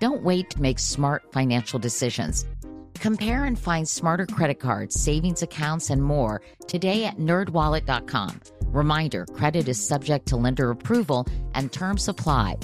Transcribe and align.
Don't 0.00 0.22
wait 0.22 0.48
to 0.50 0.62
make 0.62 0.78
smart 0.78 1.30
financial 1.30 1.78
decisions. 1.78 2.46
Compare 2.94 3.44
and 3.44 3.58
find 3.58 3.86
smarter 3.86 4.24
credit 4.26 4.58
cards, 4.58 4.98
savings 4.98 5.42
accounts, 5.42 5.90
and 5.90 6.02
more 6.02 6.40
today 6.66 7.04
at 7.04 7.18
nerdwallet.com. 7.18 8.40
Reminder 8.66 9.26
credit 9.26 9.68
is 9.68 9.86
subject 9.86 10.26
to 10.28 10.36
lender 10.36 10.70
approval 10.70 11.26
and 11.54 11.70
terms 11.70 12.08
apply. 12.08 12.56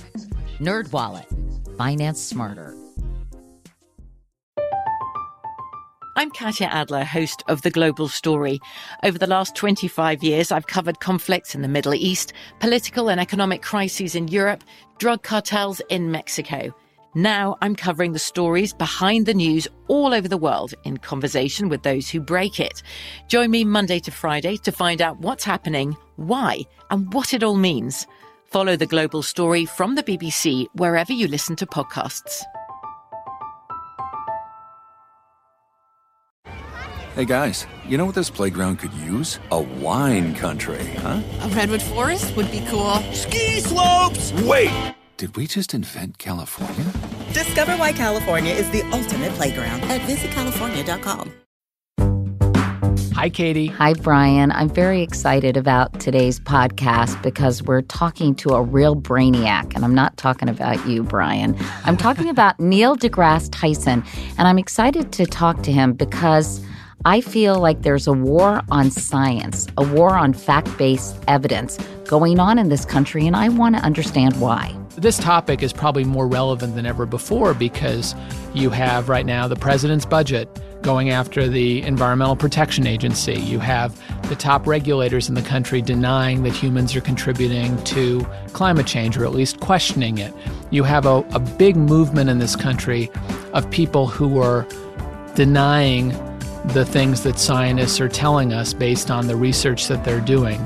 NerdWallet, 0.61 1.77
finance 1.77 2.23
smarter. 2.23 2.75
I'm 6.19 6.31
Katya 6.31 6.69
Adler, 6.69 7.05
host 7.05 7.43
of 7.49 7.61
The 7.61 7.71
Global 7.71 8.09
Story. 8.09 8.59
Over 9.03 9.19
the 9.19 9.27
last 9.27 9.55
25 9.55 10.23
years, 10.23 10.51
I've 10.51 10.69
covered 10.69 11.01
conflicts 11.01 11.55
in 11.55 11.61
the 11.61 11.69
Middle 11.69 11.93
East, 11.93 12.33
political 12.61 13.11
and 13.11 13.21
economic 13.21 13.61
crises 13.61 14.15
in 14.15 14.29
Europe, 14.29 14.65
drug 14.99 15.23
cartels 15.23 15.83
in 15.91 16.11
Mexico. 16.11 16.75
Now 17.17 17.57
I'm 17.63 17.75
covering 17.75 18.13
the 18.13 18.19
stories 18.19 18.75
behind 18.75 19.25
the 19.25 19.33
news 19.33 19.67
all 19.89 20.13
over 20.13 20.29
the 20.29 20.37
world 20.37 20.75
in 20.85 20.99
conversation 20.99 21.71
with 21.71 21.83
those 21.83 22.11
who 22.11 22.21
break 22.21 22.61
it. 22.61 22.83
Join 23.27 23.51
me 23.51 23.65
Monday 23.65 24.01
to 24.01 24.11
Friday 24.11 24.59
to 24.59 24.71
find 24.71 25.01
out 25.01 25.19
what's 25.21 25.43
happening, 25.43 25.97
why, 26.17 26.61
and 26.91 27.11
what 27.15 27.33
it 27.33 27.43
all 27.43 27.57
means. 27.57 28.07
Follow 28.45 28.77
the 28.77 28.85
global 28.85 29.23
story 29.23 29.65
from 29.65 29.95
the 29.95 30.03
BBC 30.03 30.67
wherever 30.75 31.15
you 31.15 31.27
listen 31.27 31.57
to 31.57 31.65
podcasts. 31.65 32.43
Hey 37.15 37.25
guys, 37.25 37.67
you 37.89 37.97
know 37.97 38.05
what 38.05 38.15
this 38.15 38.29
playground 38.29 38.79
could 38.79 38.93
use? 38.93 39.41
A 39.53 39.59
wine 39.59 40.35
country, 40.35 40.85
huh? 40.99 41.23
A 41.41 41.49
redwood 41.49 41.81
forest 41.81 42.37
would 42.37 42.51
be 42.51 42.63
cool. 42.69 42.97
Ski 43.15 43.61
slopes! 43.61 44.35
Wait! 44.43 44.96
Did 45.17 45.35
we 45.35 45.47
just 45.47 45.73
invent 45.73 46.19
California? 46.19 46.93
Discover 47.33 47.79
why 47.79 47.93
California 47.93 48.53
is 48.53 48.69
the 48.71 48.83
ultimate 48.93 49.33
playground 49.33 49.81
at 49.85 50.03
visitcalifornia.com. 50.03 51.33
Hi, 53.15 53.31
Katie. 53.31 53.69
Hi, 53.69 53.95
Brian. 53.95 54.53
I'm 54.53 54.69
very 54.69 55.01
excited 55.01 55.57
about 55.57 56.01
today's 56.01 56.39
podcast 56.39 57.23
because 57.23 57.63
we're 57.63 57.81
talking 57.81 58.35
to 58.35 58.51
a 58.51 58.61
real 58.61 58.95
brainiac. 58.95 59.75
And 59.75 59.87
I'm 59.87 59.95
not 59.95 60.19
talking 60.19 60.51
about 60.51 60.87
you, 60.87 61.03
Brian. 61.03 61.57
I'm 61.85 61.97
talking 61.97 62.29
about 62.29 62.61
Neil 62.61 62.95
deGrasse 62.95 63.49
Tyson. 63.53 64.05
And 64.37 64.47
I'm 64.47 64.59
excited 64.59 65.13
to 65.13 65.25
talk 65.25 65.63
to 65.63 65.73
him 65.73 65.95
because 65.95 66.63
I 67.07 67.23
feel 67.23 67.59
like 67.59 67.81
there's 67.81 68.07
a 68.07 68.13
war 68.13 68.61
on 68.71 68.91
science, 68.91 69.67
a 69.79 69.87
war 69.95 70.15
on 70.15 70.35
fact 70.35 70.77
based 70.77 71.17
evidence 71.27 71.79
going 72.05 72.39
on 72.39 72.59
in 72.59 72.69
this 72.69 72.85
country, 72.85 73.27
and 73.27 73.35
I 73.35 73.49
want 73.49 73.77
to 73.77 73.83
understand 73.83 74.39
why. 74.43 74.77
This 74.97 75.19
topic 75.19 75.63
is 75.63 75.75
probably 75.75 76.05
more 76.05 76.27
relevant 76.27 76.75
than 76.75 76.87
ever 76.87 77.05
before 77.05 77.53
because 77.53 78.15
you 78.55 78.71
have 78.71 79.11
right 79.11 79.27
now 79.27 79.47
the 79.47 79.57
president's 79.57 80.07
budget 80.07 80.49
going 80.81 81.11
after 81.11 81.49
the 81.49 81.83
Environmental 81.83 82.35
Protection 82.35 82.87
Agency. 82.87 83.35
You 83.35 83.59
have 83.59 84.01
the 84.31 84.37
top 84.37 84.67
regulators 84.67 85.29
in 85.29 85.35
the 85.35 85.43
country 85.43 85.83
denying 85.83 86.45
that 86.45 86.55
humans 86.55 86.97
are 86.97 87.03
contributing 87.03 87.83
to 87.85 88.27
climate 88.55 88.87
change, 88.87 89.19
or 89.19 89.27
at 89.27 89.33
least 89.33 89.61
questioning 89.61 90.17
it. 90.17 90.33
You 90.71 90.83
have 90.85 91.05
a, 91.05 91.19
a 91.33 91.41
big 91.41 91.77
movement 91.77 92.31
in 92.31 92.39
this 92.39 92.57
country 92.57 93.11
of 93.53 93.71
people 93.71 94.07
who 94.07 94.41
are 94.41 94.67
denying 95.35 96.09
the 96.69 96.87
things 96.87 97.23
that 97.25 97.39
scientists 97.39 98.01
are 98.01 98.09
telling 98.09 98.55
us 98.55 98.73
based 98.73 99.11
on 99.11 99.27
the 99.27 99.37
research 99.37 99.89
that 99.89 100.05
they're 100.05 100.21
doing. 100.21 100.59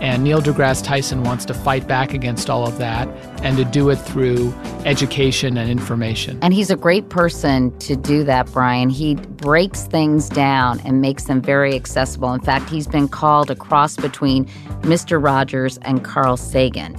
And 0.00 0.24
Neil 0.24 0.42
deGrasse 0.42 0.84
Tyson 0.84 1.22
wants 1.24 1.44
to 1.46 1.54
fight 1.54 1.88
back 1.88 2.12
against 2.12 2.50
all 2.50 2.66
of 2.66 2.78
that 2.78 3.08
and 3.42 3.56
to 3.56 3.64
do 3.64 3.88
it 3.90 3.96
through 3.96 4.52
education 4.84 5.56
and 5.56 5.70
information. 5.70 6.38
And 6.42 6.52
he's 6.52 6.70
a 6.70 6.76
great 6.76 7.08
person 7.08 7.76
to 7.78 7.96
do 7.96 8.22
that, 8.24 8.50
Brian. 8.52 8.90
He 8.90 9.14
breaks 9.14 9.84
things 9.84 10.28
down 10.28 10.80
and 10.80 11.00
makes 11.00 11.24
them 11.24 11.40
very 11.40 11.74
accessible. 11.74 12.32
In 12.34 12.40
fact, 12.40 12.68
he's 12.68 12.86
been 12.86 13.08
called 13.08 13.50
a 13.50 13.56
cross 13.56 13.96
between 13.96 14.44
Mr. 14.82 15.22
Rogers 15.22 15.78
and 15.82 16.04
Carl 16.04 16.36
Sagan. 16.36 16.96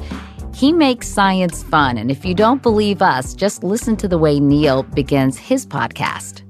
He 0.56 0.74
makes 0.74 1.07
science 1.07 1.62
fun. 1.62 2.00
And 2.00 2.09
if 2.09 2.25
you 2.25 2.34
don't 2.34 2.63
believe 2.63 3.03
us, 3.03 3.36
just 3.36 3.63
listen 3.63 3.96
to 3.97 4.07
the 4.07 4.18
way 4.18 4.40
Neil 4.40 4.81
begins 4.81 5.38
his 5.38 5.68
podcast. 5.68 6.41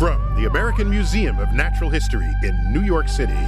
From 0.00 0.20
the 0.36 0.46
American 0.46 0.90
Museum 0.90 1.38
of 1.38 1.52
Natural 1.52 1.88
History 1.88 2.28
in 2.42 2.72
New 2.72 2.82
York 2.82 3.08
City 3.08 3.38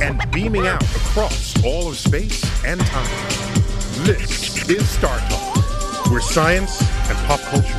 and 0.00 0.20
beaming 0.32 0.66
out 0.66 0.82
across 0.82 1.62
all 1.64 1.88
of 1.88 1.96
space 1.96 2.42
and 2.64 2.80
time, 2.80 3.54
this 4.04 4.68
is 4.68 4.88
Star 4.88 5.18
Talk, 5.28 6.10
where 6.10 6.20
science 6.20 6.80
and 6.80 7.18
pop 7.26 7.40
culture 7.40 7.78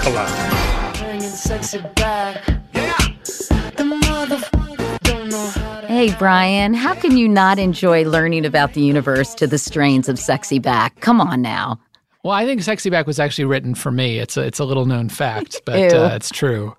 collide. 0.00 0.60
Hey, 5.86 6.14
Brian, 6.18 6.74
how 6.74 6.94
can 6.94 7.16
you 7.16 7.28
not 7.28 7.58
enjoy 7.58 8.04
learning 8.04 8.46
about 8.46 8.74
the 8.74 8.80
universe 8.80 9.34
to 9.34 9.46
the 9.46 9.58
strains 9.58 10.08
of 10.08 10.18
Sexy 10.18 10.58
Back? 10.58 11.00
Come 11.00 11.20
on 11.20 11.42
now. 11.42 11.78
Well, 12.22 12.32
I 12.34 12.44
think 12.44 12.62
Sexy 12.62 12.90
Back 12.90 13.06
was 13.06 13.18
actually 13.18 13.46
written 13.46 13.74
for 13.74 13.90
me. 13.90 14.18
It's 14.18 14.36
a, 14.36 14.42
it's 14.42 14.58
a 14.58 14.64
little 14.64 14.86
known 14.86 15.08
fact, 15.08 15.62
but 15.66 15.92
uh, 15.92 16.10
it's 16.14 16.30
true. 16.30 16.76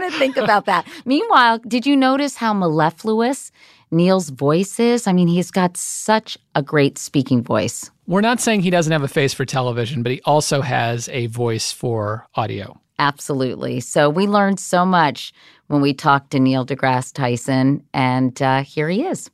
Want 0.00 0.14
to 0.14 0.18
think 0.18 0.38
about 0.38 0.64
that. 0.64 0.86
Meanwhile, 1.04 1.58
did 1.68 1.84
you 1.84 1.94
notice 1.94 2.36
how 2.36 2.54
mellifluous 2.54 3.52
Neil's 3.90 4.30
voice 4.30 4.80
is? 4.80 5.06
I 5.06 5.12
mean, 5.12 5.28
he's 5.28 5.50
got 5.50 5.76
such 5.76 6.38
a 6.54 6.62
great 6.62 6.96
speaking 6.96 7.42
voice. 7.42 7.90
We're 8.06 8.22
not 8.22 8.40
saying 8.40 8.62
he 8.62 8.70
doesn't 8.70 8.92
have 8.92 9.02
a 9.02 9.08
face 9.08 9.34
for 9.34 9.44
television, 9.44 10.02
but 10.02 10.12
he 10.12 10.22
also 10.24 10.62
has 10.62 11.10
a 11.10 11.26
voice 11.26 11.70
for 11.70 12.26
audio. 12.34 12.80
Absolutely. 12.98 13.80
So 13.80 14.08
we 14.08 14.26
learned 14.26 14.58
so 14.58 14.86
much 14.86 15.34
when 15.66 15.82
we 15.82 15.92
talked 15.92 16.30
to 16.30 16.40
Neil 16.40 16.64
deGrasse 16.64 17.12
Tyson, 17.12 17.84
and 17.92 18.40
uh, 18.40 18.62
here 18.62 18.88
he 18.88 19.04
is. 19.04 19.30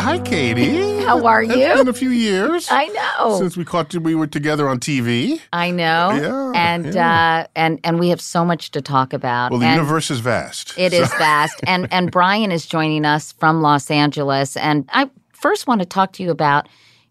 Hi, 0.00 0.18
Katie. 0.18 0.98
How 1.04 1.26
are 1.26 1.42
you? 1.42 1.52
It's 1.52 1.78
been 1.78 1.88
a 1.88 1.92
few 1.92 2.08
years. 2.08 2.68
I 2.70 2.86
know. 2.86 3.38
Since 3.38 3.54
we 3.58 3.66
caught 3.66 3.92
you, 3.92 4.00
we 4.00 4.14
were 4.14 4.26
together 4.26 4.66
on 4.66 4.80
TV. 4.80 5.40
I 5.52 5.70
know. 5.70 6.10
Yeah, 6.12 6.52
and 6.54 6.94
yeah. 6.94 7.44
Uh, 7.44 7.46
and 7.54 7.80
and 7.84 8.00
we 8.00 8.08
have 8.08 8.20
so 8.20 8.42
much 8.42 8.70
to 8.70 8.80
talk 8.80 9.12
about. 9.12 9.50
Well, 9.50 9.60
the 9.60 9.66
and 9.66 9.76
universe 9.76 10.10
is 10.10 10.20
vast. 10.20 10.72
It 10.78 10.94
is 10.94 11.12
vast. 11.18 11.60
And 11.64 11.86
and 11.92 12.10
Brian 12.10 12.50
is 12.50 12.64
joining 12.64 13.04
us 13.04 13.32
from 13.32 13.60
Los 13.60 13.90
Angeles. 13.90 14.56
And 14.56 14.88
I 14.90 15.10
first 15.32 15.66
want 15.66 15.82
to 15.82 15.86
talk 15.86 16.12
to 16.14 16.22
you 16.22 16.30
about 16.30 16.66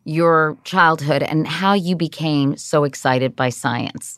your 0.05 0.57
childhood 0.63 1.21
and 1.21 1.47
how 1.47 1.73
you 1.73 1.95
became 1.95 2.57
so 2.57 2.85
excited 2.85 3.35
by 3.35 3.49
science. 3.49 4.17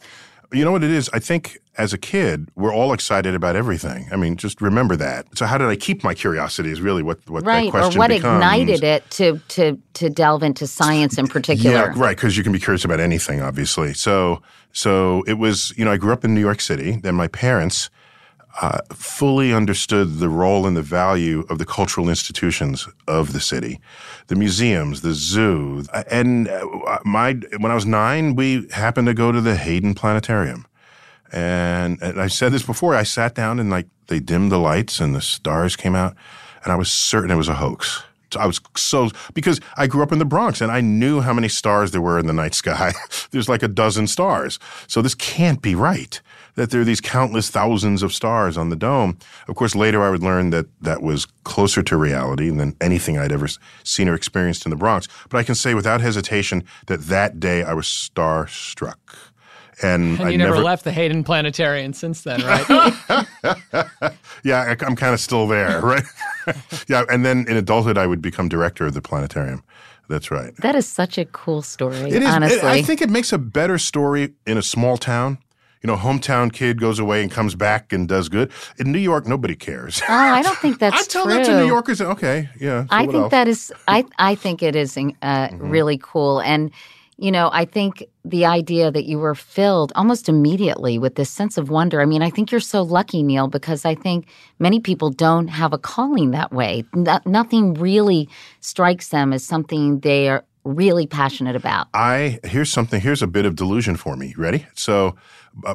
You 0.53 0.65
know 0.65 0.71
what 0.71 0.83
it 0.83 0.91
is? 0.91 1.09
I 1.13 1.19
think 1.19 1.59
as 1.77 1.93
a 1.93 1.97
kid, 1.97 2.49
we're 2.55 2.73
all 2.73 2.91
excited 2.93 3.33
about 3.35 3.55
everything. 3.55 4.07
I 4.11 4.17
mean, 4.17 4.35
just 4.35 4.61
remember 4.61 4.95
that. 4.97 5.25
So, 5.37 5.45
how 5.45 5.57
did 5.57 5.67
I 5.67 5.75
keep 5.75 6.03
my 6.03 6.13
curiosity? 6.13 6.71
Is 6.71 6.81
really 6.81 7.03
what 7.03 7.17
what 7.29 7.45
that 7.45 7.49
Right. 7.49 7.67
Or 7.67 7.71
question 7.71 7.97
what 7.99 8.09
becomes. 8.09 8.35
ignited 8.35 8.83
it 8.83 9.09
to 9.11 9.39
to 9.49 9.79
to 9.93 10.09
delve 10.09 10.43
into 10.43 10.67
science 10.67 11.17
in 11.17 11.27
particular. 11.27 11.75
Yeah, 11.75 11.93
right. 11.95 12.17
Because 12.17 12.35
you 12.35 12.43
can 12.43 12.51
be 12.51 12.59
curious 12.59 12.83
about 12.83 12.99
anything, 12.99 13.41
obviously. 13.41 13.93
So, 13.93 14.41
so 14.73 15.23
it 15.27 15.35
was. 15.35 15.73
You 15.77 15.85
know, 15.85 15.91
I 15.91 15.97
grew 15.97 16.11
up 16.11 16.25
in 16.25 16.33
New 16.35 16.41
York 16.41 16.59
City. 16.59 16.97
Then 16.97 17.15
my 17.15 17.27
parents 17.27 17.89
uh, 18.59 18.79
fully 18.91 19.53
understood 19.53 20.17
the 20.17 20.29
role 20.29 20.67
and 20.67 20.75
the 20.75 20.81
value 20.81 21.45
of 21.49 21.57
the 21.57 21.65
cultural 21.65 22.09
institutions 22.09 22.87
of 23.07 23.33
the 23.33 23.39
city, 23.39 23.79
the 24.27 24.35
museums, 24.35 25.01
the 25.01 25.13
zoo, 25.13 25.83
and 26.09 26.49
uh, 26.49 26.99
my. 27.05 27.33
When 27.57 27.71
I 27.71 27.75
was 27.75 27.85
nine, 27.85 28.35
we 28.35 28.67
happened 28.71 29.07
to 29.07 29.13
go 29.13 29.31
to 29.31 29.41
the 29.41 29.55
Hayden 29.55 29.93
Planetarium. 29.93 30.65
And, 31.31 32.01
and 32.01 32.19
I 32.19 32.27
said 32.27 32.51
this 32.51 32.63
before. 32.63 32.93
I 32.93 33.03
sat 33.03 33.35
down 33.35 33.57
and 33.57 33.69
like 33.69 33.87
they 34.07 34.19
dimmed 34.19 34.51
the 34.51 34.59
lights 34.59 34.99
and 34.99 35.15
the 35.15 35.21
stars 35.21 35.77
came 35.77 35.95
out, 35.95 36.15
and 36.63 36.73
I 36.73 36.75
was 36.75 36.91
certain 36.91 37.31
it 37.31 37.35
was 37.35 37.47
a 37.47 37.55
hoax. 37.55 38.03
I 38.37 38.47
was 38.47 38.61
so 38.75 39.09
because 39.33 39.59
I 39.77 39.87
grew 39.87 40.03
up 40.03 40.11
in 40.11 40.19
the 40.19 40.25
Bronx 40.25 40.61
and 40.61 40.71
I 40.71 40.81
knew 40.81 41.21
how 41.21 41.33
many 41.33 41.49
stars 41.49 41.91
there 41.91 42.01
were 42.01 42.19
in 42.19 42.27
the 42.27 42.33
night 42.33 42.53
sky. 42.53 42.93
There's 43.31 43.49
like 43.49 43.63
a 43.63 43.67
dozen 43.67 44.07
stars. 44.07 44.59
So 44.87 45.01
this 45.01 45.15
can't 45.15 45.61
be 45.61 45.75
right 45.75 46.21
that 46.55 46.71
there 46.71 46.81
are 46.81 46.85
these 46.85 47.01
countless 47.01 47.49
thousands 47.49 48.03
of 48.03 48.13
stars 48.13 48.57
on 48.57 48.69
the 48.69 48.75
dome. 48.75 49.17
Of 49.47 49.55
course, 49.55 49.75
later 49.75 50.03
I 50.03 50.09
would 50.09 50.23
learn 50.23 50.49
that 50.51 50.67
that 50.81 51.01
was 51.01 51.25
closer 51.43 51.81
to 51.83 51.97
reality 51.97 52.49
than 52.49 52.75
anything 52.81 53.17
I'd 53.17 53.31
ever 53.31 53.47
seen 53.83 54.09
or 54.09 54.15
experienced 54.15 54.65
in 54.65 54.69
the 54.69 54.75
Bronx. 54.75 55.07
But 55.29 55.37
I 55.37 55.43
can 55.43 55.55
say 55.55 55.73
without 55.73 56.01
hesitation 56.01 56.63
that 56.87 57.01
that 57.07 57.39
day 57.39 57.63
I 57.63 57.73
was 57.73 57.85
starstruck. 57.85 58.97
And, 59.83 60.19
and 60.19 60.27
I 60.27 60.29
you 60.29 60.37
never, 60.37 60.51
never, 60.51 60.63
left 60.63 60.83
the 60.83 60.91
Hayden 60.91 61.23
Planetarium 61.23 61.93
since 61.93 62.21
then, 62.21 62.41
right? 62.43 63.25
yeah, 64.43 64.75
I'm 64.79 64.95
kind 64.95 65.13
of 65.13 65.19
still 65.19 65.47
there, 65.47 65.81
right? 65.83 66.03
yeah, 66.87 67.03
and 67.09 67.25
then 67.25 67.45
in 67.47 67.57
adulthood, 67.57 67.97
I 67.97 68.05
would 68.05 68.21
become 68.21 68.47
director 68.47 68.85
of 68.85 68.93
the 68.93 69.01
planetarium. 69.01 69.63
That's 70.07 70.29
right. 70.29 70.55
That 70.57 70.75
is 70.75 70.87
such 70.87 71.17
a 71.17 71.25
cool 71.25 71.61
story. 71.61 71.95
It 71.95 72.21
is. 72.21 72.29
Honestly, 72.29 72.59
it, 72.59 72.63
I 72.63 72.81
think 72.81 73.01
it 73.01 73.09
makes 73.09 73.31
a 73.31 73.37
better 73.37 73.77
story 73.77 74.33
in 74.45 74.57
a 74.57 74.61
small 74.61 74.97
town 74.97 75.39
you 75.81 75.87
know, 75.87 75.95
hometown 75.95 76.53
kid 76.53 76.79
goes 76.79 76.99
away 76.99 77.21
and 77.21 77.31
comes 77.31 77.55
back 77.55 77.91
and 77.91 78.07
does 78.07 78.29
good. 78.29 78.51
In 78.77 78.91
New 78.91 78.99
York, 78.99 79.27
nobody 79.27 79.55
cares. 79.55 80.01
Oh, 80.07 80.13
I 80.13 80.41
don't 80.41 80.57
think 80.59 80.79
that's 80.79 81.03
I 81.03 81.11
tell 81.11 81.25
true. 81.25 81.33
that 81.33 81.45
to 81.45 81.59
New 81.59 81.67
Yorkers. 81.67 82.01
Okay, 82.01 82.49
yeah. 82.59 82.83
So 82.83 82.87
I 82.91 83.05
think 83.05 83.15
else? 83.15 83.31
that 83.31 83.47
is. 83.47 83.73
I 83.87 84.05
I 84.17 84.35
think 84.35 84.61
it 84.61 84.75
is 84.75 84.95
uh, 84.95 85.01
mm-hmm. 85.01 85.69
really 85.69 85.97
cool, 85.97 86.39
and 86.41 86.71
you 87.17 87.31
know, 87.31 87.51
I 87.53 87.65
think 87.65 88.03
the 88.25 88.45
idea 88.45 88.91
that 88.91 89.05
you 89.05 89.19
were 89.19 89.35
filled 89.35 89.91
almost 89.95 90.27
immediately 90.27 90.97
with 90.97 91.15
this 91.15 91.29
sense 91.29 91.55
of 91.55 91.69
wonder. 91.69 92.01
I 92.01 92.05
mean, 92.05 92.23
I 92.23 92.31
think 92.31 92.51
you're 92.51 92.59
so 92.59 92.81
lucky, 92.81 93.21
Neil, 93.21 93.47
because 93.47 93.85
I 93.85 93.93
think 93.93 94.27
many 94.57 94.79
people 94.79 95.11
don't 95.11 95.47
have 95.47 95.71
a 95.71 95.77
calling 95.77 96.31
that 96.31 96.51
way. 96.51 96.83
No, 96.95 97.19
nothing 97.25 97.75
really 97.75 98.27
strikes 98.59 99.09
them 99.09 99.33
as 99.33 99.43
something 99.43 99.99
they 99.99 100.29
are 100.29 100.43
really 100.63 101.05
passionate 101.07 101.55
about. 101.55 101.87
I 101.93 102.39
here's 102.43 102.71
something. 102.71 103.01
Here's 103.01 103.21
a 103.21 103.27
bit 103.27 103.45
of 103.45 103.55
delusion 103.55 103.95
for 103.97 104.15
me. 104.15 104.33
Ready? 104.37 104.65
So 104.73 105.15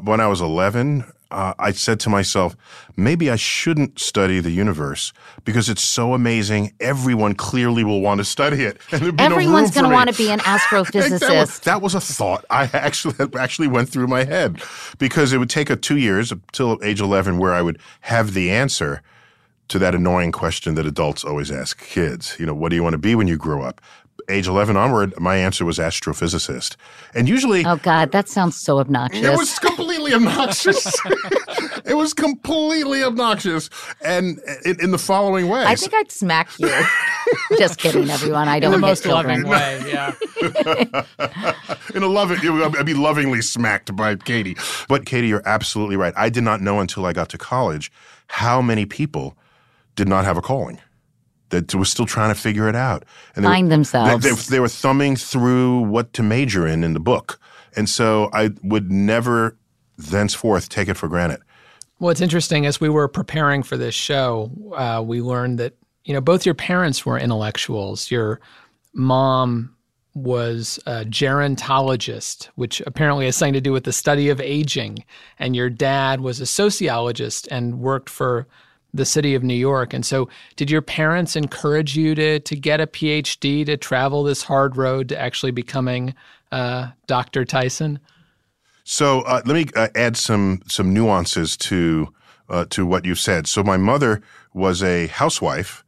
when 0.02 0.20
I 0.20 0.26
was 0.26 0.40
11, 0.40 1.05
uh, 1.31 1.55
I 1.58 1.73
said 1.73 1.99
to 2.00 2.11
myself, 2.11 2.56
maybe 2.96 3.31
I 3.31 3.37
shouldn't 3.37 3.99
study 3.99 4.40
the 4.40 4.50
universe 4.50 5.12
because 5.44 5.69
it's 5.69 5.82
so 5.82 6.14
amazing. 6.14 6.73
Everyone 6.81 7.34
clearly 7.34 7.82
will 7.84 8.00
want 8.00 8.19
to 8.19 8.25
study 8.25 8.62
it. 8.62 8.78
Everyone's 8.93 9.75
no 9.75 9.82
going 9.82 9.90
to 9.90 9.94
want 9.94 10.11
to 10.11 10.17
be 10.17 10.31
an 10.31 10.38
astrophysicist. 10.40 11.20
that, 11.20 11.31
was, 11.31 11.58
that, 11.61 11.82
was, 11.82 11.94
a 11.94 12.00
thought 12.00 12.44
I 12.49 12.70
actually 12.73 13.14
actually 13.38 13.69
went 13.69 13.88
through 13.88 14.06
my 14.06 14.25
head 14.25 14.62
because 14.99 15.32
it 15.32 15.38
would 15.38 15.50
take 15.50 15.69
a 15.69 15.76
two 15.76 15.96
years 15.96 16.31
until 16.31 16.78
age 16.82 17.00
11 17.00 17.38
where 17.38 17.52
I 17.52 17.62
would 17.62 17.78
have 18.02 18.34
the 18.34 18.50
answer 18.50 19.02
to 19.69 19.81
that 19.81 19.96
annoying 19.96 20.31
question 20.31 20.76
that 20.76 20.87
adults 20.87 21.25
always 21.25 21.50
ask 21.50 21.84
kids. 21.84 22.37
You 22.38 22.46
know, 22.46 22.55
what 22.55 22.69
do 22.69 22.76
you 22.76 22.84
want 22.84 22.93
to 22.93 22.99
be 22.99 23.17
when 23.17 23.26
you 23.26 23.37
grow 23.37 23.62
up? 23.62 23.81
Age 24.28 24.49
11 24.49 24.76
onward, 24.76 25.19
my 25.19 25.37
answer 25.37 25.64
was 25.64 25.78
astrophysicist. 25.78 26.76
And 27.14 27.28
usually. 27.28 27.64
Oh, 27.64 27.76
God, 27.76 28.12
that 28.12 28.28
sounds 28.28 28.56
so 28.56 28.78
obnoxious. 28.78 29.25
It 29.25 29.37
was 29.37 29.58
completely 29.58 30.14
obnoxious. 30.14 30.87
it 31.84 31.94
was 31.94 32.14
completely 32.14 33.02
obnoxious. 33.02 33.70
And 34.02 34.40
in, 34.64 34.81
in, 34.81 34.90
the 34.90 34.99
following 34.99 35.49
way. 35.49 35.64
I 35.64 35.75
think 35.75 35.94
I'd 35.94 36.11
smack 36.11 36.50
you. 36.58 36.70
Just 37.58 37.78
kidding, 37.78 38.11
everyone. 38.11 38.49
I 38.49 38.61
don't 38.61 38.75
In 38.75 38.81
the 38.81 38.87
most 38.87 39.06
loving 39.06 39.46
way, 39.46 39.82
yeah. 39.87 40.14
in 41.94 42.02
a 42.02 42.08
loving, 42.08 42.38
I'd 42.38 42.87
be 42.87 42.94
lovingly 42.94 43.43
smacked 43.43 43.94
by 43.94 44.17
Katie. 44.17 44.56
But 44.88 45.06
Katie, 45.06 45.28
you're 45.28 45.46
absolutely 45.46 45.96
right. 45.96 46.14
I 46.17 46.28
did 46.28 46.44
not 46.44 46.61
know 46.61 46.81
until 46.81 47.06
I 47.06 47.12
got 47.12 47.28
to 47.31 47.38
college 47.38 47.93
how 48.28 48.61
many 48.61 48.87
people 48.87 49.37
did 49.94 50.08
not 50.08 50.25
have 50.25 50.37
a 50.37 50.43
calling 50.43 50.81
that 51.51 51.75
were 51.75 51.85
still 51.85 52.07
trying 52.07 52.35
to 52.35 52.41
figure 52.41 52.69
it 52.69 52.77
out. 52.77 53.05
And 53.35 53.45
Find 53.45 53.67
were, 53.67 53.71
themselves. 53.71 54.25
They, 54.25 54.31
they, 54.31 54.37
they, 54.57 54.61
were 54.61 54.69
thumbing 54.69 55.17
through 55.17 55.81
what 55.83 56.13
to 56.15 56.23
major 56.23 56.67
in 56.67 56.85
in 56.85 56.93
the 56.93 57.01
book. 57.01 57.39
And 57.77 57.89
so 57.89 58.31
I 58.33 58.51
would 58.63 58.91
never 58.91 59.57
thenceforth 59.99 60.69
take 60.69 60.89
it 60.89 60.95
for 60.95 61.09
granted. 61.09 61.41
Well, 61.99 62.11
it's 62.11 62.21
interesting. 62.21 62.67
As 62.67 62.81
we 62.81 62.89
were 62.89 63.09
preparing 63.09 63.63
for 63.63 63.77
this 63.77 63.95
show, 63.95 64.51
uh, 64.75 65.03
we 65.05 65.23
learned 65.23 65.59
that, 65.59 65.75
you 66.05 66.13
know, 66.13 66.21
both 66.21 66.45
your 66.45 66.55
parents 66.55 67.07
were 67.07 67.19
intellectuals. 67.19 68.11
Your 68.11 68.41
mom 68.93 69.75
was 70.15 70.79
a 70.87 71.05
gerontologist, 71.05 72.49
which 72.55 72.81
apparently 72.87 73.27
has 73.27 73.37
something 73.37 73.53
to 73.53 73.61
do 73.61 73.73
with 73.73 73.85
the 73.85 73.93
study 73.93 74.31
of 74.31 74.41
aging. 74.41 75.05
And 75.39 75.55
your 75.55 75.71
dad 75.71 76.21
was 76.21 76.41
a 76.41 76.47
sociologist 76.47 77.49
and 77.51 77.81
worked 77.81 78.09
for 78.09 78.47
the 78.97 79.05
city 79.05 79.35
of 79.35 79.43
New 79.43 79.55
York. 79.55 79.93
And 79.93 80.05
so, 80.05 80.29
did 80.57 80.71
your 80.71 80.83
parents 80.83 81.37
encourage 81.37 81.97
you 81.97 82.15
to 82.15 82.41
to 82.41 82.57
get 82.57 82.81
a 82.81 82.87
PhD 82.87 83.65
to 83.67 83.77
travel 83.77 84.23
this 84.23 84.43
hard 84.43 84.77
road 84.77 85.09
to 85.11 85.19
actually 85.19 85.53
becoming 85.53 86.15
uh, 86.53 86.89
Dr. 87.07 87.45
Tyson? 87.45 87.99
So 88.89 89.23
uh, 89.23 89.43
let 89.45 89.55
me 89.55 89.67
uh, 89.75 89.89
add 89.97 90.17
some 90.17 90.63
some 90.69 90.95
nuances 90.95 91.57
to 91.57 92.13
uh, 92.49 92.67
to 92.71 92.87
what 92.87 93.05
you've 93.05 93.19
said. 93.19 93.49
So 93.49 93.65
my 93.65 93.77
mother 93.77 94.23
was 94.55 94.81
a 94.81 95.09
housewife 95.09 95.83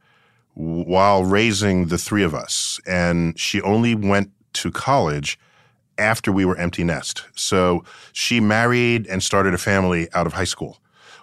while 0.53 1.23
raising 1.23 1.87
the 1.87 1.97
three 1.97 2.23
of 2.23 2.35
us, 2.35 2.79
and 2.85 3.39
she 3.39 3.61
only 3.61 3.95
went 3.95 4.31
to 4.51 4.69
college 4.69 5.39
after 5.97 6.29
we 6.29 6.43
were 6.43 6.57
empty 6.57 6.83
nest. 6.83 7.23
So 7.35 7.85
she 8.11 8.41
married 8.41 9.07
and 9.07 9.23
started 9.23 9.53
a 9.53 9.57
family 9.57 10.09
out 10.13 10.27
of 10.27 10.33
high 10.33 10.43
school 10.43 10.79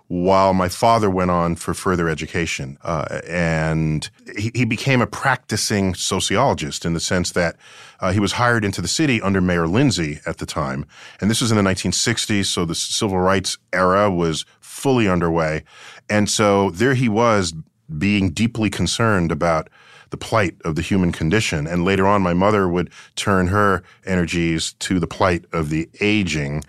while 0.09 0.55
my 0.55 0.69
father 0.69 1.11
went 1.11 1.31
on 1.31 1.57
for 1.57 1.75
further 1.75 2.09
education. 2.09 2.79
Uh, 2.83 3.21
and 3.27 4.09
he, 4.37 4.53
he, 4.55 4.65
became 4.65 5.01
a 5.01 5.07
practicing 5.07 5.95
sociologist 5.95 6.85
in 6.85 6.93
the 6.93 7.01
sense 7.01 7.33
that 7.33 7.57
uh, 7.99 8.13
he 8.13 8.21
was 8.21 8.33
hired 8.33 8.65
into 8.65 8.81
the 8.81 8.89
city 8.89 9.21
under 9.21 9.41
Mayor 9.41 9.67
Lindsay 9.67 10.21
at 10.25 10.39
the 10.39 10.47
time. 10.47 10.87
And 11.21 11.29
this 11.29 11.41
was 11.41 11.51
in 11.51 11.57
the 11.57 11.63
1960s, 11.63 12.47
so 12.47 12.65
the 12.65 12.75
civil 12.75 13.19
rights 13.19 13.59
era 13.73 14.11
was 14.11 14.45
fully 14.61 15.09
underway. 15.09 15.65
And 16.09 16.31
so 16.31 16.71
there 16.71 16.95
he 16.95 17.09
was 17.09 17.53
being 17.99 18.31
deeply 18.31 18.71
concerned 18.71 19.33
about 19.33 19.69
the 20.11 20.17
plight 20.17 20.55
of 20.65 20.77
the 20.77 20.83
human 20.83 21.11
condition. 21.11 21.67
And 21.67 21.85
later 21.85 22.07
on, 22.07 22.23
my 22.23 22.35
mother 22.35 22.69
would 22.69 22.91
turn 23.17 23.49
her 23.49 23.83
energies 24.05 24.75
to 24.75 25.01
the 25.01 25.07
plight 25.07 25.45
of 25.53 25.69
the 25.69 25.89
aging 26.01 26.63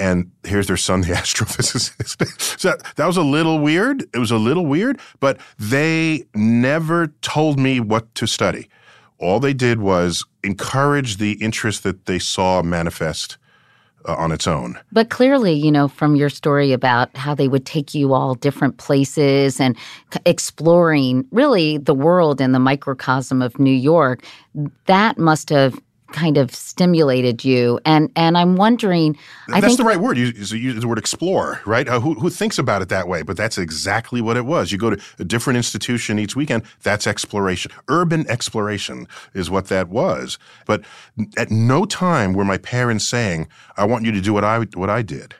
and 0.00 0.30
here's 0.44 0.66
their 0.66 0.76
son, 0.76 1.02
the 1.02 1.08
astrophysicist. 1.12 2.58
so 2.58 2.76
that 2.96 3.06
was 3.06 3.16
a 3.16 3.22
little 3.22 3.58
weird. 3.58 4.02
It 4.14 4.18
was 4.18 4.30
a 4.30 4.38
little 4.38 4.66
weird, 4.66 4.98
but 5.20 5.38
they 5.58 6.24
never 6.34 7.08
told 7.20 7.58
me 7.58 7.78
what 7.78 8.12
to 8.16 8.26
study. 8.26 8.68
All 9.18 9.38
they 9.38 9.52
did 9.52 9.80
was 9.80 10.24
encourage 10.42 11.18
the 11.18 11.32
interest 11.32 11.82
that 11.82 12.06
they 12.06 12.18
saw 12.18 12.62
manifest 12.62 13.36
uh, 14.08 14.14
on 14.14 14.32
its 14.32 14.46
own. 14.46 14.78
But 14.90 15.10
clearly, 15.10 15.52
you 15.52 15.70
know, 15.70 15.86
from 15.86 16.16
your 16.16 16.30
story 16.30 16.72
about 16.72 17.14
how 17.14 17.34
they 17.34 17.48
would 17.48 17.66
take 17.66 17.94
you 17.94 18.14
all 18.14 18.34
different 18.34 18.78
places 18.78 19.60
and 19.60 19.76
c- 20.12 20.20
exploring 20.24 21.26
really 21.30 21.76
the 21.76 21.92
world 21.92 22.40
and 22.40 22.54
the 22.54 22.58
microcosm 22.58 23.42
of 23.42 23.58
New 23.58 23.70
York, 23.70 24.24
that 24.86 25.18
must 25.18 25.50
have 25.50 25.78
kind 26.12 26.36
of 26.36 26.54
stimulated 26.54 27.44
you. 27.44 27.80
And 27.84 28.10
and 28.16 28.36
i'm 28.36 28.56
wondering 28.56 29.16
I 29.52 29.60
that's 29.60 29.76
the 29.76 29.84
right 29.84 29.98
word. 30.00 30.18
You, 30.18 30.26
you 30.26 30.56
use 30.56 30.80
the 30.80 30.88
word 30.88 30.98
explore 30.98 31.60
right? 31.66 31.88
Uh, 31.88 32.00
who, 32.00 32.14
who 32.14 32.30
thinks 32.30 32.58
about 32.58 32.82
it 32.82 32.88
that 32.88 33.08
way? 33.08 33.22
But 33.22 33.36
that's 33.36 33.58
exactly 33.58 34.20
what 34.20 34.36
it 34.36 34.44
was. 34.44 34.72
You 34.72 34.78
go 34.78 34.90
to 34.90 35.02
a 35.18 35.24
different 35.24 35.56
institution 35.56 36.18
each 36.18 36.36
weekend 36.36 36.62
that's 36.82 37.06
exploration. 37.06 37.70
Urban 37.88 38.28
exploration 38.28 39.06
is 39.34 39.50
what 39.50 39.68
that 39.68 39.88
was. 39.88 40.38
But 40.66 40.84
at 41.36 41.50
no 41.50 41.84
time 41.84 42.32
were 42.32 42.44
my 42.44 42.58
parents 42.58 43.06
saying 43.06 43.48
i 43.76 43.84
want 43.84 44.04
you 44.04 44.12
to 44.12 44.20
do 44.20 44.32
what 44.32 44.44
i 44.44 44.60
what 44.74 44.90
i 44.90 45.02
did 45.02 45.34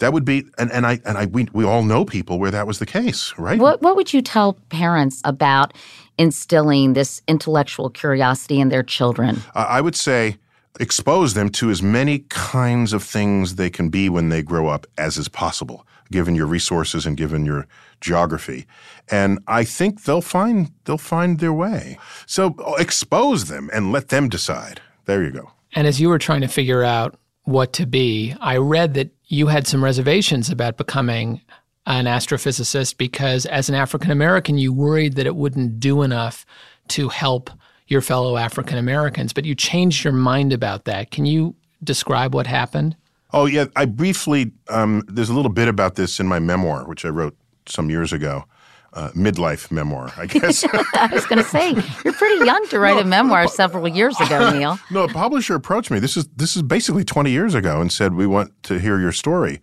that 0.00 0.12
would 0.12 0.24
be 0.24 0.44
and, 0.58 0.70
and 0.72 0.86
I 0.86 1.00
and 1.04 1.16
I 1.16 1.26
we, 1.26 1.48
we 1.52 1.64
all 1.64 1.82
know 1.82 2.04
people 2.04 2.38
where 2.38 2.50
that 2.50 2.66
was 2.66 2.78
the 2.78 2.86
case, 2.86 3.32
right? 3.38 3.58
What 3.58 3.80
what 3.80 3.96
would 3.96 4.12
you 4.12 4.20
tell 4.20 4.54
parents 4.68 5.22
about 5.24 5.72
instilling 6.18 6.94
this 6.94 7.22
intellectual 7.28 7.88
curiosity 7.88 8.60
in 8.60 8.68
their 8.68 8.82
children? 8.82 9.42
Uh, 9.54 9.66
I 9.68 9.80
would 9.80 9.96
say 9.96 10.36
expose 10.78 11.34
them 11.34 11.50
to 11.50 11.70
as 11.70 11.82
many 11.82 12.20
kinds 12.28 12.92
of 12.92 13.02
things 13.02 13.56
they 13.56 13.70
can 13.70 13.88
be 13.88 14.08
when 14.08 14.28
they 14.28 14.42
grow 14.42 14.68
up 14.68 14.86
as 14.98 15.16
is 15.16 15.28
possible, 15.28 15.86
given 16.10 16.34
your 16.34 16.46
resources 16.46 17.06
and 17.06 17.16
given 17.16 17.44
your 17.44 17.66
geography. 18.00 18.66
And 19.10 19.38
I 19.46 19.64
think 19.64 20.04
they'll 20.04 20.22
find 20.22 20.72
they'll 20.84 20.98
find 20.98 21.38
their 21.38 21.52
way. 21.52 21.98
So 22.26 22.54
uh, 22.66 22.74
expose 22.78 23.46
them 23.46 23.70
and 23.72 23.92
let 23.92 24.08
them 24.08 24.28
decide. 24.28 24.80
There 25.04 25.22
you 25.22 25.30
go. 25.30 25.50
And 25.74 25.86
as 25.86 26.00
you 26.00 26.08
were 26.08 26.18
trying 26.18 26.40
to 26.40 26.48
figure 26.48 26.82
out 26.82 27.16
what 27.44 27.72
to 27.74 27.86
be, 27.86 28.34
I 28.40 28.56
read 28.56 28.94
that 28.94 29.10
you 29.30 29.46
had 29.46 29.66
some 29.66 29.82
reservations 29.82 30.50
about 30.50 30.76
becoming 30.76 31.40
an 31.86 32.04
astrophysicist 32.04 32.98
because 32.98 33.46
as 33.46 33.68
an 33.68 33.76
African 33.76 34.10
American, 34.10 34.58
you 34.58 34.72
worried 34.72 35.14
that 35.14 35.24
it 35.24 35.36
wouldn't 35.36 35.78
do 35.78 36.02
enough 36.02 36.44
to 36.88 37.08
help 37.08 37.48
your 37.86 38.00
fellow 38.00 38.36
African 38.36 38.76
Americans, 38.76 39.32
but 39.32 39.44
you 39.44 39.54
changed 39.54 40.04
your 40.04 40.12
mind 40.12 40.52
about 40.52 40.84
that. 40.84 41.12
Can 41.12 41.26
you 41.26 41.54
describe 41.82 42.34
what 42.34 42.48
happened? 42.48 42.96
Oh, 43.32 43.46
yeah. 43.46 43.66
I 43.76 43.84
briefly, 43.84 44.50
um, 44.68 45.04
there's 45.06 45.30
a 45.30 45.34
little 45.34 45.52
bit 45.52 45.68
about 45.68 45.94
this 45.94 46.18
in 46.18 46.26
my 46.26 46.40
memoir, 46.40 46.86
which 46.88 47.04
I 47.04 47.08
wrote 47.08 47.36
some 47.66 47.88
years 47.88 48.12
ago. 48.12 48.44
Uh, 48.92 49.10
midlife 49.10 49.70
memoir, 49.70 50.12
I 50.16 50.26
guess. 50.26 50.64
I 50.94 51.08
was 51.12 51.26
going 51.26 51.38
to 51.42 51.48
say 51.48 51.74
you're 52.04 52.14
pretty 52.14 52.44
young 52.44 52.66
to 52.68 52.80
write 52.80 53.00
a 53.00 53.04
memoir 53.04 53.46
several 53.46 53.86
years 53.86 54.18
ago, 54.20 54.50
Neil. 54.58 54.78
no, 54.90 55.04
a 55.04 55.08
publisher 55.08 55.54
approached 55.54 55.90
me. 55.90 55.98
This 55.98 56.16
is 56.16 56.26
this 56.36 56.56
is 56.56 56.62
basically 56.62 57.04
20 57.04 57.30
years 57.30 57.54
ago, 57.54 57.80
and 57.80 57.92
said 57.92 58.14
we 58.14 58.26
want 58.26 58.52
to 58.64 58.78
hear 58.78 58.98
your 58.98 59.12
story. 59.12 59.60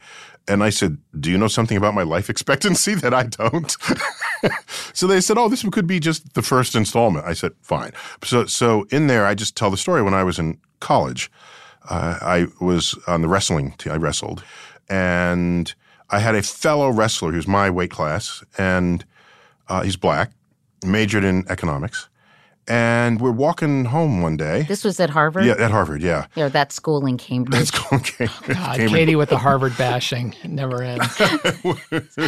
And 0.47 0.63
I 0.63 0.69
said, 0.69 0.97
"Do 1.19 1.29
you 1.29 1.37
know 1.37 1.49
something 1.49 1.75
about 1.75 1.93
my 1.93 2.03
life 2.03 2.29
expectancy 2.29 2.95
that 3.03 3.13
I 3.13 3.23
don't?" 3.23 3.75
so 4.93 5.07
they 5.07 5.19
said, 5.19 5.37
"Oh, 5.37 5.49
this 5.49 5.63
could 5.71 5.87
be 5.87 5.99
just 5.99 6.33
the 6.33 6.41
first 6.41 6.75
installment." 6.75 7.25
I 7.25 7.33
said, 7.33 7.51
"Fine." 7.61 7.91
So 8.23 8.45
so 8.45 8.85
in 8.91 9.07
there, 9.07 9.25
I 9.25 9.35
just 9.35 9.57
tell 9.57 9.69
the 9.69 9.77
story. 9.77 10.01
When 10.01 10.13
I 10.13 10.23
was 10.23 10.39
in 10.39 10.57
college, 10.79 11.29
uh, 11.89 12.17
I 12.21 12.47
was 12.61 12.97
on 13.07 13.21
the 13.21 13.27
wrestling 13.27 13.73
team. 13.73 13.91
I 13.91 13.97
wrestled, 13.97 14.41
and 14.87 15.75
I 16.09 16.19
had 16.19 16.35
a 16.35 16.41
fellow 16.41 16.89
wrestler 16.89 17.33
who's 17.33 17.47
my 17.47 17.69
weight 17.69 17.91
class, 17.91 18.41
and 18.57 19.03
uh, 19.69 19.81
he's 19.81 19.95
black, 19.95 20.31
majored 20.85 21.23
in 21.23 21.45
economics. 21.49 22.09
And 22.67 23.21
we're 23.21 23.31
walking 23.31 23.85
home 23.85 24.21
one 24.21 24.35
day. 24.35 24.63
This 24.63 24.83
was 24.83 24.99
at 24.99 25.09
Harvard? 25.09 25.45
Yeah, 25.45 25.53
at 25.53 25.71
Harvard, 25.71 26.01
yeah. 26.01 26.27
Or 26.35 26.49
that 26.49 26.73
school 26.73 27.05
in 27.05 27.17
Cambridge. 27.17 27.57
That's 27.57 27.71
cool. 27.71 27.99
Cambridge. 27.99 28.47
God, 28.57 28.77
Katie 28.77 29.15
with 29.15 29.29
the 29.29 29.37
Harvard 29.37 29.77
bashing. 29.77 30.35
It 30.43 30.49
never 30.49 30.83
ends. 30.83 31.21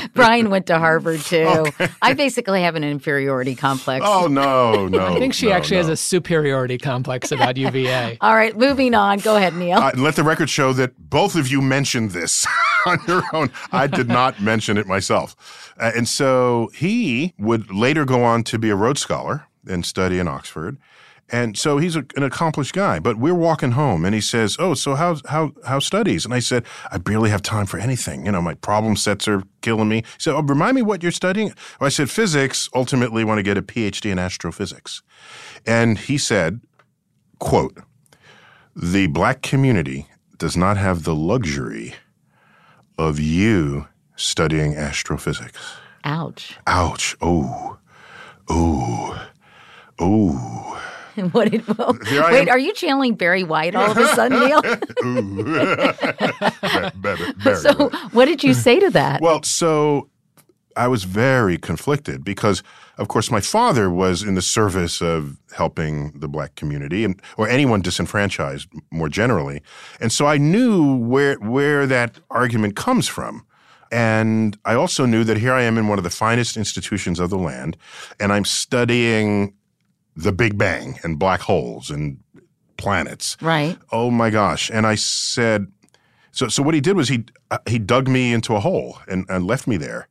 Brian 0.14 0.50
went 0.50 0.66
to 0.68 0.80
Harvard 0.80 1.20
too. 1.20 1.44
Okay. 1.46 1.90
I 2.02 2.14
basically 2.14 2.62
have 2.62 2.76
an 2.76 2.86
inferiority 2.86 3.54
complex. 3.54 4.06
Oh, 4.08 4.28
no, 4.28 4.88
no. 4.88 5.16
I 5.16 5.20
think 5.20 5.34
she 5.34 5.48
no, 5.48 5.54
actually 5.54 5.78
no. 5.78 5.84
has 5.84 5.90
a 5.90 5.98
superiority 5.98 6.78
complex 6.78 7.32
about 7.34 7.58
UVA. 7.58 8.18
All 8.22 8.36
right, 8.36 8.56
moving 8.58 8.96
on. 8.96 9.20
Go 9.20 9.36
ahead, 9.36 9.54
Neil. 9.56 9.80
Uh, 9.80 9.92
let 9.96 10.16
the 10.16 10.24
record 10.24 10.50
show 10.50 10.72
that 10.74 11.10
both 11.10 11.36
of 11.36 11.50
you 11.50 11.62
mentioned 11.62 12.12
this 12.12 12.48
on 12.86 13.00
your 13.08 13.24
own. 13.34 13.52
I 13.74 13.88
did 13.88 14.08
not 14.08 14.42
mention 14.42 14.78
it 14.78 14.88
myself. 14.88 15.74
Uh, 15.78 15.92
and 15.96 16.08
so 16.08 16.70
he 16.74 17.34
would 17.38 17.74
later 17.74 18.06
go 18.06 18.24
on 18.24 18.44
to 18.44 18.58
be 18.58 18.70
a 18.70 18.76
Rhodes 18.76 19.02
Scholar 19.02 19.46
and 19.70 19.86
study 19.86 20.20
in 20.20 20.28
Oxford. 20.28 20.78
And 21.32 21.58
so 21.58 21.78
he's 21.78 21.96
a, 21.96 22.06
an 22.16 22.24
accomplished 22.24 22.74
guy. 22.74 23.00
But 23.00 23.18
we're 23.18 23.36
walking 23.36 23.72
home, 23.72 24.04
and 24.04 24.16
he 24.16 24.22
says, 24.22 24.58
"Oh, 24.60 24.74
so 24.74 24.96
how 24.96 25.18
how 25.28 25.52
how 25.66 25.80
studies?" 25.80 26.26
And 26.26 26.34
I 26.34 26.40
said, 26.40 26.66
"I 26.92 26.98
barely 26.98 27.30
have 27.30 27.42
time 27.42 27.66
for 27.66 27.78
anything. 27.78 28.26
You 28.26 28.32
know, 28.32 28.42
my 28.42 28.56
problem 28.56 28.96
sets 28.96 29.28
are 29.28 29.44
killing 29.62 29.90
me." 29.90 29.98
He 29.98 30.20
said, 30.20 30.34
"Oh, 30.34 30.42
remind 30.42 30.76
me 30.76 30.82
what 30.82 31.04
you're 31.04 31.12
studying." 31.12 31.54
Well, 31.80 31.86
I 31.86 31.90
said, 31.90 32.10
"Physics. 32.10 32.70
Ultimately, 32.74 33.24
want 33.24 33.38
to 33.38 33.44
get 33.44 33.58
a 33.58 33.62
PhD 33.62 34.12
in 34.12 34.20
astrophysics." 34.20 35.04
And 35.66 36.00
he 36.00 36.18
said, 36.18 36.62
"Quote: 37.38 37.78
The 38.76 39.08
black 39.08 39.42
community 39.44 40.08
does 40.38 40.58
not 40.58 40.78
have 40.78 41.04
the 41.04 41.16
luxury 41.16 41.94
of 42.98 43.20
you 43.20 43.88
studying 44.16 44.76
astrophysics." 44.76 45.76
Ouch. 46.04 46.58
Ouch. 46.66 47.16
Oh. 47.22 47.78
Oh. 48.48 49.28
Oh. 50.00 50.66
What 51.34 51.52
did, 51.52 51.68
well, 51.78 51.98
I 52.12 52.32
wait, 52.32 52.48
am. 52.48 52.50
are 52.50 52.58
you 52.60 52.72
channeling 52.74 53.14
Barry 53.16 53.44
White 53.44 53.76
all 53.76 53.92
of 53.92 53.98
a 53.98 54.08
sudden, 54.16 54.40
Neil? 54.48 54.62
Better, 56.96 57.34
better. 57.44 57.56
so, 57.56 57.90
what 58.14 58.26
did 58.26 58.42
you 58.42 58.54
say 58.54 58.80
to 58.80 58.90
that? 58.92 59.22
Well, 59.22 59.44
so 59.44 60.10
I 60.78 60.88
was 60.88 61.04
very 61.04 61.58
conflicted 61.58 62.24
because, 62.24 62.64
of 62.98 63.10
course, 63.10 63.30
my 63.30 63.42
father 63.42 63.90
was 63.90 64.24
in 64.24 64.36
the 64.36 64.42
service 64.42 65.02
of 65.02 65.38
helping 65.58 66.12
the 66.18 66.30
black 66.30 66.56
community 66.56 67.04
and 67.04 67.22
or 67.38 67.50
anyone 67.50 67.82
disenfranchised 67.82 68.70
more 68.92 69.10
generally, 69.10 69.62
and 70.00 70.14
so 70.14 70.26
I 70.26 70.38
knew 70.38 70.96
where 70.98 71.36
where 71.36 71.86
that 71.86 72.18
argument 72.30 72.78
comes 72.78 73.08
from. 73.10 73.46
And 73.92 74.56
I 74.66 74.76
also 74.76 75.08
knew 75.08 75.24
that 75.24 75.38
here 75.38 75.52
I 75.52 75.64
am 75.64 75.76
in 75.78 75.88
one 75.88 75.98
of 75.98 76.04
the 76.04 76.12
finest 76.12 76.56
institutions 76.56 77.20
of 77.20 77.32
the 77.32 77.40
land, 77.40 77.76
and 78.20 78.32
I'm 78.32 78.46
studying 78.46 79.54
the 80.20 80.32
Big 80.34 80.58
Bang 80.58 81.00
and 81.04 81.18
black 81.18 81.42
holes 81.42 81.90
and 81.90 82.20
planets. 82.78 83.38
right. 83.42 83.78
Oh 83.92 84.12
my 84.12 84.30
gosh! 84.30 84.70
And 84.72 84.86
I 84.86 84.96
said, 84.96 85.68
so 86.32 86.48
so 86.48 86.62
what 86.62 86.74
he 86.74 86.82
did 86.82 86.96
was 86.96 87.08
he 87.10 87.26
uh, 87.52 87.60
he 87.68 87.80
dug 87.80 88.08
me 88.08 88.34
into 88.34 88.56
a 88.56 88.60
hole 88.60 89.00
and, 89.08 89.26
and 89.30 89.48
left 89.48 89.66
me 89.66 89.78
there, 89.78 90.08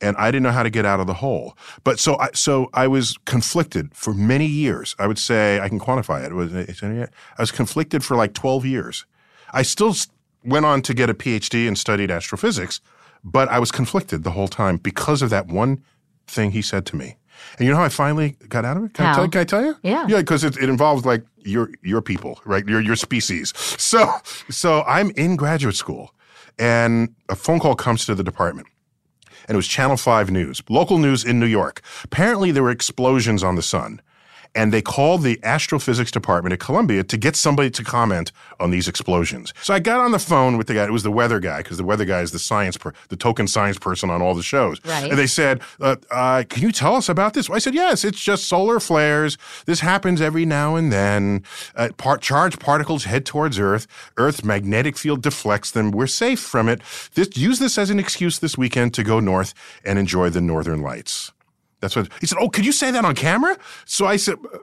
and 0.00 0.16
I 0.16 0.30
didn't 0.30 0.44
know 0.44 0.52
how 0.52 0.62
to 0.62 0.70
get 0.70 0.86
out 0.86 1.00
of 1.00 1.06
the 1.06 1.14
hole. 1.14 1.56
But 1.84 1.98
so 1.98 2.18
I 2.18 2.30
so 2.32 2.70
I 2.72 2.86
was 2.88 3.16
conflicted 3.26 3.94
for 3.94 4.14
many 4.14 4.46
years. 4.46 4.96
I 4.98 5.06
would 5.06 5.18
say 5.18 5.60
I 5.60 5.68
can 5.68 5.78
quantify 5.78 6.24
it. 6.24 6.32
it 6.32 6.34
was 6.34 6.54
I 6.54 7.42
was 7.42 7.50
conflicted 7.50 8.02
for 8.02 8.16
like 8.16 8.32
twelve 8.32 8.64
years. 8.64 9.04
I 9.52 9.62
still 9.62 9.94
went 10.42 10.64
on 10.64 10.80
to 10.82 10.94
get 10.94 11.10
a 11.10 11.14
PhD 11.14 11.68
and 11.68 11.76
studied 11.76 12.10
astrophysics, 12.10 12.80
but 13.22 13.48
I 13.48 13.58
was 13.58 13.70
conflicted 13.70 14.24
the 14.24 14.30
whole 14.30 14.48
time 14.48 14.78
because 14.78 15.20
of 15.20 15.30
that 15.30 15.48
one 15.48 15.82
thing 16.26 16.52
he 16.52 16.62
said 16.62 16.86
to 16.86 16.96
me. 16.96 17.16
And 17.58 17.66
you 17.66 17.72
know 17.72 17.78
how 17.78 17.84
I 17.84 17.88
finally 17.88 18.36
got 18.48 18.64
out 18.64 18.76
of 18.76 18.84
it? 18.84 18.94
Can, 18.94 19.06
I, 19.06 19.14
tell, 19.14 19.28
can 19.28 19.40
I 19.40 19.44
tell 19.44 19.64
you? 19.64 19.76
Yeah. 19.82 20.06
Yeah, 20.08 20.18
because 20.18 20.44
it, 20.44 20.56
it 20.56 20.68
involves 20.68 21.04
like 21.04 21.24
your 21.44 21.70
your 21.82 22.02
people, 22.02 22.40
right? 22.44 22.66
Your 22.66 22.80
your 22.80 22.96
species. 22.96 23.52
So 23.78 24.10
so 24.50 24.82
I'm 24.86 25.10
in 25.10 25.36
graduate 25.36 25.76
school, 25.76 26.14
and 26.58 27.14
a 27.28 27.36
phone 27.36 27.60
call 27.60 27.74
comes 27.74 28.04
to 28.06 28.14
the 28.14 28.24
department, 28.24 28.68
and 29.48 29.54
it 29.54 29.56
was 29.56 29.68
Channel 29.68 29.96
Five 29.96 30.30
News, 30.30 30.62
local 30.68 30.98
news 30.98 31.24
in 31.24 31.38
New 31.40 31.46
York. 31.46 31.80
Apparently, 32.04 32.50
there 32.50 32.62
were 32.62 32.70
explosions 32.70 33.42
on 33.42 33.56
the 33.56 33.62
sun, 33.62 34.00
and 34.54 34.72
they 34.72 34.82
called 34.82 35.22
the 35.22 35.38
astrophysics 35.42 36.10
department 36.10 36.52
at 36.52 36.60
Columbia 36.60 37.04
to 37.04 37.16
get 37.16 37.36
somebody 37.36 37.70
to 37.70 37.84
comment 37.84 38.32
on 38.58 38.70
these 38.70 38.88
explosions. 38.88 39.54
So 39.62 39.74
I 39.74 39.78
got 39.78 40.00
on 40.00 40.12
the 40.12 40.18
phone 40.18 40.56
with 40.56 40.66
the 40.66 40.74
guy. 40.74 40.84
It 40.84 40.92
was 40.92 41.02
the 41.02 41.10
weather 41.10 41.40
guy 41.40 41.58
because 41.58 41.76
the 41.76 41.84
weather 41.84 42.04
guy 42.04 42.20
is 42.20 42.32
the 42.32 42.38
science, 42.38 42.76
per, 42.76 42.92
the 43.08 43.16
token 43.16 43.46
science 43.46 43.78
person 43.78 44.10
on 44.10 44.22
all 44.22 44.34
the 44.34 44.42
shows. 44.42 44.80
Right. 44.84 45.10
And 45.10 45.18
they 45.18 45.26
said, 45.26 45.60
uh, 45.80 45.96
uh, 46.10 46.44
"Can 46.48 46.62
you 46.62 46.72
tell 46.72 46.96
us 46.96 47.08
about 47.08 47.34
this?" 47.34 47.48
I 47.48 47.58
said, 47.58 47.74
"Yes, 47.74 48.04
it's 48.04 48.20
just 48.20 48.48
solar 48.48 48.80
flares. 48.80 49.38
This 49.66 49.80
happens 49.80 50.20
every 50.20 50.44
now 50.44 50.76
and 50.76 50.92
then. 50.92 51.44
Uh, 51.76 51.90
part, 51.96 52.20
charged 52.20 52.60
particles 52.60 53.04
head 53.04 53.24
towards 53.24 53.58
Earth. 53.58 53.86
Earth's 54.16 54.44
magnetic 54.44 54.96
field 54.96 55.22
deflects 55.22 55.70
them. 55.70 55.90
We're 55.90 56.06
safe 56.06 56.40
from 56.40 56.68
it. 56.68 56.80
This, 57.14 57.36
use 57.36 57.58
this 57.58 57.78
as 57.78 57.90
an 57.90 57.98
excuse 57.98 58.38
this 58.38 58.58
weekend 58.58 58.94
to 58.94 59.02
go 59.02 59.20
north 59.20 59.54
and 59.84 59.98
enjoy 59.98 60.30
the 60.30 60.40
northern 60.40 60.80
lights." 60.80 61.32
That's 61.80 61.96
what 61.96 62.08
he 62.20 62.26
said. 62.26 62.38
Oh, 62.40 62.48
could 62.48 62.64
you 62.66 62.72
say 62.72 62.90
that 62.90 63.04
on 63.04 63.14
camera? 63.14 63.56
So 63.86 64.06
I 64.06 64.16
said, 64.16 64.36
"Uh, 64.52 64.58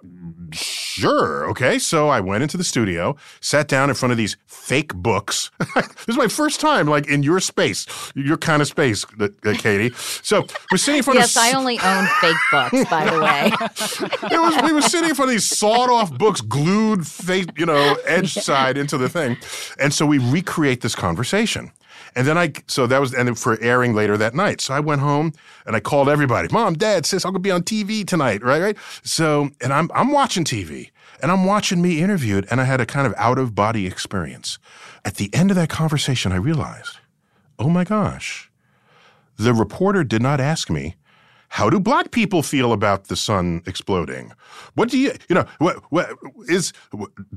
sure. 0.51 1.49
Okay. 1.49 1.79
So 1.79 2.09
I 2.09 2.19
went 2.19 2.43
into 2.43 2.57
the 2.57 2.63
studio, 2.63 3.15
sat 3.41 3.67
down 3.67 3.89
in 3.89 3.95
front 3.95 4.11
of 4.11 4.17
these 4.17 4.37
fake 4.45 4.93
books. 4.95 5.49
this 5.75 6.07
is 6.09 6.17
my 6.17 6.27
first 6.27 6.59
time, 6.59 6.87
like 6.87 7.07
in 7.07 7.23
your 7.23 7.39
space, 7.39 7.85
your 8.15 8.37
kind 8.37 8.61
of 8.61 8.67
space, 8.67 9.05
uh, 9.19 9.29
uh, 9.45 9.53
Katie. 9.53 9.93
So 9.95 10.45
we're 10.71 10.77
sitting 10.77 10.97
in 10.97 11.03
front 11.03 11.19
Yes, 11.19 11.35
of. 11.35 11.43
Yes, 11.43 11.53
I 11.53 11.57
only 11.57 11.79
own 11.79 12.05
fake 12.21 12.35
books, 12.51 12.89
by 12.89 13.09
the 13.09 13.19
way. 13.21 13.51
it 14.31 14.39
was, 14.39 14.61
we 14.63 14.73
were 14.73 14.81
sitting 14.81 15.09
in 15.09 15.15
front 15.15 15.29
of 15.29 15.33
these 15.33 15.47
sawed-off 15.47 16.17
books, 16.17 16.41
glued, 16.41 17.07
face, 17.07 17.45
you 17.55 17.65
know, 17.65 17.95
edge 18.05 18.33
side 18.47 18.77
into 18.77 18.97
the 18.97 19.09
thing, 19.09 19.37
and 19.79 19.93
so 19.93 20.05
we 20.05 20.17
recreate 20.17 20.81
this 20.81 20.95
conversation. 20.95 21.71
And 22.15 22.27
then 22.27 22.37
I, 22.37 22.53
so 22.67 22.87
that 22.87 22.99
was, 22.99 23.13
and 23.13 23.27
then 23.27 23.35
for 23.35 23.59
airing 23.61 23.93
later 23.93 24.17
that 24.17 24.33
night. 24.33 24.61
So 24.61 24.73
I 24.73 24.79
went 24.79 25.01
home 25.01 25.33
and 25.65 25.75
I 25.75 25.79
called 25.79 26.09
everybody, 26.09 26.47
mom, 26.51 26.75
dad, 26.75 27.05
sis, 27.05 27.25
I'm 27.25 27.31
gonna 27.31 27.39
be 27.39 27.51
on 27.51 27.63
TV 27.63 28.05
tonight, 28.05 28.43
right? 28.43 28.61
Right. 28.61 28.77
So, 29.03 29.49
and 29.61 29.71
I'm, 29.71 29.89
I'm 29.93 30.11
watching 30.11 30.43
TV 30.43 30.91
and 31.21 31.31
I'm 31.31 31.45
watching 31.45 31.81
me 31.81 32.01
interviewed 32.01 32.47
and 32.49 32.59
I 32.59 32.65
had 32.65 32.81
a 32.81 32.85
kind 32.85 33.07
of 33.07 33.13
out 33.17 33.37
of 33.37 33.55
body 33.55 33.87
experience. 33.87 34.57
At 35.05 35.15
the 35.15 35.29
end 35.33 35.51
of 35.51 35.55
that 35.55 35.69
conversation, 35.69 36.31
I 36.31 36.37
realized, 36.37 36.97
oh 37.59 37.69
my 37.69 37.83
gosh, 37.83 38.51
the 39.37 39.53
reporter 39.53 40.03
did 40.03 40.21
not 40.21 40.39
ask 40.39 40.69
me, 40.69 40.95
how 41.49 41.69
do 41.69 41.79
black 41.79 42.11
people 42.11 42.43
feel 42.43 42.73
about 42.73 43.05
the 43.05 43.15
sun 43.15 43.61
exploding? 43.65 44.33
What 44.75 44.89
do 44.89 44.97
you, 44.97 45.13
you 45.29 45.35
know, 45.35 45.45
what, 45.59 45.77
what 45.91 46.09
is, 46.47 46.73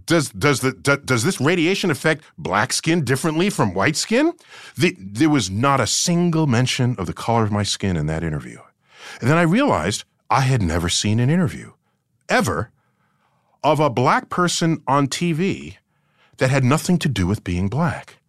does, 0.07 0.31
does 0.31 0.61
the, 0.61 0.73
do- 0.73 0.99
does 0.99 1.23
this 1.23 1.41
radiation 1.41 1.91
affect 1.91 2.25
black 2.37 2.73
skin 2.73 3.05
differently 3.05 3.51
from 3.51 3.73
white 3.73 3.97
skin? 3.97 4.33
The, 4.77 4.97
there 4.99 5.31
was 5.31 5.51
not 5.51 5.81
a 5.81 5.87
single 5.87 6.47
mention 6.47 6.97
of 6.99 7.07
the 7.07 7.13
color 7.13 7.45
of 7.45 7.53
my 7.53 7.63
skin 7.63 7.97
in 7.97 8.07
that 8.07 8.25
interview. 8.25 8.59
And 9.21 9.31
then 9.31 9.39
I 9.39 9.43
realized 9.43 10.05
I 10.29 10.43
had 10.43 10.63
never 10.63 10.89
seen 10.89 11.21
an 11.21 11.31
interview, 11.31 11.73
ever, 12.29 12.71
of 13.63 13.81
a 13.81 13.91
black 13.91 14.29
person 14.29 14.83
on 14.87 15.07
TV 15.07 15.77
that 16.39 16.51
had 16.51 16.65
nothing 16.65 16.99
to 16.99 17.09
do 17.09 17.27
with 17.27 17.45
being 17.45 17.69
black. 17.69 18.20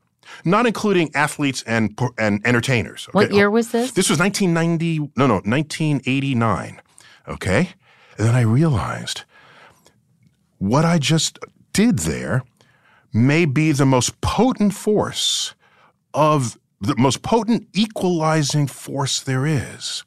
Not 0.45 0.65
including 0.65 1.11
athletes 1.15 1.63
and 1.67 1.99
and 2.17 2.45
entertainers. 2.45 3.07
What 3.11 3.31
year 3.31 3.47
oh, 3.47 3.51
was 3.51 3.71
this? 3.71 3.91
This 3.91 4.09
was 4.09 4.19
1990, 4.19 5.11
no, 5.15 5.27
no, 5.27 5.35
1989. 5.35 6.81
Okay? 7.27 7.69
And 8.17 8.27
then 8.27 8.35
I 8.35 8.41
realized 8.41 9.23
what 10.57 10.85
I 10.85 10.97
just 10.97 11.39
did 11.73 11.99
there 11.99 12.43
may 13.13 13.45
be 13.45 13.71
the 13.71 13.85
most 13.85 14.21
potent 14.21 14.73
force 14.73 15.53
of 16.13 16.57
the 16.79 16.95
most 16.97 17.21
potent 17.21 17.67
equalizing 17.73 18.67
force 18.67 19.19
there 19.19 19.45
is. 19.45 20.03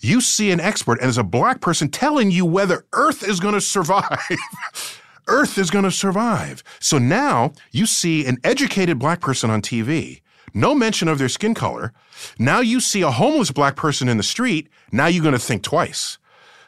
You 0.00 0.20
see 0.20 0.50
an 0.50 0.60
expert, 0.60 1.00
and 1.00 1.08
as 1.08 1.18
a 1.18 1.24
black 1.24 1.60
person 1.60 1.90
telling 1.90 2.30
you 2.30 2.46
whether 2.46 2.86
Earth 2.92 3.26
is 3.26 3.40
going 3.40 3.54
to 3.60 3.60
survive. 3.60 5.02
Earth 5.30 5.56
is 5.56 5.70
going 5.70 5.84
to 5.84 5.90
survive. 5.90 6.62
So 6.80 6.98
now 6.98 7.52
you 7.70 7.86
see 7.86 8.26
an 8.26 8.38
educated 8.44 8.98
black 8.98 9.20
person 9.20 9.48
on 9.48 9.62
TV 9.62 10.20
no 10.54 10.74
mention 10.74 11.08
of 11.08 11.18
their 11.18 11.28
skin 11.28 11.54
color. 11.54 11.92
Now 12.38 12.60
you 12.60 12.80
see 12.80 13.02
a 13.02 13.10
homeless 13.10 13.50
black 13.50 13.76
person 13.76 14.08
in 14.08 14.16
the 14.16 14.22
street, 14.22 14.68
now 14.92 15.06
you're 15.06 15.22
going 15.22 15.32
to 15.32 15.38
think 15.38 15.62
twice. 15.62 16.18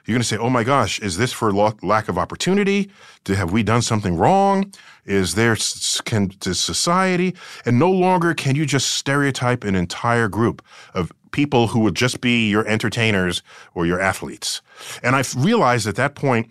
You're 0.05 0.15
going 0.15 0.23
to 0.23 0.29
say, 0.29 0.37
oh 0.37 0.51
my 0.51 0.65
gosh, 0.65 0.99
is 0.99 1.17
this 1.17 1.33
for 1.33 1.53
lo- 1.53 1.77
lack 1.83 2.09
of 2.09 2.19
opportunity? 2.19 2.91
Have 3.27 3.53
we 3.53 3.63
done 3.63 3.83
something 3.83 4.17
wrong? 4.17 4.73
Is 5.05 5.37
there 5.37 5.57
can, 6.05 6.31
society? 6.41 7.37
And 7.65 7.79
no 7.79 7.91
longer 7.91 8.35
can 8.35 8.57
you 8.57 8.67
just 8.67 8.93
stereotype 8.93 9.63
an 9.63 9.77
entire 9.77 10.29
group 10.29 10.61
of 10.93 11.13
people 11.31 11.69
who 11.69 11.81
would 11.81 11.95
just 11.95 12.21
be 12.21 12.51
your 12.51 12.67
entertainers 12.67 13.43
or 13.75 13.87
your 13.87 14.01
athletes. 14.01 14.61
And 15.03 15.15
I've 15.15 15.35
realized 15.37 15.87
at 15.87 15.95
that 15.97 16.15
point, 16.17 16.51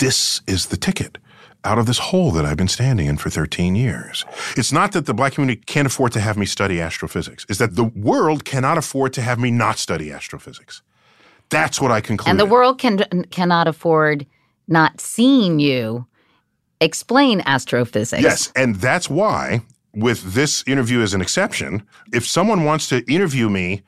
this 0.00 0.40
is 0.46 0.66
the 0.66 0.76
ticket 0.76 1.18
out 1.64 1.78
of 1.78 1.86
this 1.86 1.98
hole 1.98 2.30
that 2.32 2.44
I've 2.44 2.56
been 2.56 2.68
standing 2.68 3.06
in 3.06 3.16
for 3.16 3.30
13 3.30 3.74
years. 3.74 4.24
It's 4.56 4.72
not 4.72 4.92
that 4.92 5.06
the 5.06 5.14
black 5.14 5.34
community 5.34 5.62
can't 5.66 5.86
afford 5.86 6.12
to 6.12 6.20
have 6.20 6.36
me 6.36 6.46
study 6.46 6.80
astrophysics. 6.80 7.46
It's 7.48 7.58
that 7.58 7.76
the 7.76 7.84
world 7.84 8.44
cannot 8.44 8.78
afford 8.78 9.12
to 9.14 9.22
have 9.22 9.38
me 9.38 9.50
not 9.50 9.78
study 9.78 10.12
astrophysics. 10.12 10.82
That's 11.50 11.80
what 11.80 11.90
I 11.90 12.00
concluded. 12.00 12.30
And 12.30 12.40
the 12.40 12.46
world 12.46 12.78
can 12.78 13.24
cannot 13.30 13.68
afford 13.68 14.26
not 14.66 15.00
seeing 15.00 15.60
you 15.60 16.06
explain 16.80 17.42
astrophysics. 17.46 18.22
Yes, 18.22 18.52
and 18.56 18.76
that's 18.76 19.08
why 19.08 19.60
with 19.94 20.34
this 20.34 20.64
interview 20.66 21.00
as 21.00 21.14
an 21.14 21.20
exception, 21.20 21.86
if 22.12 22.26
someone 22.26 22.64
wants 22.64 22.88
to 22.88 23.04
interview 23.10 23.48
me 23.48 23.82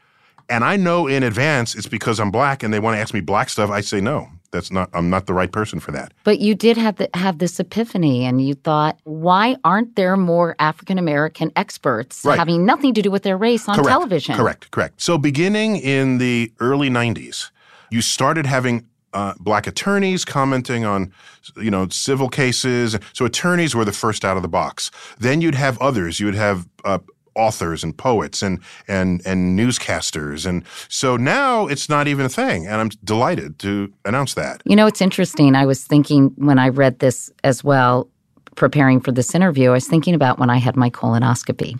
and 0.48 0.64
I 0.64 0.76
know 0.76 1.06
in 1.06 1.22
advance 1.22 1.74
it's 1.74 1.88
because 1.88 2.20
I'm 2.20 2.30
black 2.30 2.62
and 2.62 2.72
they 2.72 2.78
want 2.78 2.96
to 2.96 3.00
ask 3.00 3.12
me 3.12 3.20
black 3.20 3.48
stuff, 3.48 3.70
I 3.70 3.80
say 3.80 4.00
no. 4.00 4.28
That's 4.50 4.70
not 4.70 4.90
I'm 4.92 5.10
not 5.10 5.26
the 5.26 5.34
right 5.34 5.50
person 5.50 5.80
for 5.80 5.92
that. 5.92 6.12
But 6.24 6.38
you 6.40 6.54
did 6.54 6.76
have 6.76 6.96
the, 6.96 7.08
have 7.14 7.38
this 7.38 7.58
epiphany 7.60 8.24
and 8.24 8.46
you 8.46 8.54
thought, 8.54 8.98
why 9.04 9.56
aren't 9.64 9.96
there 9.96 10.16
more 10.16 10.56
African 10.58 10.98
American 10.98 11.52
experts 11.56 12.24
Right. 12.24 12.38
having 12.38 12.64
nothing 12.64 12.94
to 12.94 13.02
do 13.02 13.10
with 13.10 13.22
their 13.22 13.36
race 13.36 13.68
on 13.68 13.76
correct, 13.76 13.88
television? 13.88 14.36
Correct, 14.36 14.70
correct. 14.70 15.00
So 15.00 15.18
beginning 15.18 15.76
in 15.76 16.18
the 16.18 16.52
early 16.60 16.88
90s, 16.90 17.50
you 17.90 18.02
started 18.02 18.46
having 18.46 18.86
uh, 19.12 19.32
black 19.38 19.66
attorneys 19.66 20.24
commenting 20.24 20.84
on, 20.84 21.12
you 21.56 21.70
know, 21.70 21.88
civil 21.88 22.28
cases. 22.28 22.98
So 23.14 23.24
attorneys 23.24 23.74
were 23.74 23.84
the 23.84 23.92
first 23.92 24.24
out 24.24 24.36
of 24.36 24.42
the 24.42 24.48
box. 24.48 24.90
Then 25.18 25.40
you'd 25.40 25.54
have 25.54 25.78
others. 25.80 26.20
You 26.20 26.26
would 26.26 26.34
have 26.34 26.68
uh, 26.84 26.98
authors 27.36 27.84
and 27.84 27.96
poets 27.96 28.42
and 28.42 28.60
and 28.88 29.24
and 29.26 29.58
newscasters. 29.58 30.46
And 30.46 30.64
so 30.88 31.16
now 31.16 31.66
it's 31.66 31.88
not 31.88 32.08
even 32.08 32.26
a 32.26 32.28
thing. 32.28 32.66
And 32.66 32.76
I'm 32.76 32.88
delighted 33.04 33.58
to 33.60 33.92
announce 34.04 34.34
that. 34.34 34.62
You 34.64 34.76
know, 34.76 34.86
it's 34.86 35.00
interesting. 35.00 35.54
I 35.54 35.66
was 35.66 35.84
thinking 35.84 36.32
when 36.36 36.58
I 36.58 36.68
read 36.68 36.98
this 36.98 37.30
as 37.44 37.62
well, 37.62 38.08
preparing 38.56 39.00
for 39.00 39.12
this 39.12 39.34
interview, 39.34 39.70
I 39.70 39.74
was 39.74 39.86
thinking 39.86 40.14
about 40.14 40.38
when 40.38 40.50
I 40.50 40.56
had 40.56 40.76
my 40.76 40.90
colonoscopy. 40.90 41.78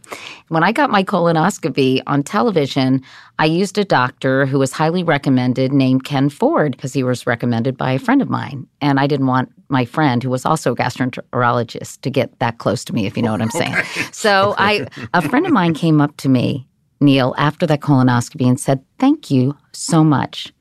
When 0.48 0.62
I 0.62 0.72
got 0.72 0.90
my 0.90 1.02
colonoscopy 1.02 2.02
on 2.06 2.22
television, 2.22 3.02
I 3.38 3.46
used 3.46 3.78
a 3.78 3.84
doctor 3.84 4.46
who 4.46 4.58
was 4.58 4.72
highly 4.72 5.02
recommended 5.02 5.72
named 5.72 6.04
Ken 6.04 6.28
Ford 6.28 6.72
because 6.72 6.92
he 6.92 7.02
was 7.02 7.26
recommended 7.26 7.76
by 7.76 7.92
a 7.92 7.98
friend 7.98 8.22
of 8.22 8.30
mine. 8.30 8.66
And 8.80 9.00
I 9.00 9.06
didn't 9.06 9.26
want 9.26 9.52
my 9.68 9.84
friend, 9.84 10.22
who 10.22 10.30
was 10.30 10.46
also 10.46 10.72
a 10.72 10.76
gastroenterologist, 10.76 12.00
to 12.02 12.10
get 12.10 12.38
that 12.38 12.58
close 12.58 12.84
to 12.84 12.92
me, 12.92 13.06
if 13.06 13.16
you 13.16 13.22
know 13.22 13.32
what 13.32 13.42
I'm 13.42 13.50
saying. 13.50 13.74
So 14.12 14.54
I, 14.56 14.86
a 15.14 15.22
friend 15.22 15.46
of 15.46 15.52
mine 15.52 15.74
came 15.74 16.00
up 16.00 16.16
to 16.18 16.28
me, 16.28 16.66
Neil, 17.00 17.34
after 17.36 17.66
that 17.66 17.80
colonoscopy 17.80 18.46
and 18.46 18.58
said, 18.58 18.84
Thank 18.98 19.30
you 19.30 19.56
so 19.72 20.02
much 20.04 20.52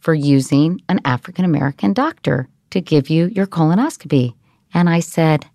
for 0.00 0.14
using 0.14 0.80
an 0.88 1.00
African 1.04 1.44
American 1.44 1.92
doctor 1.92 2.48
to 2.70 2.80
give 2.80 3.08
you 3.08 3.26
your 3.26 3.46
colonoscopy. 3.46 4.34
And 4.74 4.90
I 4.90 5.00
said, 5.00 5.46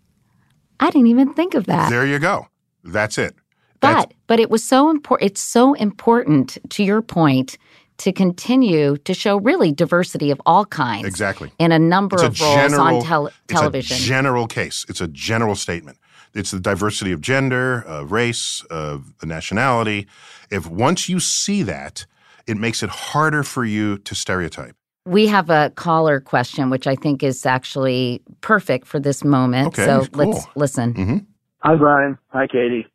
I 0.79 0.89
didn't 0.89 1.07
even 1.07 1.33
think 1.33 1.53
of 1.55 1.65
that. 1.65 1.89
There 1.89 2.05
you 2.05 2.19
go. 2.19 2.47
That's 2.83 3.17
it. 3.17 3.35
That's- 3.81 4.05
but 4.05 4.13
but 4.27 4.39
it 4.39 4.49
was 4.49 4.63
so 4.63 4.89
important 4.89 5.31
it's 5.31 5.41
so 5.41 5.73
important 5.73 6.57
to 6.69 6.83
your 6.83 7.01
point 7.01 7.57
to 7.97 8.11
continue 8.13 8.95
to 8.97 9.13
show 9.13 9.37
really 9.37 9.71
diversity 9.73 10.31
of 10.31 10.41
all 10.45 10.65
kinds 10.65 11.05
Exactly. 11.05 11.51
in 11.59 11.71
a 11.73 11.79
number 11.79 12.15
It's 12.15 12.23
a 12.23 12.27
of 12.27 12.41
roles 12.41 12.55
general, 12.55 12.95
on 12.97 13.03
tel- 13.03 13.29
television. 13.47 13.95
It's 13.97 14.05
a 14.05 14.07
general 14.07 14.47
case. 14.47 14.85
It's 14.87 15.01
a 15.01 15.07
general 15.07 15.55
statement. 15.55 15.97
It's 16.33 16.51
the 16.51 16.59
diversity 16.61 17.11
of 17.11 17.19
gender, 17.19 17.81
of 17.81 18.11
race, 18.13 18.63
of 18.69 19.13
nationality. 19.23 20.07
If 20.49 20.65
once 20.69 21.09
you 21.09 21.19
see 21.19 21.61
that, 21.63 22.05
it 22.47 22.55
makes 22.57 22.83
it 22.83 22.89
harder 22.89 23.43
for 23.43 23.65
you 23.65 23.97
to 23.97 24.15
stereotype. 24.15 24.75
We 25.09 25.25
have 25.27 25.49
a 25.49 25.71
caller 25.71 26.19
question 26.19 26.69
which 26.69 26.85
I 26.85 26.95
think 26.95 27.23
is 27.23 27.45
actually 27.45 28.21
perfect 28.41 28.85
for 28.87 28.99
this 28.99 29.23
moment. 29.23 29.69
Okay, 29.69 29.85
so 29.85 30.05
cool. 30.05 30.31
let's 30.31 30.47
listen. 30.55 30.93
hmm 30.93 31.17
Hi, 31.61 31.75
Brian. 31.75 32.17
Hi, 32.29 32.47
Katie. 32.47 32.85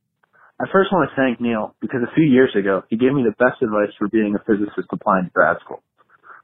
I 0.60 0.64
first 0.72 0.90
want 0.92 1.10
to 1.10 1.16
thank 1.16 1.40
Neil 1.40 1.74
because 1.80 2.00
a 2.02 2.14
few 2.14 2.24
years 2.24 2.54
ago, 2.56 2.82
he 2.88 2.96
gave 2.96 3.12
me 3.12 3.24
the 3.24 3.34
best 3.36 3.60
advice 3.60 3.90
for 3.98 4.08
being 4.08 4.34
a 4.34 4.42
physicist 4.46 4.88
applying 4.90 5.24
to 5.24 5.30
grad 5.30 5.56
school, 5.64 5.82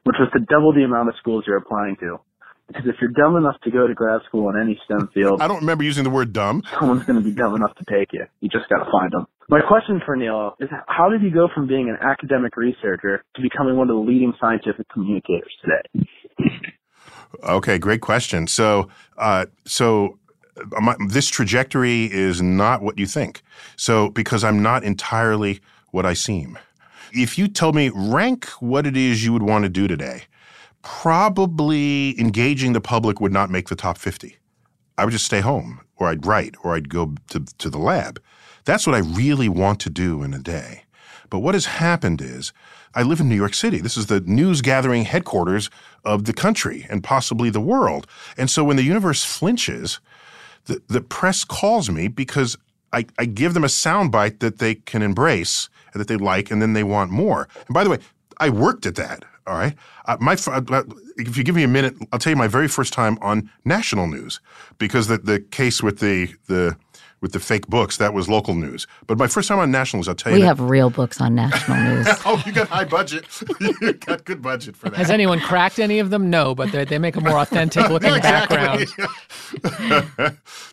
which 0.02 0.16
was 0.18 0.28
to 0.34 0.40
double 0.40 0.74
the 0.74 0.82
amount 0.82 1.08
of 1.08 1.14
schools 1.18 1.44
you're 1.46 1.56
applying 1.56 1.96
to. 2.00 2.18
Because 2.66 2.84
if 2.86 2.96
you're 3.00 3.10
dumb 3.10 3.36
enough 3.36 3.56
to 3.62 3.70
go 3.70 3.86
to 3.86 3.94
grad 3.94 4.20
school 4.28 4.50
in 4.50 4.60
any 4.60 4.78
STEM 4.84 5.08
field, 5.14 5.40
I 5.42 5.48
don't 5.48 5.60
remember 5.60 5.84
using 5.84 6.04
the 6.04 6.10
word 6.10 6.32
dumb. 6.32 6.62
someone's 6.78 7.04
going 7.04 7.18
to 7.18 7.24
be 7.24 7.32
dumb 7.32 7.54
enough 7.54 7.74
to 7.76 7.84
take 7.88 8.12
you. 8.12 8.26
You 8.40 8.48
just 8.48 8.68
got 8.68 8.84
to 8.84 8.90
find 8.90 9.12
them. 9.12 9.26
My 9.50 9.60
question 9.60 10.00
for 10.06 10.14
Neil 10.14 10.54
is 10.60 10.68
how 10.86 11.08
did 11.08 11.22
you 11.22 11.30
go 11.32 11.48
from 11.52 11.66
being 11.66 11.88
an 11.88 11.96
academic 12.00 12.56
researcher 12.56 13.24
to 13.34 13.42
becoming 13.42 13.76
one 13.76 13.90
of 13.90 13.96
the 13.96 14.00
leading 14.00 14.32
scientific 14.40 14.88
communicators 14.88 15.52
today? 15.60 16.06
Okay, 17.42 17.76
great 17.76 18.00
question. 18.00 18.46
So, 18.46 18.88
uh, 19.18 19.46
so 19.64 20.18
uh, 20.56 20.80
my, 20.80 20.94
this 21.08 21.28
trajectory 21.28 22.04
is 22.12 22.40
not 22.40 22.82
what 22.82 22.96
you 22.96 23.06
think. 23.06 23.42
So, 23.74 24.10
because 24.10 24.44
I'm 24.44 24.62
not 24.62 24.84
entirely 24.84 25.60
what 25.90 26.06
I 26.06 26.14
seem. 26.14 26.56
If 27.12 27.36
you 27.36 27.48
told 27.48 27.74
me 27.74 27.90
rank 27.92 28.46
what 28.60 28.86
it 28.86 28.96
is 28.96 29.24
you 29.24 29.32
would 29.32 29.42
want 29.42 29.64
to 29.64 29.68
do 29.68 29.88
today, 29.88 30.22
probably 30.82 32.18
engaging 32.20 32.72
the 32.72 32.80
public 32.80 33.20
would 33.20 33.32
not 33.32 33.50
make 33.50 33.68
the 33.68 33.76
top 33.76 33.98
50. 33.98 34.36
I 34.96 35.04
would 35.04 35.12
just 35.12 35.26
stay 35.26 35.40
home, 35.40 35.80
or 35.96 36.08
I'd 36.08 36.24
write, 36.24 36.54
or 36.62 36.76
I'd 36.76 36.88
go 36.88 37.14
to, 37.30 37.44
to 37.58 37.68
the 37.68 37.78
lab. 37.78 38.20
That's 38.70 38.86
what 38.86 38.94
I 38.94 39.00
really 39.00 39.48
want 39.48 39.80
to 39.80 39.90
do 39.90 40.22
in 40.22 40.32
a 40.32 40.38
day. 40.38 40.84
But 41.28 41.40
what 41.40 41.54
has 41.54 41.66
happened 41.66 42.20
is 42.20 42.52
I 42.94 43.02
live 43.02 43.18
in 43.18 43.28
New 43.28 43.34
York 43.34 43.52
City. 43.52 43.78
This 43.78 43.96
is 43.96 44.06
the 44.06 44.20
news 44.20 44.62
gathering 44.62 45.06
headquarters 45.06 45.70
of 46.04 46.24
the 46.24 46.32
country 46.32 46.86
and 46.88 47.02
possibly 47.02 47.50
the 47.50 47.60
world. 47.60 48.06
And 48.36 48.48
so 48.48 48.62
when 48.62 48.76
the 48.76 48.84
universe 48.84 49.24
flinches, 49.24 49.98
the, 50.66 50.80
the 50.86 51.00
press 51.00 51.42
calls 51.42 51.90
me 51.90 52.06
because 52.06 52.56
I, 52.92 53.06
I 53.18 53.24
give 53.24 53.54
them 53.54 53.64
a 53.64 53.66
soundbite 53.66 54.38
that 54.38 54.60
they 54.60 54.76
can 54.76 55.02
embrace 55.02 55.68
and 55.92 56.00
that 56.00 56.06
they 56.06 56.16
like, 56.16 56.52
and 56.52 56.62
then 56.62 56.72
they 56.72 56.84
want 56.84 57.10
more. 57.10 57.48
And 57.66 57.74
by 57.74 57.82
the 57.82 57.90
way, 57.90 57.98
I 58.38 58.50
worked 58.50 58.86
at 58.86 58.94
that. 58.94 59.24
All 59.48 59.56
right. 59.56 59.74
Uh, 60.06 60.16
my, 60.20 60.36
uh, 60.46 60.84
if 61.16 61.36
you 61.36 61.42
give 61.42 61.56
me 61.56 61.64
a 61.64 61.68
minute, 61.68 61.96
I'll 62.12 62.20
tell 62.20 62.30
you 62.30 62.36
my 62.36 62.46
very 62.46 62.68
first 62.68 62.92
time 62.92 63.18
on 63.20 63.50
national 63.64 64.06
news 64.06 64.40
because 64.78 65.08
the, 65.08 65.18
the 65.18 65.40
case 65.40 65.82
with 65.82 65.98
the, 65.98 66.34
the, 66.46 66.76
with 67.20 67.32
the 67.32 67.40
fake 67.40 67.66
books, 67.66 67.96
that 67.98 68.14
was 68.14 68.28
local 68.28 68.54
news. 68.54 68.86
But 69.06 69.18
my 69.18 69.26
first 69.26 69.48
time 69.48 69.58
on 69.58 69.70
national 69.70 69.98
news, 69.98 70.08
I'll 70.08 70.14
tell 70.14 70.32
you 70.32 70.36
We 70.36 70.40
that- 70.42 70.46
have 70.48 70.60
real 70.60 70.88
books 70.90 71.20
on 71.20 71.34
national 71.34 71.76
news. 71.84 72.06
oh, 72.24 72.42
you 72.46 72.52
got 72.52 72.68
high 72.68 72.84
budget. 72.84 73.24
you 73.60 73.92
got 73.94 74.24
good 74.24 74.40
budget 74.40 74.76
for 74.76 74.88
that. 74.90 74.96
Has 74.96 75.10
anyone 75.10 75.38
cracked 75.40 75.78
any 75.78 75.98
of 75.98 76.10
them? 76.10 76.30
No, 76.30 76.54
but 76.54 76.72
they, 76.72 76.84
they 76.84 76.98
make 76.98 77.16
a 77.16 77.20
more 77.20 77.38
authentic 77.38 77.88
looking 77.90 78.14
background. 78.20 78.86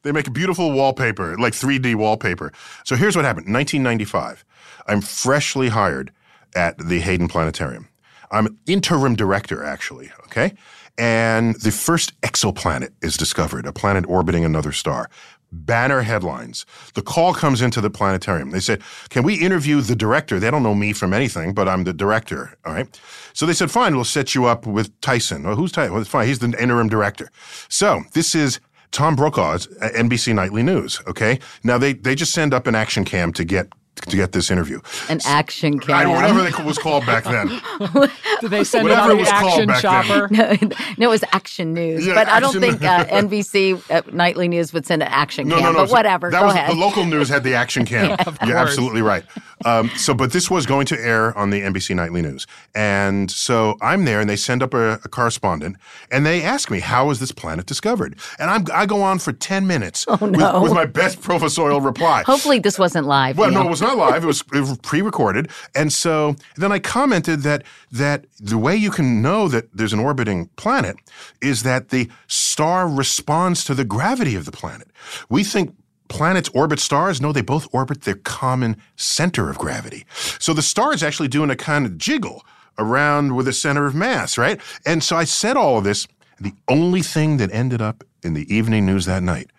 they 0.04 0.12
make 0.12 0.28
a 0.28 0.32
beautiful 0.32 0.72
wallpaper, 0.72 1.38
like 1.38 1.54
3D 1.54 1.96
wallpaper. 1.96 2.52
So 2.84 2.96
here's 2.96 3.16
what 3.16 3.26
happened. 3.26 3.54
1995, 3.54 4.46
I'm 4.88 5.02
freshly 5.02 5.70
hired 5.70 6.12
at 6.56 6.78
the 6.78 7.00
Hayden 7.02 7.28
Planetarium. 7.28 7.88
I'm 8.32 8.58
interim 8.66 9.16
director, 9.16 9.64
actually, 9.64 10.12
okay? 10.26 10.54
And 10.98 11.56
the 11.62 11.72
first 11.72 12.20
exoplanet 12.22 12.90
is 13.02 13.16
discovered, 13.16 13.66
a 13.66 13.72
planet 13.72 14.06
orbiting 14.08 14.44
another 14.44 14.72
star. 14.72 15.10
Banner 15.52 16.02
headlines. 16.02 16.66
The 16.94 17.02
call 17.02 17.34
comes 17.34 17.62
into 17.62 17.80
the 17.80 17.90
planetarium. 17.90 18.52
They 18.52 18.60
said, 18.60 18.82
Can 19.10 19.24
we 19.24 19.36
interview 19.36 19.82
the 19.82 19.96
director? 19.96 20.40
They 20.40 20.52
don't 20.52 20.64
know 20.64 20.76
me 20.76 20.94
from 20.94 21.14
anything, 21.14 21.54
but 21.54 21.70
I'm 21.70 21.84
the 21.86 21.94
director. 21.94 22.58
All 22.66 22.74
right. 22.74 23.00
So 23.34 23.46
they 23.46 23.54
said, 23.54 23.72
Fine, 23.72 23.96
we'll 23.96 24.04
set 24.04 24.36
you 24.36 24.46
up 24.46 24.66
with 24.66 25.00
Tyson. 25.02 25.44
Well, 25.44 25.56
who's 25.56 25.72
Tyson? 25.72 25.94
Well, 25.94 26.04
fine. 26.04 26.28
He's 26.28 26.40
the 26.40 26.54
interim 26.62 26.90
director. 26.90 27.32
So 27.70 28.02
this 28.14 28.36
is 28.36 28.60
Tom 28.92 29.16
Brokaw's 29.16 29.68
uh, 29.82 29.90
NBC 29.96 30.34
Nightly 30.34 30.64
News. 30.64 31.02
Okay. 31.08 31.40
Now 31.64 31.78
they, 31.78 31.94
they 31.94 32.16
just 32.16 32.34
send 32.34 32.54
up 32.54 32.68
an 32.68 32.76
action 32.76 33.06
cam 33.06 33.32
to 33.34 33.46
get 33.46 33.68
to 34.06 34.16
get 34.16 34.32
this 34.32 34.50
interview. 34.52 34.80
An 35.10 35.20
action 35.26 35.80
I, 35.84 36.04
cam. 36.04 36.12
whatever 36.12 36.46
it 36.48 36.60
was 36.66 36.78
called 36.78 37.06
back 37.06 37.24
then. 37.24 37.48
Did 38.42 38.52
they 38.52 38.64
send 38.64 38.84
Whatever 38.88 39.12
it 39.12 39.14
it 39.14 39.14
on 39.14 39.18
was 39.20 39.28
the 39.28 39.34
called 39.34 39.52
action 39.52 39.68
back 39.68 39.82
then. 39.82 40.70
chopper? 40.70 40.76
no, 40.98 41.08
it 41.08 41.10
was 41.10 41.24
Action 41.32 41.74
News, 41.74 42.06
Yeah, 42.06 42.14
but 42.14 42.28
I 42.28 42.40
don't 42.40 42.60
think 42.60 42.84
uh, 42.84 43.06
NBC 43.06 43.82
uh, 43.92 44.02
Nightly 44.14 44.48
News 44.48 44.74
would 44.74 44.86
send 44.86 45.02
an 45.02 45.10
Action 45.10 45.48
No, 45.48 45.56
cam. 45.56 45.64
no, 45.64 45.72
no. 45.72 45.78
But 45.80 45.88
so 45.88 45.94
whatever, 45.94 46.30
That 46.30 46.40
go 46.42 46.46
was 46.48 46.56
ahead. 46.56 46.70
the 46.72 46.76
local 46.80 47.06
news 47.06 47.30
had 47.30 47.44
the 47.44 47.56
action 47.56 47.86
cam. 47.86 48.12
of 48.12 48.38
You're 48.46 48.56
course. 48.56 48.70
absolutely 48.70 49.02
right. 49.02 49.24
Um, 49.66 49.90
so, 49.98 50.14
but 50.14 50.32
this 50.32 50.52
was 50.52 50.66
going 50.68 50.86
to 50.88 51.00
air 51.00 51.36
on 51.38 51.50
the 51.50 51.62
NBC 51.62 51.96
Nightly 51.96 52.22
News, 52.22 52.46
and 52.76 53.30
so 53.32 53.76
I'm 53.82 54.06
there, 54.06 54.20
and 54.22 54.30
they 54.30 54.36
send 54.36 54.62
up 54.62 54.76
a, 54.76 54.94
a 55.04 55.10
correspondent, 55.10 55.78
and 56.12 56.24
they 56.28 56.44
ask 56.44 56.70
me, 56.70 56.80
"How 56.80 57.08
was 57.08 57.20
this 57.20 57.32
planet 57.32 57.66
discovered?" 57.66 58.20
And 58.38 58.52
I'm, 58.52 58.66
I 58.72 58.86
go 58.86 59.02
on 59.02 59.18
for 59.18 59.34
ten 59.34 59.66
minutes 59.66 60.06
Oh, 60.08 60.18
no. 60.28 60.62
with, 60.62 60.70
with 60.70 60.74
my 60.74 60.86
best 60.86 61.22
professorial 61.22 61.82
reply. 61.82 62.22
Hopefully, 62.28 62.60
this 62.60 62.78
wasn't 62.78 63.08
live. 63.08 63.40
Well, 63.40 63.50
Neil. 63.50 63.62
no, 63.64 63.68
it 63.68 63.72
was 63.72 63.82
not 63.88 63.98
live. 63.98 64.24
It 64.24 64.28
was, 64.28 64.44
it 64.54 64.60
was 64.60 64.78
pre-recorded, 64.80 65.50
and 65.76 65.92
so 65.92 66.36
then 66.56 66.72
I 66.72 66.80
commented 66.80 67.42
that 67.42 67.64
that 67.92 68.26
the 68.40 68.58
way 68.58 68.76
you 68.76 68.92
can 68.92 69.22
know 69.22 69.48
that 69.48 69.66
there's 69.76 69.94
an 69.94 70.00
orbiting 70.00 70.48
planet 70.56 70.98
is 71.42 71.64
that 71.64 71.90
the 71.90 72.10
star 72.28 72.88
responds 72.88 73.64
to 73.66 73.74
the 73.74 73.86
gravity 73.86 74.36
of 74.36 74.46
the 74.46 74.52
planet. 74.52 74.88
We 75.30 75.44
think 75.44 75.76
planets 76.10 76.50
orbit 76.54 76.80
stars. 76.80 77.22
No, 77.22 77.32
they 77.32 77.42
both 77.42 77.68
orbit 77.74 78.04
their 78.04 78.16
common 78.16 78.78
center 78.96 79.50
of 79.50 79.58
gravity. 79.58 80.06
So 80.40 80.54
the 80.54 80.62
star 80.62 80.94
is 80.94 81.04
actually 81.04 81.28
doing 81.28 81.50
a 81.50 81.56
kind 81.56 81.86
of 81.86 81.98
jiggle 81.98 82.46
around 82.78 83.36
with 83.36 83.48
a 83.48 83.54
center 83.54 83.86
of 83.86 83.96
mass, 83.96 84.38
right? 84.38 84.62
And 84.86 85.04
so 85.04 85.16
I 85.16 85.24
said 85.26 85.58
all 85.58 85.78
of 85.78 85.84
this. 85.84 86.08
The 86.40 86.54
only 86.68 87.02
thing 87.02 87.38
that 87.38 87.52
ended 87.52 87.82
up 87.82 88.04
in 88.24 88.34
the 88.36 88.46
evening 88.54 88.86
news 88.86 89.06
that 89.06 89.24
night 89.24 89.50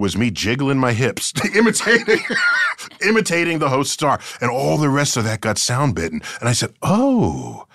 was 0.00 0.16
me 0.16 0.30
jiggling 0.30 0.78
my 0.78 0.92
hips, 0.92 1.32
imitating, 1.54 2.20
imitating 3.06 3.58
the 3.58 3.68
host 3.68 3.92
star, 3.92 4.18
and 4.40 4.50
all 4.50 4.76
the 4.78 4.88
rest 4.88 5.16
of 5.16 5.24
that 5.24 5.40
got 5.40 5.58
sound 5.58 5.94
bitten. 5.94 6.22
And 6.40 6.48
I 6.48 6.52
said, 6.52 6.74
"Oh, 6.82 7.66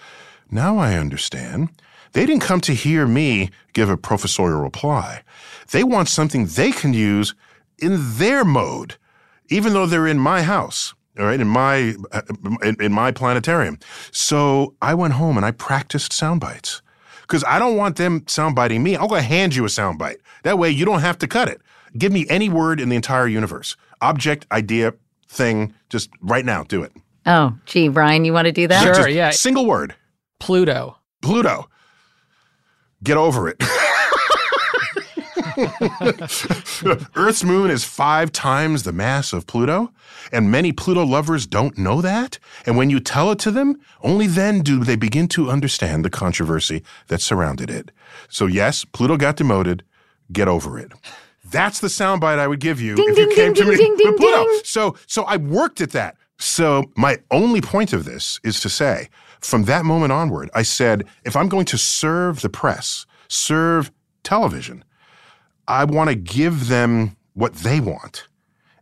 now 0.52 0.78
I 0.78 0.96
understand." 0.96 1.70
They 2.12 2.26
didn't 2.26 2.44
come 2.44 2.62
to 2.62 2.74
hear 2.74 3.06
me 3.06 3.50
give 3.74 3.90
a 3.90 3.98
professorial 3.98 4.62
reply. 4.62 5.22
They 5.72 5.84
want 5.84 6.08
something 6.08 6.46
they 6.46 6.72
can 6.72 6.94
use 6.94 7.36
in 7.78 7.98
their 8.18 8.46
mode, 8.46 8.96
even 9.50 9.74
though 9.74 9.86
they're 9.86 10.08
in 10.08 10.20
my 10.20 10.42
house. 10.42 10.94
All 11.20 11.26
right, 11.26 11.40
in 11.40 11.48
my 11.48 11.96
uh, 12.12 12.22
in, 12.62 12.76
in 12.82 12.92
my 12.92 13.12
planetarium. 13.12 13.80
So 14.12 14.76
I 14.82 14.94
went 14.94 15.14
home 15.14 15.38
and 15.38 15.46
I 15.46 15.52
practiced 15.52 16.12
sound 16.12 16.42
bites 16.42 16.82
because 17.22 17.44
I 17.46 17.58
don't 17.58 17.78
want 17.78 17.96
them 17.96 18.22
soundbiting 18.22 18.82
me. 18.82 18.96
I'm 18.96 19.08
going 19.08 19.22
to 19.22 19.28
hand 19.28 19.56
you 19.56 19.66
a 19.66 19.70
soundbite. 19.70 20.18
That 20.44 20.60
way, 20.60 20.70
you 20.70 20.86
don't 20.86 21.02
have 21.02 21.18
to 21.20 21.28
cut 21.28 21.48
it. 21.48 21.62
Give 21.98 22.12
me 22.12 22.26
any 22.30 22.50
word 22.50 22.80
in 22.80 22.90
the 22.90 22.96
entire 22.96 23.28
universe, 23.28 23.76
object, 24.02 24.46
idea, 24.52 24.94
thing. 25.28 25.74
Just 25.90 26.10
right 26.22 26.46
now, 26.46 26.64
do 26.64 26.84
it. 26.84 26.92
Oh, 27.26 27.58
gee, 27.66 27.88
Brian, 27.88 28.26
you 28.26 28.34
want 28.34 28.46
to 28.46 28.52
do 28.52 28.68
that? 28.68 28.84
Sure, 28.84 28.94
Just 28.94 29.12
yeah. 29.12 29.30
Single 29.32 29.66
word. 29.66 29.96
Pluto. 30.40 30.98
Pluto. 31.22 31.70
Get 33.04 33.18
over 33.18 33.50
it. 33.50 33.58
Earth's 37.16 37.44
moon 37.44 37.72
is 37.72 37.86
five 37.86 38.32
times 38.32 38.84
the 38.84 38.92
mass 38.92 39.32
of 39.32 39.48
Pluto, 39.48 39.92
and 40.32 40.52
many 40.52 40.72
Pluto 40.72 41.06
lovers 41.06 41.48
don't 41.48 41.78
know 41.78 42.02
that. 42.02 42.40
And 42.66 42.78
when 42.78 42.90
you 42.90 43.00
tell 43.00 43.32
it 43.32 43.40
to 43.40 43.52
them, 43.52 43.80
only 44.02 44.28
then 44.28 44.62
do 44.62 44.84
they 44.84 44.96
begin 44.96 45.28
to 45.30 45.50
understand 45.50 46.04
the 46.04 46.10
controversy 46.10 46.84
that 47.08 47.22
surrounded 47.22 47.70
it. 47.70 47.92
So, 48.30 48.48
yes, 48.48 48.86
Pluto 48.86 49.18
got 49.18 49.38
demoted. 49.38 49.84
Get 50.32 50.48
over 50.48 50.78
it. 50.78 50.92
That's 51.52 51.80
the 51.80 51.88
soundbite 51.88 52.40
I 52.40 52.48
would 52.48 52.60
give 52.60 52.82
you 52.82 52.94
if 52.94 53.00
you 53.00 53.16
ding, 53.16 53.36
came 53.36 53.54
to 53.54 53.62
ding, 53.62 53.70
me 53.70 53.78
ding, 53.78 53.96
ding, 53.98 54.12
with 54.12 54.20
Pluto. 54.20 54.44
ding. 54.44 54.62
So, 54.64 54.96
so 55.08 55.24
I 55.24 55.38
worked 55.38 55.82
at 55.82 55.92
that. 55.92 56.18
So 56.38 56.92
my 56.98 57.18
only 57.32 57.62
point 57.62 57.94
of 57.94 58.06
this 58.06 58.40
is 58.44 58.60
to 58.62 58.70
say, 58.70 59.10
from 59.40 59.66
that 59.66 59.86
moment 59.86 60.12
onward, 60.12 60.50
I 60.54 60.64
said, 60.64 61.06
if 61.24 61.36
I'm 61.36 61.48
going 61.48 61.66
to 61.66 61.78
serve 61.78 62.42
the 62.42 62.50
press, 62.50 63.06
serve 63.28 63.92
television, 64.24 64.84
I 65.68 65.86
want 65.86 66.10
to 66.10 66.16
give 66.16 66.68
them 66.68 67.16
what 67.34 67.54
they 67.56 67.80
want 67.80 68.28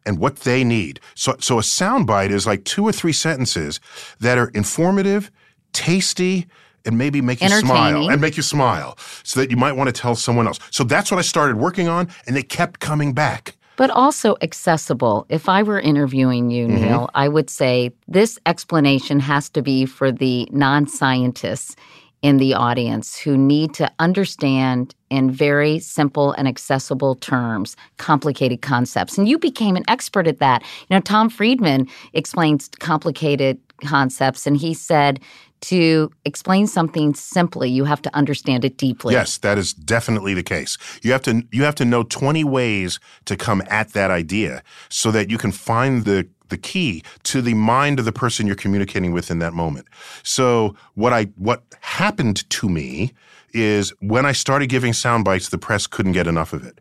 and 0.06 0.18
what 0.20 0.38
they 0.38 0.64
need. 0.64 1.00
So, 1.16 1.36
so 1.40 1.60
a 1.60 1.62
soundbite 1.62 2.30
is 2.30 2.48
like 2.48 2.64
two 2.66 2.84
or 2.84 2.92
three 2.92 3.14
sentences 3.14 3.80
that 4.20 4.38
are 4.38 4.50
informative, 4.50 5.32
tasty, 5.74 6.48
and 6.86 6.98
maybe 6.98 7.22
make 7.22 7.42
you 7.42 7.50
smile 7.50 8.10
and 8.10 8.22
make 8.22 8.38
you 8.38 8.44
smile 8.44 8.98
so 9.24 9.40
that 9.40 9.50
you 9.50 9.58
might 9.58 9.74
want 9.74 9.88
to 9.88 10.02
tell 10.02 10.16
someone 10.16 10.48
else. 10.48 10.60
So 10.72 10.84
that's 10.84 11.12
what 11.12 11.18
I 11.18 11.22
started 11.22 11.58
working 11.58 11.88
on, 11.88 12.10
and 12.28 12.36
they 12.36 12.44
kept 12.44 12.80
coming 12.80 13.14
back. 13.14 13.56
But 13.76 13.90
also 13.90 14.36
accessible. 14.42 15.26
If 15.30 15.50
I 15.50 15.64
were 15.64 15.80
interviewing 15.80 16.52
you, 16.52 16.68
Mm-hmm. 16.68 16.76
Neil, 16.86 17.10
I 17.16 17.28
would 17.28 17.50
say 17.50 17.92
this 18.08 18.38
explanation 18.46 19.20
has 19.20 19.50
to 19.50 19.62
be 19.62 19.86
for 19.86 20.12
the 20.12 20.48
non 20.52 20.88
scientists 20.88 21.76
in 22.22 22.38
the 22.38 22.54
audience 22.54 23.18
who 23.18 23.38
need 23.38 23.74
to 23.74 23.92
understand 24.00 24.96
in 25.10 25.30
very 25.30 25.78
simple 25.78 26.32
and 26.32 26.48
accessible 26.48 27.16
terms 27.16 27.76
complicated 27.98 28.62
concepts. 28.62 29.18
And 29.18 29.28
you 29.28 29.38
became 29.38 29.76
an 29.76 29.84
expert 29.90 30.26
at 30.26 30.40
that. 30.40 30.64
You 30.90 30.96
know, 30.96 31.02
Tom 31.02 31.30
Friedman 31.30 31.88
explains 32.14 32.70
complicated 32.80 33.60
concepts, 33.84 34.48
and 34.48 34.56
he 34.56 34.74
said, 34.74 35.20
to 35.64 36.12
explain 36.26 36.68
something 36.68 37.14
simply, 37.14 37.70
you 37.70 37.86
have 37.86 38.02
to 38.02 38.14
understand 38.16 38.66
it 38.66 38.78
deeply. 38.78 39.14
Yes, 39.14 39.38
that 39.40 39.58
is 39.58 39.74
definitely 39.74 40.34
the 40.34 40.44
case. 40.44 40.78
You 41.02 41.14
have 41.14 41.22
to 41.24 41.44
you 41.52 41.64
have 41.64 41.76
to 41.76 41.86
know 41.86 42.04
20 42.04 42.44
ways 42.44 43.00
to 43.26 43.38
come 43.38 43.64
at 43.68 43.94
that 43.94 44.12
idea 44.12 44.62
so 44.90 45.10
that 45.12 45.30
you 45.30 45.38
can 45.38 45.52
find 45.52 46.06
the 46.06 46.28
the 46.50 46.58
key 46.58 47.02
to 47.24 47.42
the 47.42 47.54
mind 47.54 47.98
of 47.98 48.06
the 48.06 48.12
person 48.12 48.46
you're 48.46 48.56
communicating 48.58 49.14
with 49.14 49.32
in 49.32 49.40
that 49.40 49.54
moment. 49.54 49.88
So 50.22 50.76
what 50.96 51.14
I 51.14 51.26
what 51.38 51.64
happened 51.80 52.48
to 52.50 52.68
me 52.68 53.14
is 53.54 53.94
when 54.02 54.26
I 54.26 54.34
started 54.34 54.68
giving 54.68 54.94
sound 54.94 55.24
bites, 55.24 55.50
the 55.50 55.58
press 55.58 55.88
couldn't 55.88 56.12
get 56.12 56.28
enough 56.28 56.52
of 56.52 56.66
it. 56.66 56.80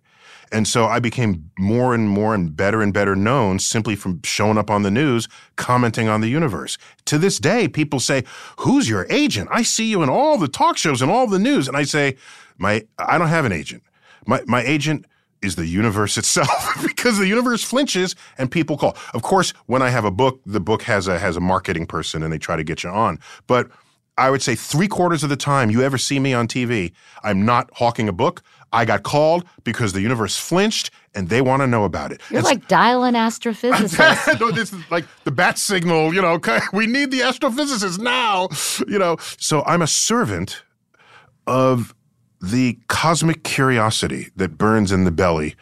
And 0.52 0.68
so 0.68 0.84
I 0.84 1.00
became 1.00 1.50
more 1.58 1.94
and 1.94 2.08
more 2.08 2.34
and 2.34 2.54
better 2.54 2.82
and 2.82 2.92
better 2.92 3.16
known 3.16 3.58
simply 3.58 3.96
from 3.96 4.20
showing 4.22 4.58
up 4.58 4.70
on 4.70 4.82
the 4.82 4.90
news, 4.90 5.26
commenting 5.56 6.08
on 6.08 6.20
the 6.20 6.28
universe. 6.28 6.76
To 7.06 7.18
this 7.18 7.38
day, 7.38 7.68
people 7.68 8.00
say, 8.00 8.24
Who's 8.58 8.88
your 8.88 9.06
agent? 9.08 9.48
I 9.50 9.62
see 9.62 9.86
you 9.86 10.02
in 10.02 10.10
all 10.10 10.36
the 10.36 10.48
talk 10.48 10.76
shows 10.76 11.00
and 11.00 11.10
all 11.10 11.26
the 11.26 11.38
news. 11.38 11.68
And 11.68 11.76
I 11.76 11.84
say, 11.84 12.16
My 12.58 12.86
I 12.98 13.16
don't 13.18 13.28
have 13.28 13.46
an 13.46 13.52
agent. 13.52 13.82
My 14.26 14.42
my 14.46 14.62
agent 14.62 15.06
is 15.40 15.56
the 15.56 15.66
universe 15.66 16.16
itself 16.18 16.78
because 16.86 17.18
the 17.18 17.26
universe 17.26 17.64
flinches 17.64 18.14
and 18.36 18.50
people 18.50 18.76
call. 18.76 18.96
Of 19.14 19.22
course, 19.22 19.52
when 19.66 19.82
I 19.82 19.88
have 19.88 20.04
a 20.04 20.10
book, 20.10 20.40
the 20.44 20.60
book 20.60 20.82
has 20.82 21.08
a 21.08 21.18
has 21.18 21.36
a 21.36 21.40
marketing 21.40 21.86
person 21.86 22.22
and 22.22 22.32
they 22.32 22.38
try 22.38 22.56
to 22.56 22.64
get 22.64 22.84
you 22.84 22.90
on. 22.90 23.18
But 23.46 23.70
I 24.18 24.30
would 24.30 24.42
say 24.42 24.54
three 24.54 24.88
quarters 24.88 25.24
of 25.24 25.30
the 25.30 25.36
time 25.36 25.70
you 25.70 25.82
ever 25.82 25.96
see 25.96 26.18
me 26.20 26.34
on 26.34 26.46
TV, 26.46 26.92
I'm 27.22 27.46
not 27.46 27.70
hawking 27.72 28.08
a 28.08 28.12
book. 28.12 28.42
I 28.72 28.84
got 28.84 29.02
called 29.02 29.44
because 29.64 29.92
the 29.92 30.00
universe 30.00 30.36
flinched 30.36 30.90
and 31.14 31.28
they 31.28 31.40
want 31.42 31.62
to 31.62 31.66
know 31.66 31.84
about 31.84 32.12
it. 32.12 32.20
You're 32.30 32.38
And 32.38 32.44
like 32.46 32.68
dialing 32.68 33.14
astrophysicists. 33.14 34.40
no, 34.40 34.50
this 34.50 34.72
is 34.72 34.90
like 34.90 35.04
the 35.24 35.30
bat 35.30 35.58
signal, 35.58 36.14
you 36.14 36.22
know, 36.22 36.32
okay, 36.32 36.60
we 36.72 36.86
need 36.86 37.10
the 37.10 37.20
astrophysicist 37.20 37.98
now, 37.98 38.48
you 38.88 38.98
know. 38.98 39.16
So 39.38 39.62
I'm 39.64 39.82
a 39.82 39.86
servant 39.86 40.62
of 41.46 41.94
the 42.40 42.78
cosmic 42.88 43.44
curiosity 43.44 44.28
that 44.36 44.58
burns 44.58 44.90
in 44.92 45.04
the 45.04 45.10
belly 45.12 45.54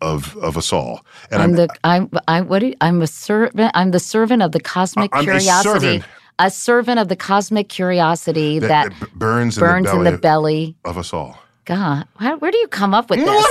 of 0.00 0.36
of 0.38 0.56
us 0.56 0.72
all. 0.72 1.04
And 1.30 1.42
I'm 1.42 1.52
the 1.52 1.68
I'm 1.84 2.10
I 2.28 2.40
what 2.42 2.60
do 2.60 2.68
you, 2.68 2.74
I'm 2.80 3.02
a 3.02 3.06
servant 3.06 3.72
I'm 3.74 3.90
the 3.90 4.00
servant 4.00 4.42
of 4.42 4.52
the 4.52 4.60
cosmic 4.60 5.10
I'm 5.12 5.22
a 5.22 5.24
curiosity. 5.24 5.80
servant. 5.80 6.04
A 6.40 6.50
servant 6.50 6.98
of 6.98 7.08
the 7.08 7.16
cosmic 7.16 7.68
curiosity 7.68 8.58
that, 8.58 8.68
that, 8.68 9.00
that 9.00 9.14
burns, 9.14 9.56
burns 9.56 9.92
in, 9.92 9.98
in 9.98 10.04
the 10.04 10.10
the 10.12 10.18
belly 10.18 10.72
belly. 10.72 10.76
of 10.84 10.98
us 10.98 11.12
all. 11.12 11.38
God, 11.64 12.06
how, 12.16 12.36
where 12.38 12.50
do 12.50 12.58
you 12.58 12.68
come 12.68 12.94
up 12.94 13.10
with 13.10 13.20
this? 13.20 13.46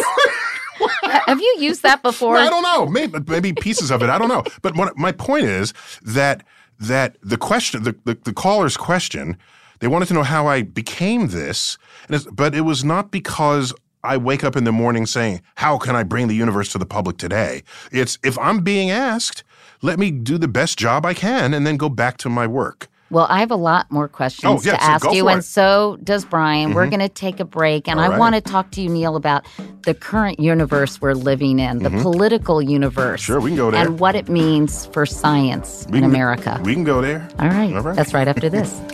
Have 1.27 1.39
you 1.39 1.55
used 1.59 1.83
that 1.83 2.03
before? 2.03 2.37
I 2.37 2.49
don't 2.49 2.63
know. 2.63 2.85
Maybe, 2.87 3.19
maybe 3.27 3.53
pieces 3.53 3.91
of 3.91 4.01
it. 4.03 4.09
I 4.09 4.17
don't 4.17 4.27
know. 4.27 4.43
But 4.61 4.75
what, 4.75 4.97
my 4.97 5.11
point 5.11 5.45
is 5.45 5.73
that 6.01 6.43
that 6.79 7.17
the 7.21 7.37
question, 7.37 7.83
the, 7.83 7.95
the, 8.03 8.17
the 8.23 8.33
caller's 8.33 8.75
question, 8.75 9.37
they 9.79 9.87
wanted 9.87 10.07
to 10.07 10.13
know 10.13 10.23
how 10.23 10.47
I 10.47 10.63
became 10.63 11.29
this, 11.29 11.77
and 12.07 12.15
it's, 12.15 12.25
but 12.25 12.55
it 12.55 12.61
was 12.61 12.83
not 12.83 13.11
because 13.11 13.73
I 14.03 14.17
wake 14.17 14.43
up 14.43 14.55
in 14.55 14.63
the 14.63 14.71
morning 14.71 15.05
saying, 15.05 15.41
"How 15.55 15.77
can 15.77 15.95
I 15.95 16.03
bring 16.03 16.27
the 16.27 16.35
universe 16.35 16.71
to 16.73 16.77
the 16.77 16.85
public 16.85 17.17
today?" 17.17 17.63
It's 17.91 18.17
if 18.23 18.37
I'm 18.39 18.61
being 18.61 18.89
asked, 18.91 19.43
let 19.81 19.99
me 19.99 20.11
do 20.11 20.37
the 20.37 20.47
best 20.47 20.77
job 20.77 21.05
I 21.05 21.13
can, 21.13 21.53
and 21.53 21.65
then 21.65 21.77
go 21.77 21.89
back 21.89 22.17
to 22.17 22.29
my 22.29 22.47
work. 22.47 22.87
Well, 23.09 23.27
I 23.29 23.41
have 23.41 23.51
a 23.51 23.55
lot 23.55 23.91
more 23.91 24.07
questions 24.07 24.45
Oh, 24.45 24.53
yeah, 24.65 24.77
to 24.77 24.83
so 24.83 24.89
ask 24.89 25.11
you, 25.11 25.23
for 25.23 25.29
and 25.29 25.39
it. 25.39 25.43
so 25.43 25.97
does 26.03 26.25
Brian. 26.25 26.73
We're 26.73 26.83
mm-hmm. 26.83 26.89
going 26.95 27.07
to 27.07 27.09
take 27.09 27.39
a 27.39 27.45
break, 27.45 27.87
and 27.87 27.99
All 27.99 28.05
I 28.05 28.09
right. 28.09 28.19
want 28.19 28.35
to 28.35 28.41
talk 28.41 28.71
to 28.71 28.81
you, 28.81 28.89
Neil, 28.89 29.15
about 29.15 29.45
the 29.83 29.93
current 29.93 30.39
universe 30.39 30.99
we're 30.99 31.13
living 31.13 31.59
in, 31.59 31.79
the 31.79 31.89
mm-hmm. 31.89 32.01
political 32.01 32.61
universe. 32.61 33.21
Sure, 33.21 33.39
we 33.39 33.51
can 33.51 33.57
go 33.57 33.69
there. 33.71 33.85
And 33.85 33.99
what 33.99 34.15
it 34.15 34.29
means 34.29 34.87
for 34.87 35.05
science 35.05 35.85
We 35.89 35.99
in 35.99 36.03
can- 36.03 36.11
America. 36.11 36.59
We 36.63 36.73
can 36.73 36.83
go 36.83 37.01
there. 37.01 37.27
All 37.39 37.49
right. 37.49 37.75
All 37.75 37.81
right. 37.81 37.95
That's 37.95 38.13
right 38.13 38.27
after 38.27 38.49
this. 38.49 38.81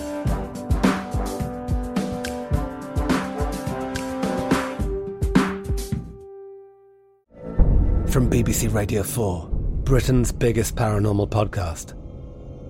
From 8.10 8.28
BBC 8.28 8.74
Radio 8.74 9.04
4, 9.04 9.50
Britain's 9.84 10.32
biggest 10.32 10.76
paranormal 10.76 11.30
podcast 11.30 11.94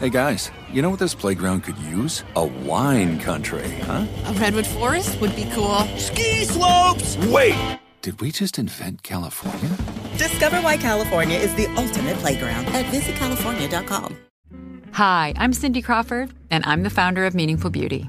Hey 0.00 0.08
guys, 0.08 0.50
you 0.72 0.80
know 0.80 0.88
what 0.88 0.98
this 0.98 1.14
playground 1.14 1.60
could 1.60 1.76
use? 1.76 2.24
A 2.34 2.42
wine 2.42 3.20
country, 3.20 3.70
huh? 3.82 4.06
A 4.24 4.32
redwood 4.32 4.66
forest 4.66 5.20
would 5.20 5.36
be 5.36 5.44
cool. 5.52 5.80
Ski 5.98 6.46
slopes! 6.46 7.18
Wait! 7.26 7.78
Did 8.00 8.18
we 8.18 8.32
just 8.32 8.58
invent 8.58 9.02
California? 9.02 9.76
Discover 10.16 10.62
why 10.62 10.78
California 10.78 11.38
is 11.38 11.54
the 11.54 11.66
ultimate 11.76 12.16
playground 12.16 12.64
at 12.68 12.86
visitcalifornia.com. 12.86 14.16
Hi, 14.92 15.34
I'm 15.36 15.52
Cindy 15.52 15.82
Crawford, 15.82 16.30
and 16.50 16.64
I'm 16.64 16.82
the 16.82 16.88
founder 16.88 17.26
of 17.26 17.34
Meaningful 17.34 17.68
Beauty. 17.68 18.08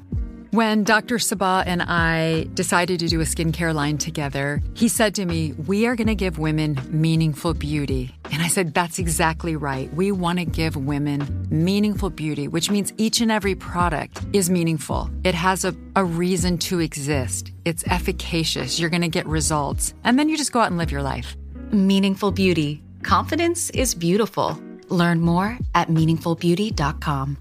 When 0.52 0.84
Dr. 0.84 1.18
Sebagh 1.18 1.64
and 1.66 1.82
I 1.82 2.46
decided 2.56 3.00
to 3.00 3.08
do 3.08 3.22
a 3.22 3.24
skincare 3.24 3.74
line 3.74 3.98
together, 3.98 4.62
he 4.74 4.90
said 4.90 5.16
to 5.16 5.26
me, 5.26 5.54
We 5.54 5.86
are 5.88 5.96
going 5.96 6.08
to 6.08 6.16
give 6.16 6.40
women 6.40 6.78
meaningful 6.90 7.54
beauty. 7.54 8.14
And 8.34 8.42
I 8.42 8.50
said, 8.50 8.74
That's 8.74 9.00
exactly 9.00 9.56
right. 9.56 9.94
We 9.94 10.12
want 10.12 10.40
to 10.40 10.46
give 10.46 10.76
women 10.76 11.48
meaningful 11.50 12.10
beauty, 12.10 12.50
which 12.50 12.70
means 12.70 12.92
each 12.98 13.22
and 13.22 13.32
every 13.32 13.56
product 13.56 14.26
is 14.34 14.50
meaningful. 14.50 15.10
It 15.24 15.36
has 15.36 15.64
a, 15.64 15.74
a 15.96 16.04
reason 16.04 16.58
to 16.68 16.82
exist, 16.82 17.54
it's 17.64 17.88
efficacious. 17.88 18.78
You're 18.78 18.90
going 18.90 19.04
to 19.04 19.08
get 19.08 19.26
results. 19.28 19.94
And 20.04 20.20
then 20.20 20.28
you 20.28 20.36
just 20.36 20.52
go 20.52 20.60
out 20.60 20.68
and 20.68 20.78
live 20.78 20.92
your 20.92 21.02
life. 21.02 21.38
Meaningful 21.72 22.34
Beauty. 22.34 22.84
Confidence 23.04 23.70
is 23.70 23.96
beautiful. 23.96 24.62
Learn 24.90 25.22
more 25.22 25.58
at 25.76 25.88
meaningfulbeauty.com. 25.88 27.38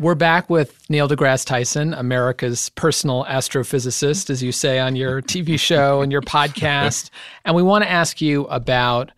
We're 0.00 0.14
back 0.14 0.48
with 0.48 0.88
Neil 0.88 1.10
deGrasse 1.10 1.44
Tyson, 1.44 1.92
America's 1.92 2.70
personal 2.70 3.26
astrophysicist, 3.26 4.30
as 4.30 4.42
you 4.42 4.50
say 4.50 4.78
on 4.78 4.96
your 4.96 5.20
TV 5.20 5.60
show 5.60 6.00
and 6.00 6.10
your 6.10 6.22
podcast. 6.22 7.10
And 7.44 7.54
we 7.54 7.62
want 7.62 7.84
to 7.84 7.90
ask 7.90 8.22
you 8.22 8.46
about 8.46 9.12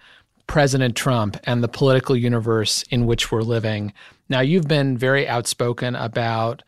President 0.49 0.97
Trump 0.97 1.37
and 1.45 1.63
the 1.63 1.69
political 1.69 2.17
universe 2.17 2.83
in 2.91 3.07
which 3.07 3.31
we're 3.31 3.43
living. 3.43 3.93
Now, 4.29 4.41
you've 4.41 4.67
been 4.67 4.99
very 4.99 5.29
outspoken 5.29 5.95
about 5.95 6.65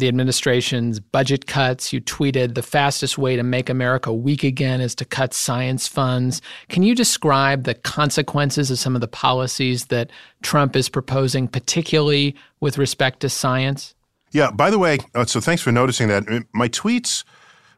the 0.00 0.08
administration's 0.08 0.98
budget 0.98 1.46
cuts. 1.46 1.92
You 1.92 2.00
tweeted 2.00 2.54
the 2.54 2.62
fastest 2.62 3.16
way 3.16 3.36
to 3.36 3.42
make 3.42 3.70
America 3.70 4.12
weak 4.12 4.42
again 4.42 4.80
is 4.80 4.94
to 4.96 5.04
cut 5.04 5.32
science 5.32 5.86
funds. 5.86 6.42
Can 6.68 6.82
you 6.82 6.94
describe 6.94 7.64
the 7.64 7.74
consequences 7.74 8.70
of 8.70 8.78
some 8.78 8.94
of 8.94 9.00
the 9.00 9.08
policies 9.08 9.86
that 9.86 10.10
Trump 10.42 10.74
is 10.74 10.88
proposing, 10.88 11.46
particularly 11.46 12.34
with 12.60 12.78
respect 12.78 13.20
to 13.20 13.28
science? 13.28 13.94
Yeah, 14.32 14.50
by 14.50 14.70
the 14.70 14.78
way, 14.78 14.98
uh, 15.14 15.24
so 15.24 15.40
thanks 15.40 15.62
for 15.62 15.72
noticing 15.72 16.08
that. 16.08 16.24
My 16.52 16.68
tweets, 16.68 17.24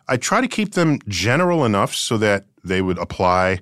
I 0.09 0.17
try 0.17 0.41
to 0.41 0.49
keep 0.49 0.73
them 0.73 0.99
general 1.09 1.65
enough 1.65 1.95
so 1.95 2.19
that 2.19 2.45
they 2.65 2.83
would 2.83 2.99
apply 2.99 3.61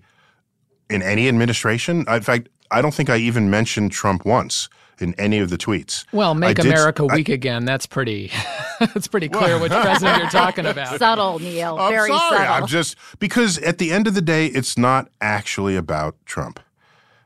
in 0.88 1.03
any 1.03 1.29
administration. 1.29 2.05
In 2.09 2.23
fact, 2.23 2.49
I 2.70 2.83
don't 2.83 2.94
think 2.94 3.11
I 3.11 3.16
even 3.16 3.51
mentioned 3.51 3.92
Trump 3.92 4.25
once 4.25 4.68
in 5.01 5.15
any 5.19 5.39
of 5.39 5.51
the 5.51 5.57
tweets. 5.57 6.05
Well, 6.13 6.35
make 6.35 6.61
I 6.61 6.63
America 6.63 7.03
did, 7.03 7.13
weak 7.13 7.31
I, 7.31 7.33
again. 7.33 7.65
That's 7.65 7.87
pretty. 7.87 8.31
that's 8.81 9.09
pretty 9.09 9.29
clear 9.29 9.59
which 9.59 9.73
president 9.73 10.19
you're 10.19 10.31
talking 10.31 10.67
about. 10.67 10.99
Subtle, 10.99 11.39
Neil. 11.39 11.79
I'm 11.79 11.93
Very 11.93 12.09
sorry. 12.09 12.37
subtle. 12.39 12.55
I'm 12.55 12.67
just 12.67 12.97
because 13.19 13.59
at 13.59 13.79
the 13.79 13.93
end 13.93 14.07
of 14.07 14.15
the 14.15 14.23
day, 14.23 14.47
it's 14.47 14.77
not 14.79 15.09
actually 15.21 15.77
about 15.77 16.17
Trump. 16.27 16.61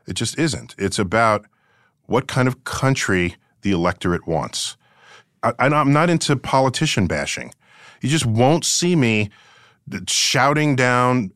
It 0.07 0.13
just 0.13 0.37
isn't. 0.39 0.75
It's 0.77 0.99
about 0.99 1.45
what 2.05 2.27
kind 2.27 2.47
of 2.47 2.63
country 2.63 3.35
the 3.61 3.71
electorate 3.71 4.27
wants. 4.27 4.77
I, 5.43 5.53
I'm 5.59 5.91
not 5.91 6.09
into 6.09 6.35
politician 6.35 7.07
bashing. 7.07 7.53
You 8.01 8.09
just 8.09 8.25
won't 8.25 8.65
see 8.65 8.95
me 8.95 9.29
shouting 10.07 10.75
down 10.75 11.31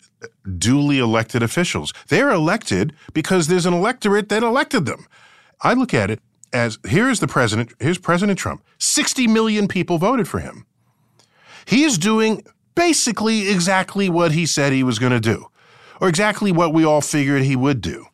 duly 0.57 0.99
elected 0.99 1.43
officials. 1.43 1.93
They're 2.07 2.31
elected 2.31 2.93
because 3.13 3.47
there's 3.47 3.65
an 3.65 3.73
electorate 3.73 4.29
that 4.29 4.43
elected 4.43 4.85
them. 4.85 5.05
I 5.61 5.73
look 5.73 5.93
at 5.93 6.09
it 6.09 6.19
as 6.53 6.77
here's 6.85 7.19
the 7.19 7.27
president, 7.27 7.73
here's 7.79 7.97
President 7.97 8.37
Trump. 8.39 8.63
60 8.77 9.27
million 9.27 9.67
people 9.67 9.97
voted 9.97 10.27
for 10.27 10.39
him. 10.39 10.65
He 11.65 11.83
is 11.83 11.97
doing 11.97 12.43
basically 12.75 13.49
exactly 13.49 14.09
what 14.09 14.31
he 14.31 14.45
said 14.45 14.73
he 14.73 14.83
was 14.83 14.99
going 14.99 15.11
to 15.11 15.19
do, 15.19 15.47
or 16.01 16.09
exactly 16.09 16.51
what 16.51 16.73
we 16.73 16.83
all 16.83 17.01
figured 17.01 17.43
he 17.43 17.55
would 17.55 17.81
do. 17.81 18.05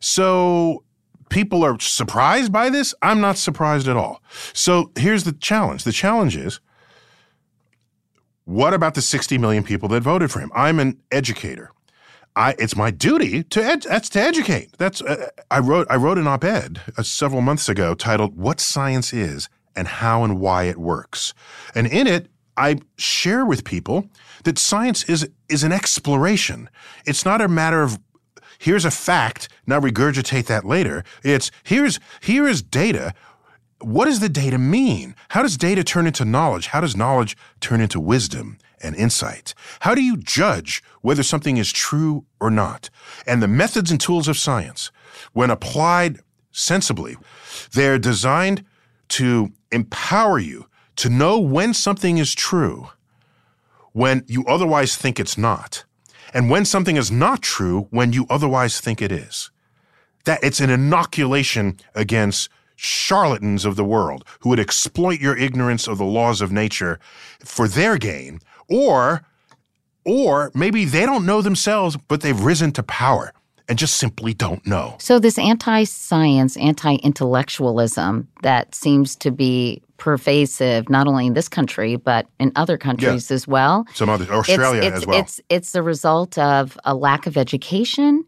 So 0.00 0.84
people 1.28 1.64
are 1.64 1.78
surprised 1.78 2.52
by 2.52 2.68
this. 2.68 2.94
I'm 3.00 3.20
not 3.20 3.38
surprised 3.38 3.88
at 3.88 3.96
all. 3.96 4.22
So 4.52 4.90
here's 4.98 5.24
the 5.24 5.32
challenge 5.32 5.84
the 5.84 5.92
challenge 5.92 6.36
is 6.36 6.60
what 8.44 8.74
about 8.74 8.94
the 8.94 9.02
60 9.02 9.38
million 9.38 9.62
people 9.62 9.88
that 9.90 10.02
voted 10.02 10.30
for 10.30 10.40
him? 10.40 10.50
I'm 10.54 10.80
an 10.80 11.00
educator. 11.12 11.70
I, 12.40 12.54
it's 12.58 12.74
my 12.74 12.90
duty 12.90 13.42
to 13.44 13.62
ed, 13.62 13.82
that's 13.82 14.08
to 14.10 14.20
educate. 14.20 14.70
That's 14.78 15.02
uh, 15.02 15.28
I 15.50 15.58
wrote 15.58 15.86
I 15.90 15.96
wrote 15.96 16.16
an 16.16 16.26
op-ed 16.26 16.80
uh, 16.96 17.02
several 17.02 17.42
months 17.42 17.68
ago 17.68 17.94
titled 17.94 18.34
"What 18.34 18.60
Science 18.60 19.12
Is 19.12 19.50
and 19.76 19.86
How 19.86 20.24
and 20.24 20.40
Why 20.40 20.64
It 20.64 20.78
Works," 20.78 21.34
and 21.74 21.86
in 21.86 22.06
it 22.06 22.30
I 22.56 22.78
share 22.96 23.44
with 23.44 23.64
people 23.64 24.08
that 24.44 24.58
science 24.58 25.04
is 25.04 25.28
is 25.50 25.62
an 25.64 25.72
exploration. 25.72 26.70
It's 27.04 27.26
not 27.26 27.42
a 27.42 27.48
matter 27.48 27.82
of 27.82 27.98
here's 28.58 28.86
a 28.86 28.90
fact 28.90 29.50
now 29.66 29.78
regurgitate 29.78 30.46
that 30.46 30.64
later. 30.64 31.04
It's 31.22 31.50
here's 31.62 32.00
here 32.22 32.48
is 32.48 32.62
data. 32.62 33.12
What 33.82 34.06
does 34.06 34.20
the 34.20 34.30
data 34.30 34.56
mean? 34.56 35.14
How 35.30 35.42
does 35.42 35.58
data 35.58 35.84
turn 35.84 36.06
into 36.06 36.24
knowledge? 36.24 36.68
How 36.68 36.80
does 36.80 36.96
knowledge 36.96 37.36
turn 37.60 37.82
into 37.82 38.00
wisdom? 38.00 38.56
And 38.80 38.96
insight. 38.96 39.54
How 39.80 39.94
do 39.94 40.02
you 40.02 40.16
judge 40.16 40.82
whether 41.02 41.22
something 41.22 41.56
is 41.56 41.72
true 41.72 42.24
or 42.40 42.50
not? 42.50 42.90
And 43.26 43.42
the 43.42 43.48
methods 43.48 43.90
and 43.90 44.00
tools 44.00 44.28
of 44.28 44.36
science, 44.36 44.90
when 45.32 45.50
applied 45.50 46.20
sensibly, 46.52 47.16
they're 47.72 47.98
designed 47.98 48.64
to 49.08 49.52
empower 49.70 50.38
you 50.38 50.66
to 50.96 51.08
know 51.08 51.38
when 51.38 51.72
something 51.74 52.18
is 52.18 52.34
true, 52.34 52.88
when 53.92 54.24
you 54.26 54.44
otherwise 54.46 54.96
think 54.96 55.18
it's 55.18 55.38
not, 55.38 55.84
and 56.34 56.50
when 56.50 56.64
something 56.64 56.96
is 56.96 57.10
not 57.10 57.42
true 57.42 57.88
when 57.90 58.12
you 58.12 58.26
otherwise 58.28 58.80
think 58.80 59.02
it 59.02 59.10
is. 59.10 59.50
That 60.24 60.44
it's 60.44 60.60
an 60.60 60.70
inoculation 60.70 61.78
against 61.94 62.50
charlatans 62.82 63.66
of 63.66 63.76
the 63.76 63.84
world 63.84 64.24
who 64.40 64.48
would 64.48 64.58
exploit 64.58 65.20
your 65.20 65.36
ignorance 65.36 65.86
of 65.86 65.98
the 65.98 66.04
laws 66.04 66.40
of 66.40 66.50
nature 66.50 66.98
for 67.44 67.68
their 67.68 67.98
gain 67.98 68.40
or 68.70 69.22
or 70.06 70.50
maybe 70.54 70.86
they 70.86 71.04
don't 71.04 71.26
know 71.26 71.42
themselves 71.42 71.98
but 72.08 72.22
they've 72.22 72.40
risen 72.40 72.72
to 72.72 72.82
power 72.82 73.34
and 73.68 73.78
just 73.78 73.98
simply 73.98 74.34
don't 74.34 74.66
know. 74.66 74.96
So 74.98 75.20
this 75.20 75.38
anti-science, 75.38 76.56
anti-intellectualism 76.56 78.26
that 78.42 78.74
seems 78.74 79.14
to 79.16 79.30
be 79.30 79.80
pervasive 79.98 80.88
not 80.88 81.06
only 81.06 81.26
in 81.26 81.34
this 81.34 81.48
country 81.50 81.96
but 81.96 82.26
in 82.38 82.50
other 82.56 82.78
countries 82.78 83.30
Yeah. 83.30 83.34
as 83.34 83.46
well. 83.46 83.86
Some 83.92 84.08
other 84.08 84.24
Australia 84.32 84.80
it's, 84.80 84.86
it's, 84.86 84.96
as 84.96 85.06
well. 85.06 85.20
It's 85.20 85.40
it's 85.50 85.72
the 85.72 85.82
result 85.82 86.38
of 86.38 86.78
a 86.86 86.94
lack 86.94 87.26
of 87.26 87.36
education. 87.36 88.24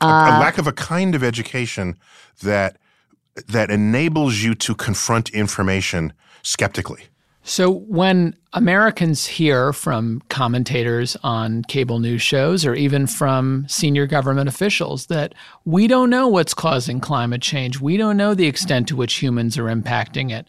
a, 0.00 0.06
a 0.06 0.08
uh, 0.08 0.40
lack 0.40 0.56
of 0.56 0.66
a 0.66 0.72
kind 0.72 1.14
of 1.14 1.22
education 1.22 1.98
that 2.42 2.78
that 3.48 3.70
enables 3.70 4.42
you 4.42 4.54
to 4.54 4.74
confront 4.74 5.30
information 5.30 6.12
skeptically. 6.42 7.04
So 7.44 7.70
when 7.70 8.36
Americans 8.52 9.26
hear 9.26 9.72
from 9.72 10.22
commentators 10.28 11.16
on 11.24 11.64
cable 11.64 11.98
news 11.98 12.22
shows 12.22 12.64
or 12.64 12.74
even 12.74 13.08
from 13.08 13.66
senior 13.68 14.06
government 14.06 14.48
officials 14.48 15.06
that 15.06 15.34
we 15.64 15.88
don't 15.88 16.08
know 16.08 16.28
what's 16.28 16.54
causing 16.54 17.00
climate 17.00 17.42
change, 17.42 17.80
we 17.80 17.96
don't 17.96 18.16
know 18.16 18.34
the 18.34 18.46
extent 18.46 18.86
to 18.88 18.96
which 18.96 19.14
humans 19.14 19.58
are 19.58 19.64
impacting 19.64 20.30
it, 20.30 20.46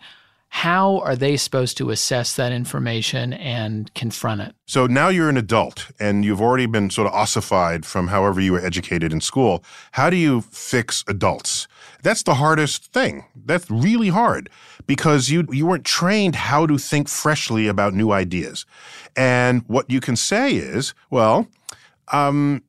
how 0.49 0.99
are 0.99 1.15
they 1.15 1.35
supposed 1.35 1.77
to 1.77 1.89
assess 1.89 2.35
that 2.35 2.51
information 2.51 3.33
and 3.33 3.91
confront 3.95 4.41
it? 4.41 4.55
So 4.67 4.85
now 4.85 5.07
you're 5.07 5.27
an 5.27 5.35
adult 5.35 5.87
and 5.99 6.23
you've 6.23 6.41
already 6.41 6.67
been 6.67 6.91
sort 6.91 7.07
of 7.07 7.13
ossified 7.13 7.87
from 7.87 8.09
however 8.09 8.39
you 8.39 8.51
were 8.51 8.63
educated 8.63 9.11
in 9.11 9.19
school. 9.19 9.63
How 9.93 10.11
do 10.11 10.15
you 10.15 10.41
fix 10.41 11.03
adults? 11.07 11.67
That's 12.03 12.23
the 12.23 12.35
hardest 12.35 12.91
thing. 12.93 13.25
That's 13.33 13.71
really 13.71 14.09
hard 14.09 14.49
because 14.85 15.29
you 15.29 15.47
you 15.51 15.65
weren't 15.65 15.85
trained 15.85 16.35
how 16.35 16.67
to 16.67 16.77
think 16.77 17.07
freshly 17.09 17.67
about 17.67 17.93
new 17.93 18.11
ideas. 18.11 18.65
And 19.15 19.63
what 19.67 19.89
you 19.89 19.99
can 20.01 20.15
say 20.15 20.53
is, 20.55 20.93
well, 21.09 21.47
um, 22.11 22.61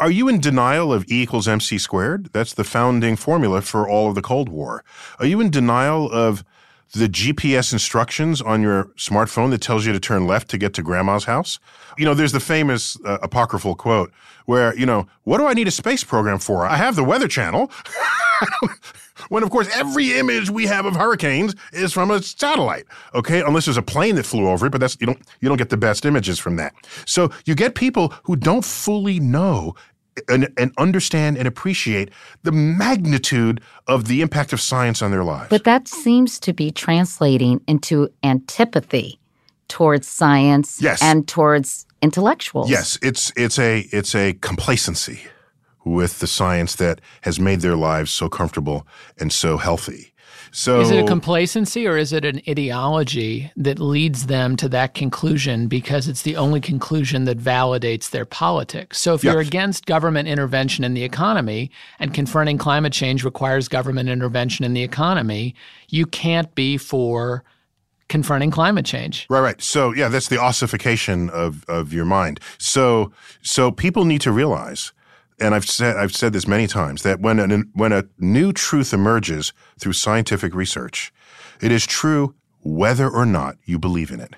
are 0.00 0.10
you 0.10 0.28
in 0.28 0.40
denial 0.40 0.92
of 0.92 1.04
E 1.04 1.22
equals 1.22 1.46
MC 1.46 1.78
squared? 1.78 2.30
That's 2.32 2.54
the 2.54 2.64
founding 2.64 3.16
formula 3.16 3.62
for 3.62 3.88
all 3.88 4.08
of 4.08 4.14
the 4.14 4.22
Cold 4.22 4.48
War. 4.48 4.82
Are 5.18 5.26
you 5.26 5.40
in 5.40 5.50
denial 5.50 6.10
of 6.10 6.44
the 6.92 7.08
GPS 7.08 7.72
instructions 7.72 8.42
on 8.42 8.62
your 8.62 8.84
smartphone 8.96 9.50
that 9.50 9.60
tells 9.60 9.86
you 9.86 9.92
to 9.92 10.00
turn 10.00 10.26
left 10.26 10.48
to 10.50 10.58
get 10.58 10.74
to 10.74 10.82
grandma's 10.82 11.24
house. 11.24 11.58
You 11.96 12.04
know, 12.04 12.14
there's 12.14 12.32
the 12.32 12.40
famous 12.40 12.98
uh, 13.04 13.18
apocryphal 13.22 13.76
quote 13.76 14.12
where, 14.46 14.76
you 14.76 14.86
know, 14.86 15.06
what 15.24 15.38
do 15.38 15.46
I 15.46 15.54
need 15.54 15.68
a 15.68 15.72
space 15.72 16.02
program 16.02 16.38
for? 16.38 16.66
I 16.66 16.76
have 16.76 16.96
the 16.96 17.04
Weather 17.04 17.28
Channel. 17.28 17.70
when 19.28 19.42
of 19.42 19.50
course 19.50 19.68
every 19.76 20.18
image 20.18 20.50
we 20.50 20.66
have 20.66 20.86
of 20.86 20.96
hurricanes 20.96 21.54
is 21.72 21.92
from 21.92 22.10
a 22.10 22.22
satellite 22.22 22.86
okay 23.14 23.42
unless 23.42 23.66
there's 23.66 23.76
a 23.76 23.82
plane 23.82 24.14
that 24.14 24.24
flew 24.24 24.48
over 24.48 24.66
it 24.66 24.70
but 24.70 24.80
that's 24.80 24.96
you 25.00 25.06
don't 25.06 25.18
you 25.40 25.48
don't 25.48 25.58
get 25.58 25.68
the 25.68 25.76
best 25.76 26.06
images 26.06 26.38
from 26.38 26.56
that 26.56 26.74
so 27.04 27.30
you 27.44 27.54
get 27.54 27.74
people 27.74 28.14
who 28.22 28.34
don't 28.34 28.64
fully 28.64 29.20
know 29.20 29.74
and, 30.28 30.48
and, 30.56 30.72
understand 30.78 31.36
and 31.36 31.46
appreciate 31.46 32.10
the 32.42 32.52
magnitude 32.52 33.60
of 33.86 34.08
the 34.08 34.22
impact 34.22 34.52
of 34.52 34.60
science 34.60 35.02
on 35.02 35.10
their 35.10 35.24
lives. 35.24 35.48
But 35.50 35.64
that 35.64 35.88
seems 35.88 36.38
to 36.40 36.52
be 36.52 36.70
translating 36.70 37.60
into 37.66 38.08
antipathy 38.22 39.18
towards 39.68 40.06
science 40.08 40.80
yes. 40.80 41.02
and 41.02 41.26
towards 41.26 41.86
intellectuals. 42.02 42.70
Yes, 42.70 42.98
it's 43.02 43.32
it's 43.36 43.58
a 43.58 43.80
it's 43.92 44.14
a 44.14 44.34
complacency 44.34 45.20
with 45.84 46.18
the 46.18 46.26
science 46.26 46.76
that 46.76 47.00
has 47.22 47.40
made 47.40 47.60
their 47.60 47.76
lives 47.76 48.10
so 48.10 48.28
comfortable 48.28 48.86
and 49.18 49.32
so 49.32 49.56
healthy. 49.56 50.09
So 50.52 50.80
is 50.80 50.90
it 50.90 51.04
a 51.04 51.06
complacency 51.06 51.86
or 51.86 51.96
is 51.96 52.12
it 52.12 52.24
an 52.24 52.40
ideology 52.48 53.52
that 53.56 53.78
leads 53.78 54.26
them 54.26 54.56
to 54.56 54.68
that 54.70 54.94
conclusion 54.94 55.68
because 55.68 56.08
it's 56.08 56.22
the 56.22 56.36
only 56.36 56.60
conclusion 56.60 57.24
that 57.24 57.38
validates 57.38 58.10
their 58.10 58.24
politics? 58.24 58.98
So 58.98 59.14
if 59.14 59.22
yeah. 59.22 59.32
you're 59.32 59.40
against 59.40 59.86
government 59.86 60.28
intervention 60.28 60.84
in 60.84 60.94
the 60.94 61.04
economy 61.04 61.70
and 61.98 62.12
confronting 62.12 62.58
climate 62.58 62.92
change 62.92 63.24
requires 63.24 63.68
government 63.68 64.08
intervention 64.08 64.64
in 64.64 64.74
the 64.74 64.82
economy, 64.82 65.54
you 65.88 66.06
can't 66.06 66.52
be 66.54 66.76
for 66.76 67.44
confronting 68.08 68.50
climate 68.50 68.84
change. 68.84 69.26
Right, 69.30 69.40
right. 69.40 69.62
So 69.62 69.94
yeah, 69.94 70.08
that's 70.08 70.28
the 70.28 70.38
ossification 70.38 71.30
of 71.30 71.64
of 71.68 71.92
your 71.92 72.04
mind. 72.04 72.40
So 72.58 73.12
so 73.40 73.70
people 73.70 74.04
need 74.04 74.20
to 74.22 74.32
realize 74.32 74.92
and 75.40 75.54
I've 75.54 75.68
said 75.68 75.96
I've 75.96 76.14
said 76.14 76.32
this 76.32 76.46
many 76.46 76.66
times 76.66 77.02
that 77.02 77.20
when 77.20 77.38
a, 77.38 77.58
when 77.74 77.92
a 77.92 78.04
new 78.18 78.52
truth 78.52 78.92
emerges 78.92 79.52
through 79.78 79.94
scientific 79.94 80.54
research, 80.54 81.12
it 81.60 81.72
is 81.72 81.86
true 81.86 82.34
whether 82.62 83.08
or 83.08 83.26
not 83.26 83.56
you 83.64 83.78
believe 83.78 84.10
in 84.10 84.20
it. 84.20 84.34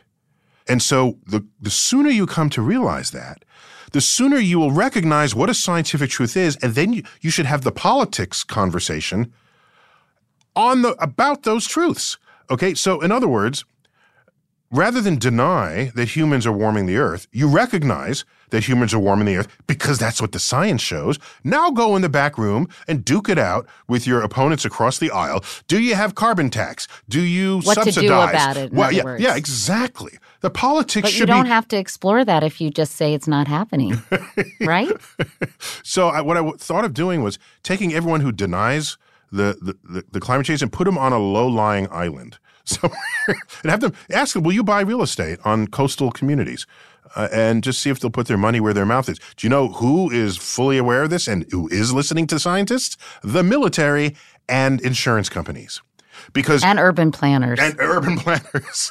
And 0.69 0.83
so 0.83 1.19
the 1.27 1.47
the 1.61 1.71
sooner 1.71 2.11
you 2.11 2.27
come 2.27 2.51
to 2.51 2.63
realize 2.63 3.11
that, 3.11 3.45
the 3.93 4.01
sooner 4.01 4.39
you 4.39 4.59
will 4.59 4.73
recognize 4.73 5.35
what 5.35 5.51
a 5.51 5.55
scientific 5.55 6.11
truth 6.11 6.37
is, 6.37 6.57
and 6.63 6.75
then 6.75 6.93
you, 6.93 7.03
you 7.21 7.31
should 7.31 7.47
have 7.47 7.63
the 7.63 7.73
politics 7.73 8.45
conversation 8.45 9.33
on 10.55 10.83
the 10.83 10.91
about 11.03 11.43
those 11.43 11.67
truths. 11.67 12.19
Okay, 12.51 12.75
so 12.75 13.01
in 13.01 13.11
other 13.13 13.29
words, 13.29 13.65
rather 14.71 15.01
than 15.01 15.19
deny 15.19 15.91
that 15.95 16.17
humans 16.17 16.47
are 16.47 16.53
warming 16.53 16.87
the 16.87 16.97
earth, 16.97 17.27
you 17.33 17.49
recognize 17.49 18.25
that 18.53 18.69
humans 18.69 18.95
are 18.95 18.99
warming 18.99 19.27
the 19.27 19.37
earth 19.37 19.49
because 19.67 19.99
that's 19.99 20.21
what 20.21 20.33
the 20.33 20.39
science 20.39 20.81
shows. 20.81 21.19
Now 21.43 21.71
go 21.71 21.97
in 21.97 22.03
the 22.03 22.09
back 22.09 22.39
room 22.39 22.69
and 22.87 23.05
duke 23.05 23.29
it 23.29 23.39
out 23.39 23.67
with 23.89 24.07
your 24.07 24.21
opponents 24.23 24.65
across 24.65 24.99
the 24.99 25.11
aisle. 25.11 25.43
Do 25.67 25.81
you 25.81 25.95
have 25.95 26.15
carbon 26.15 26.51
tax? 26.51 26.87
Do 27.09 27.21
you 27.21 27.57
what 27.63 27.75
subsidize? 27.75 27.95
to 27.95 28.01
do 28.03 28.13
about 28.13 28.57
it? 28.57 28.73
well, 28.73 28.93
yeah, 28.93 29.05
words. 29.05 29.23
yeah, 29.23 29.37
exactly. 29.37 30.19
The 30.41 30.51
politics 30.51 31.03
but 31.07 31.11
should 31.11 31.21
you 31.21 31.27
don't 31.27 31.45
be. 31.45 31.51
have 31.51 31.67
to 31.69 31.77
explore 31.77 32.25
that 32.25 32.45
if 32.45 32.61
you 32.61 32.71
just 32.71 32.95
say 32.97 33.15
it's 33.15 33.29
not 33.29 33.49
happening, 33.49 34.03
right? 34.61 34.91
so 35.83 36.09
I, 36.09 36.21
what 36.21 36.37
I 36.37 36.41
w- 36.41 36.57
thought 36.59 36.85
of 36.85 36.95
doing 36.95 37.23
was 37.23 37.39
taking 37.63 37.93
everyone 37.95 38.21
who 38.21 38.33
denies 38.33 38.99
the, 39.31 39.57
the, 39.63 39.77
the, 39.83 40.05
the 40.13 40.21
climate 40.21 40.47
change 40.47 40.63
and 40.63 40.73
put 40.73 40.85
them 40.85 40.99
on 40.99 41.13
a 41.13 41.19
low-lying 41.19 41.89
island. 41.91 42.39
So 42.65 42.93
and 43.65 43.71
have 43.73 43.81
them 43.81 43.93
ask 44.09 44.35
them, 44.35 44.45
will 44.45 44.53
you 44.53 44.63
buy 44.63 44.83
real 44.83 45.03
estate 45.03 45.41
on 45.45 45.67
coastal 45.67 46.13
communities? 46.13 46.65
Uh, 47.15 47.29
and 47.33 47.63
just 47.63 47.81
see 47.83 47.91
if 47.91 48.01
they'll 48.01 48.11
put 48.11 48.27
their 48.27 48.39
money 48.39 48.59
where 48.61 48.73
their 48.73 48.87
mouth 48.87 49.09
is. 49.09 49.19
Do 49.37 49.47
you 49.47 49.51
know 49.51 49.69
who 49.69 50.11
is 50.11 50.37
fully 50.37 50.79
aware 50.79 51.03
of 51.03 51.11
this 51.11 51.29
and 51.29 51.45
who 51.51 51.69
is 51.69 51.93
listening 51.93 52.27
to 52.29 52.39
scientists? 52.39 52.97
The 53.23 53.43
military 53.43 54.17
and 54.49 54.81
insurance 54.81 55.29
companies. 55.29 55.83
Because 56.33 56.63
and 56.63 56.79
urban 56.79 57.11
planners 57.11 57.59
and 57.61 57.75
urban 57.81 58.17
planners. 58.25 58.91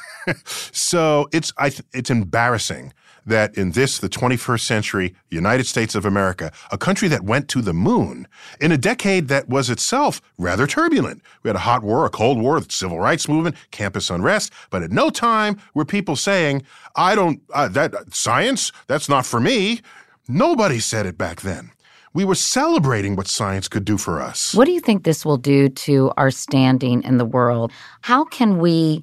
so 0.54 1.28
it's 1.32 1.52
I 1.56 1.70
th- 1.70 1.82
it's 1.92 2.10
embarrassing 2.10 2.92
that 3.26 3.56
in 3.56 3.72
this, 3.72 3.98
the 3.98 4.08
21st 4.08 4.60
century 4.60 5.14
United 5.30 5.66
States 5.66 5.94
of 5.94 6.04
America, 6.04 6.52
a 6.70 6.78
country 6.78 7.08
that 7.08 7.24
went 7.24 7.48
to 7.48 7.62
the 7.62 7.72
moon 7.72 8.26
in 8.60 8.72
a 8.72 8.78
decade 8.78 9.28
that 9.28 9.48
was 9.48 9.70
itself 9.70 10.20
rather 10.38 10.66
turbulent. 10.66 11.22
We 11.42 11.48
had 11.48 11.56
a 11.56 11.60
hot 11.60 11.82
war, 11.82 12.04
a 12.04 12.10
cold 12.10 12.40
war, 12.40 12.60
the 12.60 12.70
civil 12.70 12.98
rights 12.98 13.28
movement, 13.28 13.56
campus 13.70 14.10
unrest, 14.10 14.52
but 14.70 14.82
at 14.82 14.90
no 14.90 15.10
time 15.10 15.56
were 15.74 15.84
people 15.84 16.16
saying, 16.16 16.62
I 16.96 17.14
don't, 17.14 17.40
uh, 17.54 17.68
that 17.68 17.94
science, 18.14 18.72
that's 18.86 19.08
not 19.08 19.26
for 19.26 19.40
me. 19.40 19.80
Nobody 20.28 20.80
said 20.80 21.06
it 21.06 21.18
back 21.18 21.40
then. 21.40 21.70
We 22.14 22.24
were 22.24 22.34
celebrating 22.34 23.16
what 23.16 23.26
science 23.26 23.68
could 23.68 23.86
do 23.86 23.96
for 23.96 24.20
us. 24.20 24.54
What 24.54 24.66
do 24.66 24.72
you 24.72 24.80
think 24.80 25.04
this 25.04 25.24
will 25.24 25.38
do 25.38 25.70
to 25.70 26.12
our 26.18 26.30
standing 26.30 27.02
in 27.04 27.16
the 27.16 27.24
world? 27.24 27.72
How 28.02 28.24
can 28.24 28.58
we 28.58 29.02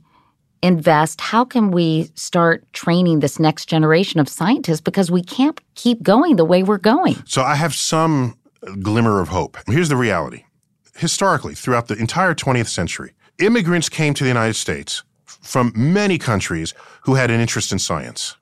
invest? 0.62 1.22
How 1.22 1.46
can 1.46 1.72
we 1.72 2.12
start 2.16 2.72
training 2.74 3.20
this 3.20 3.40
next 3.40 3.66
generation 3.66 4.20
of 4.20 4.30
scientists? 4.30 4.82
Because 4.82 5.10
we 5.12 5.24
can't 5.24 5.60
keep 5.76 6.02
going 6.04 6.36
the 6.36 6.46
way 6.46 6.64
we're 6.64 6.78
going. 6.78 7.16
So 7.26 7.42
I 7.42 7.56
have 7.56 7.74
some 7.74 8.38
glimmer 8.82 9.22
of 9.22 9.30
hope. 9.30 9.58
Here's 9.68 9.90
the 9.90 9.96
reality. 9.96 10.44
Historically, 10.96 11.56
throughout 11.56 11.88
the 11.88 11.96
entire 11.96 12.36
20th 12.36 12.68
century, 12.68 13.14
immigrants 13.40 13.90
came 13.90 14.14
to 14.14 14.24
the 14.24 14.28
United 14.28 14.56
States 14.56 15.04
from 15.26 15.72
many 15.76 16.18
countries 16.18 16.74
who 17.04 17.16
had 17.16 17.32
an 17.32 17.40
interest 17.40 17.72
in 17.72 17.80
science. 17.80 18.36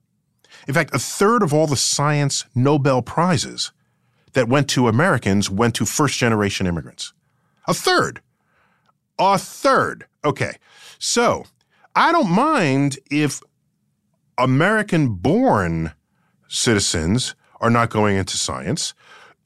In 0.67 0.73
fact, 0.73 0.93
a 0.93 0.99
third 0.99 1.43
of 1.43 1.53
all 1.53 1.67
the 1.67 1.77
science 1.77 2.45
Nobel 2.55 3.01
Prizes 3.01 3.71
that 4.33 4.49
went 4.49 4.69
to 4.69 4.87
Americans 4.87 5.49
went 5.49 5.75
to 5.75 5.85
first 5.85 6.17
generation 6.17 6.67
immigrants. 6.67 7.13
A 7.67 7.73
third. 7.73 8.21
A 9.19 9.37
third. 9.37 10.05
Okay. 10.25 10.53
So 10.99 11.45
I 11.97 12.11
don't 12.11 12.29
mind 12.29 12.99
if 13.09 13.41
American 14.37 15.15
born 15.15 15.93
citizens 16.47 17.33
are 17.59 17.71
not 17.71 17.89
going 17.89 18.17
into 18.17 18.37
science. 18.37 18.93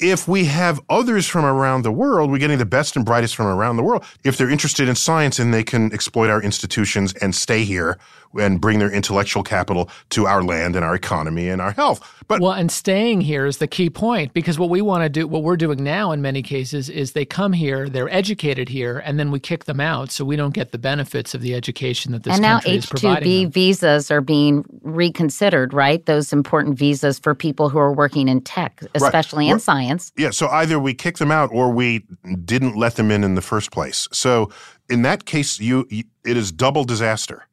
If 0.01 0.27
we 0.27 0.43
have 0.45 0.81
others 0.89 1.27
from 1.27 1.45
around 1.45 1.83
the 1.83 1.93
world, 1.93 2.29
we're 2.29 2.39
getting 2.39 2.57
the 2.57 2.65
best 2.65 2.97
and 2.97 3.05
brightest 3.05 3.37
from 3.37 3.45
around 3.45 3.77
the 3.77 3.83
world. 3.83 4.03
If 4.25 4.35
they're 4.35 4.49
interested 4.49 4.89
in 4.89 4.95
science 4.95 5.39
and 5.39 5.53
they 5.53 5.63
can 5.63 5.93
exploit 5.93 6.29
our 6.29 6.43
institutions 6.43 7.13
and 7.13 7.33
stay 7.33 7.63
here 7.63 7.97
and 8.39 8.61
bring 8.61 8.79
their 8.79 8.91
intellectual 8.91 9.43
capital 9.43 9.89
to 10.09 10.27
our 10.27 10.43
land 10.43 10.75
and 10.75 10.85
our 10.85 10.95
economy 10.95 11.49
and 11.49 11.61
our 11.61 11.71
health. 11.71 12.01
But 12.27 12.41
well, 12.41 12.53
and 12.53 12.71
staying 12.71 13.21
here 13.21 13.45
is 13.45 13.57
the 13.57 13.67
key 13.67 13.89
point 13.89 14.33
because 14.33 14.57
what 14.57 14.69
we 14.69 14.81
want 14.81 15.03
to 15.03 15.09
do, 15.09 15.27
what 15.27 15.43
we're 15.43 15.57
doing 15.57 15.83
now 15.83 16.11
in 16.11 16.21
many 16.21 16.41
cases, 16.41 16.89
is 16.89 17.11
they 17.11 17.25
come 17.25 17.51
here, 17.51 17.89
they're 17.89 18.09
educated 18.09 18.69
here, 18.69 18.99
and 18.99 19.19
then 19.19 19.31
we 19.31 19.39
kick 19.39 19.65
them 19.65 19.81
out, 19.81 20.11
so 20.11 20.23
we 20.23 20.35
don't 20.35 20.53
get 20.53 20.71
the 20.71 20.77
benefits 20.77 21.33
of 21.33 21.41
the 21.41 21.53
education 21.53 22.13
that 22.13 22.23
this 22.23 22.33
and 22.33 22.41
now 22.41 22.59
country 22.59 22.77
is 22.77 22.85
providing. 22.85 23.27
H-2B 23.27 23.53
visas 23.53 24.11
are 24.11 24.21
being 24.21 24.63
reconsidered, 24.81 25.73
right? 25.73 26.05
Those 26.05 26.31
important 26.31 26.77
visas 26.77 27.19
for 27.19 27.35
people 27.35 27.69
who 27.69 27.79
are 27.79 27.93
working 27.93 28.27
in 28.29 28.41
tech, 28.41 28.81
especially 28.95 29.47
right. 29.47 29.53
in 29.53 29.59
science. 29.59 30.11
Yeah, 30.15 30.29
so 30.29 30.47
either 30.47 30.79
we 30.79 30.93
kick 30.93 31.17
them 31.17 31.31
out 31.31 31.49
or 31.51 31.69
we 31.71 32.05
didn't 32.45 32.77
let 32.77 32.95
them 32.95 33.11
in 33.11 33.23
in 33.23 33.35
the 33.35 33.41
first 33.41 33.71
place. 33.71 34.07
So 34.13 34.49
in 34.89 35.01
that 35.01 35.25
case, 35.25 35.59
you, 35.59 35.85
you 35.89 36.03
it 36.23 36.37
is 36.37 36.51
double 36.51 36.83
disaster 36.83 37.47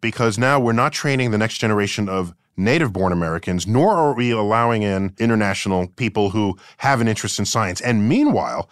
because 0.00 0.38
now 0.38 0.60
we're 0.60 0.72
not 0.72 0.92
training 0.92 1.30
the 1.30 1.38
next 1.38 1.58
generation 1.58 2.08
of 2.08 2.34
native 2.56 2.92
born 2.92 3.12
Americans, 3.12 3.66
nor 3.66 3.92
are 3.92 4.14
we 4.14 4.30
allowing 4.30 4.82
in 4.82 5.14
international 5.18 5.88
people 5.96 6.30
who 6.30 6.58
have 6.78 7.00
an 7.00 7.08
interest 7.08 7.38
in 7.38 7.44
science. 7.44 7.80
And 7.80 8.08
meanwhile, 8.08 8.68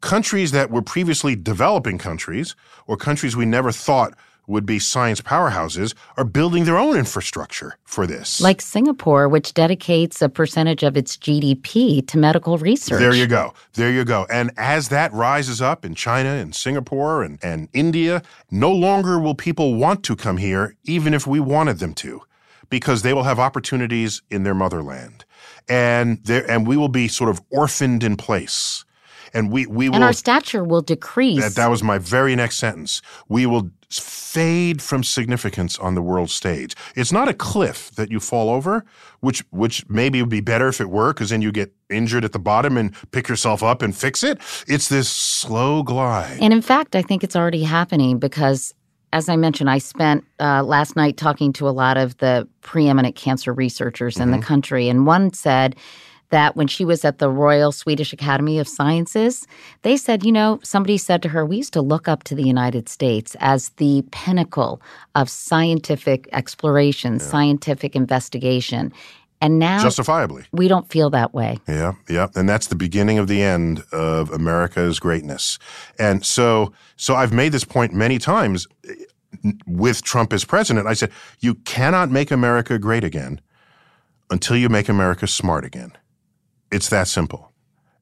countries 0.00 0.52
that 0.52 0.70
were 0.70 0.82
previously 0.82 1.36
developing 1.36 1.98
countries 1.98 2.56
or 2.86 2.96
countries 2.96 3.36
we 3.36 3.44
never 3.44 3.70
thought 3.70 4.14
would 4.50 4.66
be 4.66 4.78
science 4.78 5.20
powerhouses 5.20 5.94
are 6.16 6.24
building 6.24 6.64
their 6.64 6.76
own 6.76 6.96
infrastructure 6.96 7.78
for 7.84 8.06
this. 8.06 8.40
Like 8.40 8.60
Singapore, 8.60 9.28
which 9.28 9.54
dedicates 9.54 10.20
a 10.20 10.28
percentage 10.28 10.82
of 10.82 10.96
its 10.96 11.16
GDP 11.16 12.06
to 12.08 12.18
medical 12.18 12.58
research. 12.58 12.98
There 12.98 13.14
you 13.14 13.26
go. 13.26 13.54
There 13.74 13.90
you 13.90 14.04
go. 14.04 14.26
And 14.28 14.50
as 14.56 14.88
that 14.88 15.12
rises 15.12 15.62
up 15.62 15.84
in 15.84 15.94
China 15.94 16.30
and 16.30 16.54
Singapore 16.54 17.22
and, 17.22 17.38
and 17.42 17.68
India, 17.72 18.22
no 18.50 18.72
longer 18.72 19.18
will 19.20 19.36
people 19.36 19.76
want 19.76 20.02
to 20.04 20.16
come 20.16 20.36
here, 20.36 20.76
even 20.84 21.14
if 21.14 21.26
we 21.26 21.38
wanted 21.38 21.78
them 21.78 21.94
to, 21.94 22.20
because 22.68 23.02
they 23.02 23.14
will 23.14 23.22
have 23.22 23.38
opportunities 23.38 24.20
in 24.30 24.42
their 24.42 24.54
motherland. 24.54 25.24
And 25.68 26.22
there 26.24 26.48
and 26.50 26.66
we 26.66 26.76
will 26.76 26.88
be 26.88 27.06
sort 27.06 27.30
of 27.30 27.40
orphaned 27.50 28.02
in 28.02 28.16
place. 28.16 28.84
And 29.34 29.50
we, 29.50 29.66
we 29.66 29.88
will 29.88 29.96
And 29.96 30.04
our 30.04 30.12
stature 30.12 30.64
will 30.64 30.82
decrease. 30.82 31.40
that, 31.40 31.54
that 31.54 31.70
was 31.70 31.82
my 31.82 31.98
very 31.98 32.34
next 32.36 32.56
sentence. 32.58 33.02
We 33.28 33.46
will 33.46 33.70
fade 33.90 34.80
from 34.80 35.02
significance 35.02 35.78
on 35.78 35.94
the 35.94 36.02
world 36.02 36.30
stage. 36.30 36.74
It's 36.94 37.10
not 37.12 37.28
a 37.28 37.34
cliff 37.34 37.90
that 37.92 38.10
you 38.10 38.20
fall 38.20 38.48
over, 38.50 38.84
which 39.20 39.42
which 39.50 39.88
maybe 39.88 40.22
would 40.22 40.30
be 40.30 40.40
better 40.40 40.68
if 40.68 40.80
it 40.80 40.88
were, 40.90 41.12
because 41.12 41.30
then 41.30 41.42
you 41.42 41.50
get 41.50 41.72
injured 41.88 42.24
at 42.24 42.32
the 42.32 42.38
bottom 42.38 42.76
and 42.76 42.94
pick 43.10 43.28
yourself 43.28 43.62
up 43.62 43.82
and 43.82 43.96
fix 43.96 44.22
it. 44.22 44.38
It's 44.68 44.88
this 44.88 45.08
slow 45.08 45.82
glide. 45.82 46.38
And 46.40 46.52
in 46.52 46.62
fact, 46.62 46.94
I 46.94 47.02
think 47.02 47.24
it's 47.24 47.34
already 47.34 47.64
happening 47.64 48.18
because 48.18 48.72
as 49.12 49.28
I 49.28 49.34
mentioned, 49.34 49.68
I 49.68 49.78
spent 49.78 50.24
uh, 50.38 50.62
last 50.62 50.94
night 50.94 51.16
talking 51.16 51.52
to 51.54 51.68
a 51.68 51.70
lot 51.70 51.96
of 51.96 52.16
the 52.18 52.46
preeminent 52.60 53.16
cancer 53.16 53.52
researchers 53.52 54.18
in 54.18 54.28
Mm-hmm. 54.28 54.38
the 54.40 54.46
country, 54.46 54.88
and 54.88 55.04
one 55.04 55.32
said 55.32 55.74
that 56.30 56.56
when 56.56 56.66
she 56.66 56.84
was 56.84 57.04
at 57.04 57.18
the 57.18 57.28
Royal 57.28 57.72
Swedish 57.72 58.12
Academy 58.12 58.58
of 58.58 58.66
Sciences, 58.66 59.46
they 59.82 59.96
said, 59.96 60.24
you 60.24 60.32
know, 60.32 60.58
somebody 60.62 60.96
said 60.96 61.22
to 61.22 61.28
her, 61.28 61.44
we 61.44 61.58
used 61.58 61.72
to 61.74 61.82
look 61.82 62.08
up 62.08 62.24
to 62.24 62.34
the 62.34 62.42
United 62.42 62.88
States 62.88 63.36
as 63.40 63.70
the 63.70 64.02
pinnacle 64.10 64.80
of 65.14 65.28
scientific 65.28 66.28
exploration, 66.32 67.20
scientific 67.20 67.94
investigation. 67.94 68.92
And 69.42 69.58
now 69.58 69.82
Justifiably. 69.82 70.44
we 70.52 70.68
don't 70.68 70.88
feel 70.90 71.08
that 71.10 71.32
way. 71.32 71.58
Yeah, 71.66 71.94
yeah, 72.08 72.28
and 72.34 72.48
that's 72.48 72.66
the 72.66 72.74
beginning 72.74 73.18
of 73.18 73.26
the 73.26 73.42
end 73.42 73.82
of 73.90 74.30
America's 74.30 74.98
greatness. 74.98 75.58
And 75.98 76.24
so, 76.24 76.72
so 76.96 77.14
I've 77.14 77.32
made 77.32 77.52
this 77.52 77.64
point 77.64 77.94
many 77.94 78.18
times 78.18 78.66
eh, 78.86 78.94
with 79.66 80.02
Trump 80.02 80.34
as 80.34 80.44
president. 80.44 80.86
I 80.86 80.92
said, 80.92 81.10
you 81.40 81.54
cannot 81.54 82.10
make 82.10 82.30
America 82.30 82.78
great 82.78 83.02
again 83.02 83.40
until 84.30 84.56
you 84.56 84.68
make 84.68 84.90
America 84.90 85.26
smart 85.26 85.64
again. 85.64 85.92
It's 86.70 86.88
that 86.90 87.08
simple. 87.08 87.52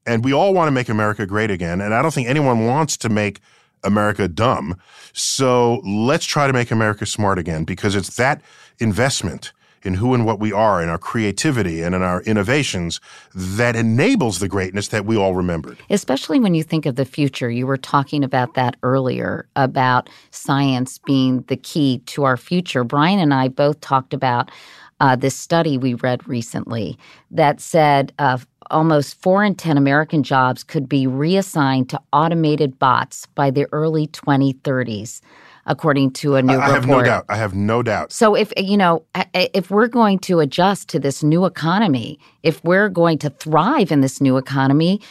And 0.05 0.23
we 0.23 0.33
all 0.33 0.53
want 0.53 0.67
to 0.67 0.71
make 0.71 0.89
America 0.89 1.25
great 1.25 1.51
again, 1.51 1.81
and 1.81 1.93
I 1.93 2.01
don't 2.01 2.13
think 2.13 2.27
anyone 2.27 2.65
wants 2.65 2.97
to 2.97 3.09
make 3.09 3.41
America 3.83 4.27
dumb. 4.27 4.75
So 5.13 5.81
let's 5.85 6.25
try 6.25 6.47
to 6.47 6.53
make 6.53 6.71
America 6.71 7.05
smart 7.05 7.39
again 7.39 7.63
because 7.63 7.95
it's 7.95 8.15
that 8.17 8.41
investment 8.79 9.53
in 9.83 9.93
who 9.93 10.13
and 10.13 10.25
what 10.25 10.39
we 10.39 10.51
are, 10.51 10.83
in 10.83 10.89
our 10.89 10.97
creativity 10.97 11.81
and 11.81 11.95
in 11.95 12.01
our 12.01 12.21
innovations 12.23 12.99
that 13.33 13.77
enables 13.77 14.39
the 14.39 14.47
greatness 14.49 14.89
that 14.89 15.05
we 15.05 15.15
all 15.15 15.33
remembered. 15.33 15.77
especially 15.89 16.37
when 16.37 16.53
you 16.53 16.63
think 16.63 16.85
of 16.85 16.95
the 16.95 17.05
future. 17.05 17.49
You 17.49 17.65
were 17.65 17.77
talking 17.77 18.23
about 18.23 18.55
that 18.55 18.75
earlier 18.83 19.47
about 19.55 20.09
science 20.31 20.99
being 21.05 21.41
the 21.43 21.55
key 21.55 21.99
to 22.07 22.25
our 22.25 22.35
future. 22.35 22.83
Brian 22.83 23.19
and 23.19 23.33
I 23.33 23.47
both 23.47 23.79
talked 23.79 24.13
about 24.13 24.51
uh, 24.99 25.15
this 25.15 25.35
study 25.35 25.77
we 25.77 25.93
read 25.95 26.27
recently 26.27 26.97
that 27.31 27.59
said 27.59 28.13
uh, 28.19 28.37
almost 28.69 29.19
four 29.21 29.43
in 29.43 29.55
10 29.55 29.77
American 29.77 30.23
jobs 30.23 30.63
could 30.63 30.87
be 30.87 31.07
reassigned 31.07 31.89
to 31.89 31.99
automated 32.13 32.77
bots 32.79 33.25
by 33.35 33.49
the 33.49 33.67
early 33.71 34.07
2030s, 34.07 35.21
according 35.65 36.11
to 36.11 36.35
a 36.35 36.41
new 36.41 36.53
I, 36.53 36.55
I 36.55 36.75
report. 36.75 36.75
have 36.75 36.87
no 36.87 37.03
doubt. 37.03 37.25
I 37.29 37.35
have 37.37 37.53
no 37.55 37.83
doubt. 37.83 38.11
So 38.11 38.35
if 38.35 38.53
you 38.57 38.77
know 38.77 39.03
if 39.33 39.71
we're 39.71 39.87
going 39.87 40.19
to 40.19 40.39
adjust 40.39 40.89
to 40.89 40.99
this 40.99 41.23
new 41.23 41.45
economy, 41.45 42.19
if 42.43 42.63
we're 42.63 42.89
going 42.89 43.17
to 43.19 43.29
thrive 43.29 43.91
in 43.91 44.01
this 44.01 44.21
new 44.21 44.37
economy, 44.37 45.01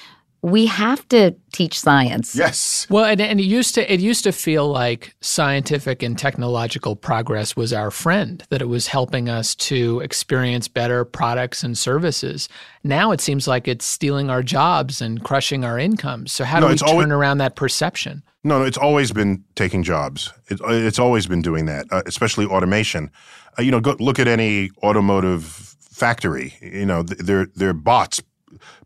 we 0.43 0.67
have 0.67 1.07
to 1.09 1.35
teach 1.53 1.81
science. 1.81 2.37
Yes. 2.37 2.87
Well, 2.89 3.05
and, 3.05 3.21
and 3.21 3.41
it 3.41 3.45
used 3.45 3.75
to 3.75 3.93
it 3.93 3.99
used 4.01 4.23
to 4.25 4.33
feel 4.33 4.69
like 4.71 5.15
scientific 5.21 6.03
and 6.03 6.17
technological 6.19 6.95
progress 6.95 7.57
was 7.57 7.73
our 7.73 7.91
friend, 7.91 8.45
that 8.51 8.63
it 8.63 8.69
was 8.69 8.87
helping 8.87 9.29
us 9.29 9.55
to 9.57 10.01
experience 10.01 10.69
better 10.69 11.05
products 11.05 11.65
and 11.65 11.77
services. 11.77 12.49
Now 12.85 13.11
it 13.11 13.21
seems 13.21 13.49
like 13.49 13.67
it's 13.67 13.85
stealing 13.85 14.31
our 14.31 14.43
jobs 14.43 15.01
and 15.01 15.23
crushing 15.25 15.65
our 15.65 15.79
incomes. 15.79 16.33
So 16.33 16.45
how 16.45 16.61
No, 16.61 16.67
do 16.67 16.69
we 16.69 16.73
it's 16.75 16.83
turn 16.83 16.91
always- 16.91 17.09
around 17.09 17.39
that 17.39 17.57
perception? 17.57 18.23
No, 18.45 18.61
no, 18.61 18.65
it's 18.65 18.79
always 18.79 19.11
been 19.11 19.43
taking 19.57 19.83
jobs. 19.83 20.33
It, 20.49 20.61
it's 20.65 21.01
always 21.01 21.27
been 21.27 21.43
doing 21.43 21.67
that, 21.67 21.87
uh, 21.91 22.03
especially 22.07 22.47
automation. 22.47 23.11
Uh, 23.59 23.63
you 23.63 23.73
know, 23.73 23.81
go, 23.81 23.97
look 23.99 24.21
at 24.21 24.29
any 24.29 24.71
automotive 24.85 25.43
factory. 25.81 26.55
You 26.63 26.87
know, 26.87 27.03
they're 27.03 27.47
they're 27.57 27.73
bots 27.73 28.23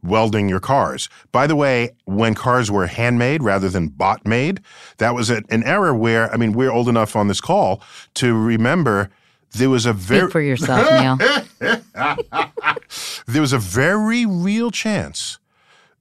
welding 0.03 0.49
your 0.49 0.61
cars. 0.61 1.09
By 1.31 1.47
the 1.47 1.57
way, 1.57 1.91
when 2.05 2.35
cars 2.35 2.71
were 2.71 2.87
handmade 2.87 3.43
rather 3.43 3.69
than 3.69 3.89
bot 3.89 4.27
made, 4.27 4.61
that 4.99 5.15
was 5.15 5.31
an 5.31 5.63
era 5.65 5.95
where 5.97 6.33
I 6.33 6.37
mean, 6.37 6.53
we're 6.53 6.71
old 6.71 6.89
enough 6.89 7.17
on 7.17 7.29
this 7.29 7.41
call 7.41 7.83
to 8.15 8.35
remember 8.35 9.11
there 9.53 9.71
was 9.71 9.87
a 9.87 9.93
very 9.93 10.23
Speak 10.23 10.33
for 10.33 10.41
yourself, 10.41 11.19
Neil. 11.61 11.77
there 13.27 13.43
was 13.43 13.53
a 13.53 13.59
very 13.59 14.25
real 14.25 14.71
chance 14.71 15.39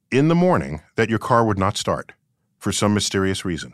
in 0.10 0.28
the 0.28 0.36
morning 0.36 0.82
that 0.96 1.10
your 1.10 1.20
car 1.20 1.44
would 1.46 1.58
not 1.58 1.78
start 1.78 2.14
for 2.58 2.72
some 2.72 2.94
mysterious 2.94 3.44
reason. 3.44 3.74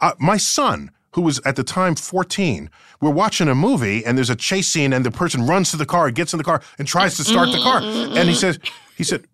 Uh, 0.00 0.12
my 0.18 0.36
son, 0.36 0.90
who 1.12 1.22
was 1.22 1.40
at 1.44 1.56
the 1.56 1.64
time 1.64 1.94
14, 1.94 2.70
we're 3.00 3.10
watching 3.10 3.48
a 3.48 3.54
movie 3.54 4.04
and 4.04 4.16
there's 4.16 4.30
a 4.30 4.36
chase 4.36 4.68
scene 4.68 4.92
and 4.92 5.04
the 5.04 5.10
person 5.10 5.46
runs 5.46 5.70
to 5.70 5.76
the 5.76 5.86
car, 5.86 6.10
gets 6.10 6.32
in 6.32 6.38
the 6.38 6.44
car, 6.44 6.62
and 6.78 6.88
tries 6.88 7.16
to 7.16 7.24
start 7.24 7.50
the 7.50 7.58
car. 7.58 7.80
Mm-hmm, 7.80 7.98
mm-hmm, 7.98 8.16
and 8.16 8.28
he 8.28 8.34
mm-hmm. 8.34 8.40
says, 8.40 8.58
he 8.96 9.04
said, 9.04 9.24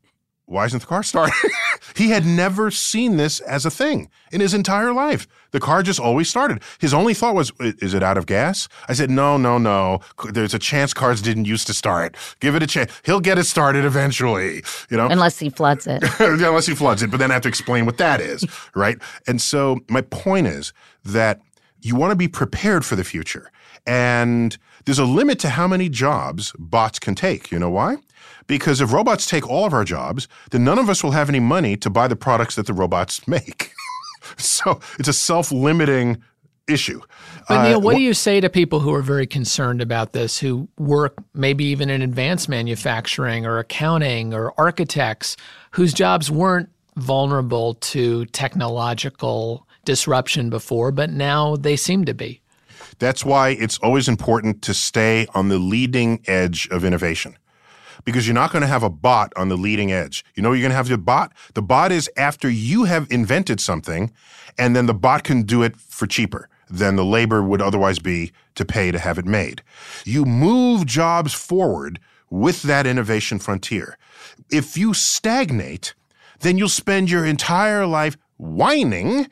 why 0.48 0.64
isn't 0.64 0.80
the 0.80 0.86
car 0.86 1.02
starting? 1.02 1.34
he 1.94 2.08
had 2.08 2.24
never 2.24 2.70
seen 2.70 3.18
this 3.18 3.40
as 3.40 3.66
a 3.66 3.70
thing 3.70 4.08
in 4.32 4.40
his 4.40 4.54
entire 4.54 4.94
life. 4.94 5.28
The 5.50 5.60
car 5.60 5.82
just 5.82 6.00
always 6.00 6.30
started. 6.30 6.62
His 6.78 6.94
only 6.94 7.12
thought 7.12 7.34
was, 7.34 7.52
is 7.60 7.92
it 7.92 8.02
out 8.02 8.16
of 8.16 8.24
gas? 8.24 8.66
I 8.88 8.94
said, 8.94 9.10
no, 9.10 9.36
no, 9.36 9.58
no. 9.58 10.00
There's 10.32 10.54
a 10.54 10.58
chance 10.58 10.94
cars 10.94 11.20
didn't 11.20 11.44
used 11.44 11.66
to 11.66 11.74
start. 11.74 12.16
Give 12.40 12.54
it 12.54 12.62
a 12.62 12.66
chance. 12.66 12.90
He'll 13.04 13.20
get 13.20 13.36
it 13.38 13.44
started 13.44 13.84
eventually, 13.84 14.62
you 14.90 14.96
know? 14.96 15.08
Unless 15.08 15.38
he 15.38 15.50
floods 15.50 15.86
it. 15.86 16.02
Unless 16.18 16.66
he 16.66 16.74
floods 16.74 17.02
it, 17.02 17.10
but 17.10 17.18
then 17.18 17.30
I 17.30 17.34
have 17.34 17.42
to 17.42 17.48
explain 17.48 17.84
what 17.84 17.98
that 17.98 18.20
is, 18.20 18.44
right? 18.74 18.96
And 19.26 19.42
so 19.42 19.80
my 19.90 20.00
point 20.00 20.46
is 20.46 20.72
that 21.04 21.42
you 21.80 21.94
want 21.94 22.10
to 22.10 22.16
be 22.16 22.28
prepared 22.28 22.84
for 22.84 22.96
the 22.96 23.04
future. 23.04 23.50
And 23.86 24.56
there's 24.84 24.98
a 24.98 25.04
limit 25.04 25.38
to 25.40 25.50
how 25.50 25.68
many 25.68 25.88
jobs 25.88 26.52
bots 26.58 26.98
can 26.98 27.14
take. 27.14 27.50
You 27.50 27.58
know 27.58 27.70
why? 27.70 27.96
Because 28.46 28.80
if 28.80 28.92
robots 28.92 29.26
take 29.26 29.48
all 29.48 29.64
of 29.64 29.72
our 29.72 29.84
jobs, 29.84 30.26
then 30.50 30.64
none 30.64 30.78
of 30.78 30.88
us 30.88 31.04
will 31.04 31.12
have 31.12 31.28
any 31.28 31.40
money 31.40 31.76
to 31.76 31.90
buy 31.90 32.08
the 32.08 32.16
products 32.16 32.54
that 32.56 32.66
the 32.66 32.72
robots 32.72 33.26
make. 33.28 33.72
so 34.36 34.80
it's 34.98 35.08
a 35.08 35.12
self 35.12 35.52
limiting 35.52 36.22
issue. 36.68 37.00
But 37.48 37.58
Uh, 37.58 37.62
Neil, 37.68 37.80
what 37.80 37.96
do 37.96 38.02
you 38.02 38.14
say 38.14 38.40
to 38.40 38.50
people 38.50 38.80
who 38.80 38.92
are 38.94 39.02
very 39.02 39.26
concerned 39.26 39.80
about 39.80 40.12
this, 40.12 40.38
who 40.38 40.68
work 40.78 41.14
maybe 41.34 41.64
even 41.64 41.88
in 41.88 42.02
advanced 42.02 42.48
manufacturing 42.48 43.46
or 43.46 43.58
accounting 43.58 44.34
or 44.34 44.52
architects, 44.58 45.36
whose 45.70 45.94
jobs 45.94 46.30
weren't 46.30 46.68
vulnerable 46.96 47.74
to 47.74 48.26
technological 48.26 49.67
disruption 49.88 50.50
before, 50.50 50.92
but 50.92 51.08
now 51.08 51.56
they 51.56 51.74
seem 51.74 52.04
to 52.04 52.12
be? 52.12 52.42
That's 52.98 53.24
why 53.24 53.50
it's 53.50 53.78
always 53.78 54.06
important 54.06 54.60
to 54.62 54.74
stay 54.74 55.26
on 55.34 55.48
the 55.48 55.56
leading 55.56 56.20
edge 56.26 56.68
of 56.70 56.84
innovation. 56.84 57.38
Because 58.04 58.26
you're 58.26 58.34
not 58.34 58.52
going 58.52 58.60
to 58.60 58.68
have 58.68 58.82
a 58.82 58.90
bot 58.90 59.32
on 59.34 59.48
the 59.48 59.56
leading 59.56 59.90
edge. 59.90 60.26
You 60.34 60.42
know, 60.42 60.52
you're 60.52 60.60
going 60.60 60.72
to 60.72 60.76
have 60.76 60.88
the 60.88 60.98
bot. 60.98 61.32
The 61.54 61.62
bot 61.62 61.90
is 61.90 62.10
after 62.18 62.50
you 62.50 62.84
have 62.84 63.10
invented 63.10 63.60
something, 63.60 64.12
and 64.58 64.76
then 64.76 64.84
the 64.84 64.94
bot 64.94 65.24
can 65.24 65.42
do 65.42 65.62
it 65.62 65.74
for 65.78 66.06
cheaper 66.06 66.50
than 66.68 66.96
the 66.96 67.04
labor 67.04 67.42
would 67.42 67.62
otherwise 67.62 67.98
be 67.98 68.30
to 68.56 68.64
pay 68.66 68.92
to 68.92 68.98
have 68.98 69.18
it 69.18 69.24
made. 69.24 69.62
You 70.04 70.26
move 70.26 70.84
jobs 70.84 71.32
forward 71.32 71.98
with 72.28 72.60
that 72.62 72.86
innovation 72.86 73.38
frontier. 73.38 73.96
If 74.50 74.76
you 74.76 74.92
stagnate, 74.92 75.94
then 76.40 76.58
you'll 76.58 76.68
spend 76.68 77.10
your 77.10 77.24
entire 77.24 77.86
life 77.86 78.18
whining 78.36 79.28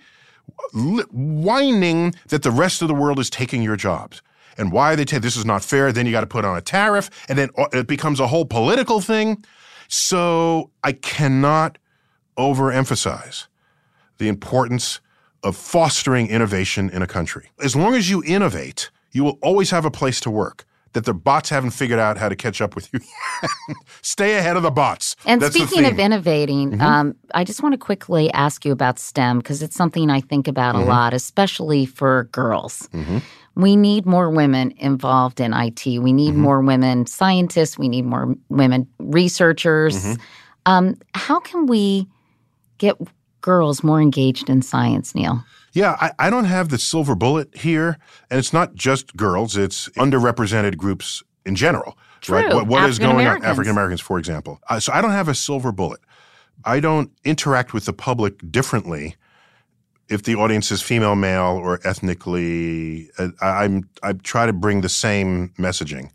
whining 0.75 2.15
that 2.29 2.43
the 2.43 2.51
rest 2.51 2.83
of 2.83 2.89
the 2.89 2.95
world 2.95 3.19
is 3.19 3.31
taking 3.31 3.63
your 3.63 3.77
jobs. 3.77 4.23
And 4.59 4.73
why 4.73 4.95
they 4.95 5.05
take 5.05 5.23
this 5.23 5.37
is 5.37 5.45
not 5.45 5.63
fair. 5.63 5.93
Then 5.93 6.07
you 6.07 6.13
got 6.13 6.23
to 6.23 6.27
put 6.27 6.45
on 6.45 6.57
a 6.57 6.63
tariff, 6.63 7.11
and 7.29 7.39
then 7.39 7.51
uh, 7.59 7.67
it 7.73 7.87
becomes 7.87 8.21
a 8.21 8.27
whole 8.27 8.47
political 8.47 9.01
thing. 9.01 9.45
So 9.89 10.71
I 10.83 10.93
cannot 10.93 11.79
overemphasize 12.39 13.47
the 14.19 14.29
importance 14.29 15.01
of 15.43 15.57
fostering 15.57 16.29
innovation 16.29 16.91
in 16.91 17.03
a 17.03 17.07
country. 17.07 17.51
As 17.63 17.77
long 17.77 17.95
as 17.95 18.11
you 18.11 18.23
innovate, 18.25 18.91
you 19.13 19.25
will 19.25 19.39
always 19.43 19.71
have 19.71 19.85
a 19.85 19.91
place 19.91 20.21
to 20.21 20.31
work. 20.31 20.65
That 20.97 21.05
the 21.05 21.13
bots 21.13 21.51
haven't 21.51 21.73
figured 21.73 21.99
out 21.99 22.17
how 22.17 22.31
to 22.31 22.35
catch 22.35 22.63
up 22.63 22.75
with 22.75 22.91
you. 22.91 23.01
Stay 24.01 24.39
ahead 24.39 24.57
of 24.57 24.63
the 24.63 24.71
bots. 24.71 25.15
And 25.27 25.43
That's 25.43 25.53
the 25.53 25.67
speaking 25.67 25.85
of 25.85 25.91
theme. 25.97 26.01
innovating, 26.07 26.71
Mhm. 26.71 26.81
um, 26.81 27.15
I 27.35 27.45
just 27.45 27.63
want 27.63 27.75
to 27.75 27.79
quickly 27.79 28.33
ask 28.33 28.65
you 28.65 28.73
about 28.73 28.99
STEM 28.99 29.37
because 29.41 29.61
it's 29.61 29.77
something 29.77 30.09
I 30.09 30.23
think 30.23 30.49
about 30.49 30.75
Mhm. 30.75 30.85
a 30.85 30.85
lot, 30.87 31.13
especially 31.13 31.85
for 31.85 32.31
girls. 32.33 32.89
Mhm. 32.95 33.21
We 33.57 33.77
need 33.77 34.07
more 34.07 34.31
women 34.31 34.73
involved 34.79 35.39
in 35.39 35.53
IT. 35.53 35.99
We 35.99 36.15
need 36.15 36.33
Mm-hmm. 36.33 36.41
more 36.41 36.63
women 36.63 37.05
scientists. 37.05 37.79
We 37.79 37.91
need 37.91 38.07
more 38.07 38.35
women 38.49 38.87
researchers. 38.99 40.03
Mhm. 40.03 40.19
Um, 40.65 40.95
how 41.15 41.41
can 41.41 41.67
we 41.67 42.09
get 42.79 42.97
girls 43.43 43.85
more 43.85 44.01
engaged 44.01 44.49
in 44.49 44.63
science, 44.63 45.15
Neil? 45.15 45.45
Yeah, 45.77 45.95
I, 46.01 46.11
I 46.19 46.31
don't 46.31 46.47
have 46.47 46.71
the 46.71 46.79
silver 46.79 47.15
bullet 47.15 47.55
here, 47.55 47.99
and 48.31 48.39
it's 48.39 48.51
not 48.51 48.75
just 48.75 49.15
girls; 49.15 49.59
it's 49.59 49.91
underrepresented 49.91 50.79
groups 50.79 51.23
in 51.45 51.55
general. 51.55 51.99
Right? 52.27 52.47
True. 52.47 52.55
What, 52.55 52.67
what 52.67 52.89
is 52.89 52.99
going 52.99 53.27
on? 53.27 53.45
African 53.45 53.73
Americans, 53.73 54.01
for 54.01 54.19
example. 54.19 54.59
Uh, 54.71 54.81
so 54.81 54.91
I 54.95 55.03
don't 55.03 55.11
have 55.11 55.29
a 55.29 55.35
silver 55.35 55.73
bullet. 55.73 56.01
I 56.65 56.81
don't 56.81 57.11
interact 57.25 57.75
with 57.75 57.85
the 57.85 57.93
public 57.93 58.51
differently 58.51 59.17
if 60.09 60.23
the 60.23 60.35
audience 60.35 60.73
is 60.73 60.81
female, 60.81 61.15
male, 61.15 61.61
or 61.63 61.79
ethnically. 61.85 63.11
Uh, 63.19 63.29
I, 63.43 63.65
I'm 63.65 63.87
I 64.03 64.15
try 64.15 64.47
to 64.47 64.55
bring 64.55 64.81
the 64.81 64.89
same 64.89 65.51
messaging 65.59 66.11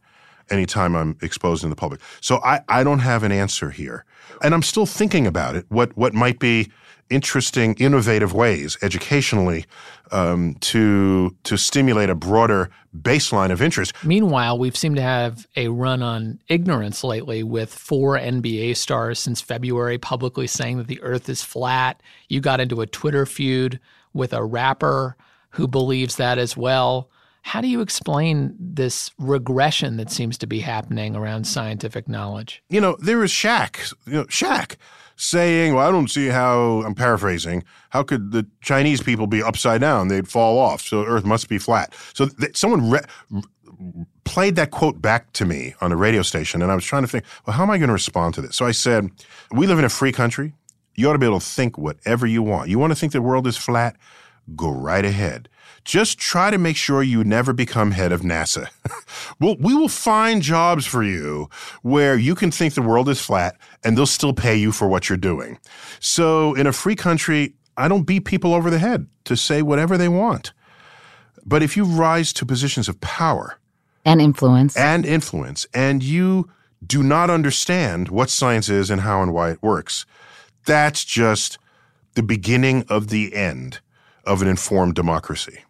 anytime 0.49 0.95
I'm 0.95 1.17
exposed 1.21 1.63
in 1.63 1.69
the 1.69 1.75
public. 1.75 2.01
So 2.19 2.41
I, 2.43 2.61
I 2.67 2.83
don't 2.83 2.99
have 2.99 3.21
an 3.21 3.31
answer 3.31 3.69
here, 3.69 4.05
and 4.41 4.55
I'm 4.55 4.63
still 4.63 4.87
thinking 4.87 5.27
about 5.27 5.55
it. 5.55 5.67
What 5.69 5.95
what 5.95 6.15
might 6.15 6.39
be 6.39 6.71
interesting, 7.11 7.75
innovative 7.75 8.33
ways 8.33 8.77
educationally 8.81 9.65
um, 10.11 10.55
to 10.61 11.35
to 11.43 11.57
stimulate 11.57 12.09
a 12.09 12.15
broader 12.15 12.69
baseline 12.97 13.51
of 13.51 13.61
interest. 13.61 13.93
Meanwhile, 14.03 14.57
we've 14.57 14.75
seemed 14.75 14.95
to 14.95 15.01
have 15.01 15.47
a 15.55 15.67
run 15.67 16.01
on 16.01 16.39
ignorance 16.47 17.03
lately 17.03 17.43
with 17.43 17.73
four 17.73 18.17
NBA 18.17 18.75
stars 18.77 19.19
since 19.19 19.41
February 19.41 19.97
publicly 19.97 20.47
saying 20.47 20.77
that 20.77 20.87
the 20.87 21.01
earth 21.01 21.29
is 21.29 21.43
flat. 21.43 22.01
You 22.27 22.41
got 22.41 22.59
into 22.59 22.81
a 22.81 22.87
Twitter 22.87 23.25
feud 23.25 23.79
with 24.13 24.33
a 24.33 24.43
rapper 24.43 25.15
who 25.51 25.67
believes 25.67 26.15
that 26.15 26.37
as 26.37 26.57
well. 26.57 27.09
How 27.43 27.59
do 27.59 27.67
you 27.67 27.81
explain 27.81 28.55
this 28.59 29.11
regression 29.17 29.97
that 29.97 30.11
seems 30.11 30.37
to 30.39 30.47
be 30.47 30.59
happening 30.59 31.15
around 31.15 31.45
scientific 31.45 32.07
knowledge? 32.07 32.61
You 32.69 32.81
know, 32.81 32.97
there 32.99 33.23
is 33.23 33.31
Shaq, 33.31 33.93
you 34.05 34.13
know, 34.13 34.25
Shaq 34.25 34.75
saying, 35.21 35.75
well, 35.75 35.87
I 35.87 35.91
don't 35.91 36.09
see 36.09 36.27
how, 36.27 36.81
I'm 36.81 36.95
paraphrasing, 36.95 37.63
how 37.91 38.01
could 38.01 38.31
the 38.31 38.47
Chinese 38.61 39.03
people 39.03 39.27
be 39.27 39.43
upside 39.43 39.79
down? 39.79 40.07
They'd 40.07 40.27
fall 40.27 40.57
off. 40.57 40.81
So 40.81 41.05
Earth 41.05 41.25
must 41.25 41.47
be 41.47 41.59
flat. 41.59 41.93
So 42.13 42.25
th- 42.25 42.57
someone 42.57 42.89
re- 42.89 43.43
played 44.23 44.55
that 44.55 44.71
quote 44.71 44.99
back 44.99 45.31
to 45.33 45.45
me 45.45 45.75
on 45.79 45.91
a 45.91 45.95
radio 45.95 46.23
station, 46.23 46.63
and 46.63 46.71
I 46.71 46.75
was 46.75 46.83
trying 46.83 47.03
to 47.03 47.07
think, 47.07 47.23
well, 47.45 47.55
how 47.55 47.61
am 47.61 47.69
I 47.69 47.77
going 47.77 47.89
to 47.89 47.93
respond 47.93 48.33
to 48.33 48.41
this? 48.41 48.55
So 48.55 48.65
I 48.65 48.71
said, 48.71 49.11
we 49.51 49.67
live 49.67 49.77
in 49.77 49.85
a 49.85 49.89
free 49.89 50.11
country. 50.11 50.53
You 50.95 51.07
ought 51.07 51.13
to 51.13 51.19
be 51.19 51.27
able 51.27 51.39
to 51.39 51.45
think 51.45 51.77
whatever 51.77 52.25
you 52.25 52.41
want. 52.41 52.69
You 52.69 52.79
want 52.79 52.91
to 52.91 52.95
think 52.95 53.13
the 53.13 53.21
world 53.21 53.45
is 53.45 53.57
flat? 53.57 53.95
Go 54.55 54.69
right 54.69 55.05
ahead. 55.05 55.49
Just 55.83 56.19
try 56.19 56.51
to 56.51 56.57
make 56.57 56.75
sure 56.75 57.01
you 57.01 57.23
never 57.23 57.53
become 57.53 57.91
head 57.91 58.11
of 58.11 58.21
NASA. 58.21 58.67
well, 59.39 59.55
we 59.59 59.73
will 59.73 59.89
find 59.89 60.41
jobs 60.41 60.85
for 60.85 61.03
you 61.03 61.49
where 61.81 62.15
you 62.15 62.35
can 62.35 62.51
think 62.51 62.73
the 62.73 62.81
world 62.81 63.09
is 63.09 63.19
flat 63.19 63.55
and 63.83 63.97
they'll 63.97 64.05
still 64.05 64.33
pay 64.33 64.55
you 64.55 64.71
for 64.71 64.87
what 64.87 65.09
you're 65.09 65.17
doing. 65.17 65.57
So 65.99 66.53
in 66.53 66.67
a 66.67 66.73
free 66.73 66.95
country, 66.95 67.55
I 67.77 67.87
don't 67.87 68.03
beat 68.03 68.25
people 68.25 68.53
over 68.53 68.69
the 68.69 68.79
head 68.79 69.07
to 69.25 69.35
say 69.35 69.61
whatever 69.61 69.97
they 69.97 70.09
want. 70.09 70.53
But 71.45 71.63
if 71.63 71.75
you 71.75 71.83
rise 71.83 72.31
to 72.33 72.45
positions 72.45 72.87
of 72.87 73.01
power 73.01 73.57
and 74.05 74.21
influence 74.21 74.77
and 74.77 75.05
influence 75.05 75.65
and 75.73 76.03
you 76.03 76.49
do 76.85 77.01
not 77.01 77.29
understand 77.29 78.09
what 78.09 78.29
science 78.29 78.69
is 78.69 78.89
and 78.89 79.01
how 79.01 79.21
and 79.21 79.33
why 79.33 79.51
it 79.51 79.63
works, 79.63 80.05
that's 80.65 81.03
just 81.03 81.57
the 82.13 82.23
beginning 82.23 82.83
of 82.89 83.07
the 83.07 83.33
end 83.33 83.79
of 84.25 84.41
an 84.41 84.47
informed 84.47 84.95
democracy. 84.95 85.63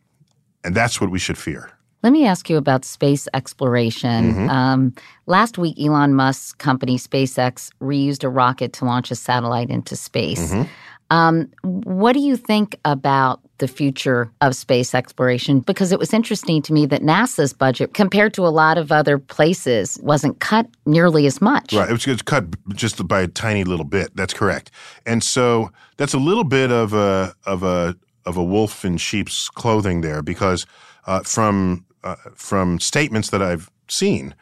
And 0.63 0.75
that's 0.75 1.01
what 1.01 1.09
we 1.09 1.19
should 1.19 1.37
fear. 1.37 1.71
Let 2.03 2.13
me 2.13 2.25
ask 2.25 2.49
you 2.49 2.57
about 2.57 2.83
space 2.83 3.27
exploration. 3.33 4.33
Mm-hmm. 4.33 4.49
Um, 4.49 4.95
last 5.27 5.57
week, 5.57 5.79
Elon 5.79 6.15
Musk's 6.15 6.53
company, 6.53 6.97
SpaceX, 6.97 7.69
reused 7.79 8.23
a 8.23 8.29
rocket 8.29 8.73
to 8.73 8.85
launch 8.85 9.11
a 9.11 9.15
satellite 9.15 9.69
into 9.69 9.95
space. 9.95 10.51
Mm-hmm. 10.51 10.69
Um, 11.11 11.51
what 11.63 12.13
do 12.13 12.19
you 12.19 12.37
think 12.37 12.79
about 12.85 13.41
the 13.57 13.67
future 13.67 14.31
of 14.39 14.55
space 14.55 14.95
exploration? 14.95 15.59
Because 15.59 15.91
it 15.91 15.99
was 15.99 16.13
interesting 16.13 16.61
to 16.61 16.73
me 16.73 16.85
that 16.85 17.01
NASA's 17.01 17.51
budget, 17.53 17.93
compared 17.93 18.33
to 18.35 18.47
a 18.47 18.49
lot 18.49 18.77
of 18.77 18.93
other 18.93 19.19
places, 19.19 19.99
wasn't 20.01 20.39
cut 20.39 20.67
nearly 20.85 21.25
as 21.25 21.41
much. 21.41 21.73
Right. 21.73 21.89
It 21.89 21.91
was, 21.91 22.07
it 22.07 22.11
was 22.11 22.21
cut 22.21 22.45
just 22.75 23.05
by 23.07 23.21
a 23.21 23.27
tiny 23.27 23.65
little 23.65 23.85
bit. 23.85 24.15
That's 24.15 24.33
correct. 24.33 24.71
And 25.05 25.21
so 25.21 25.69
that's 25.97 26.13
a 26.13 26.17
little 26.17 26.45
bit 26.45 26.71
of 26.71 26.93
a 26.93 27.35
of 27.45 27.61
a 27.61 27.95
of 28.25 28.37
a 28.37 28.43
wolf 28.43 28.85
in 28.85 28.97
sheep's 28.97 29.49
clothing 29.49 30.01
there, 30.01 30.21
because 30.21 30.65
uh, 31.05 31.21
from 31.21 31.85
uh, 32.03 32.15
from 32.35 32.79
statements 32.79 33.29
that 33.29 33.41
I've 33.41 33.69
seen 33.87 34.35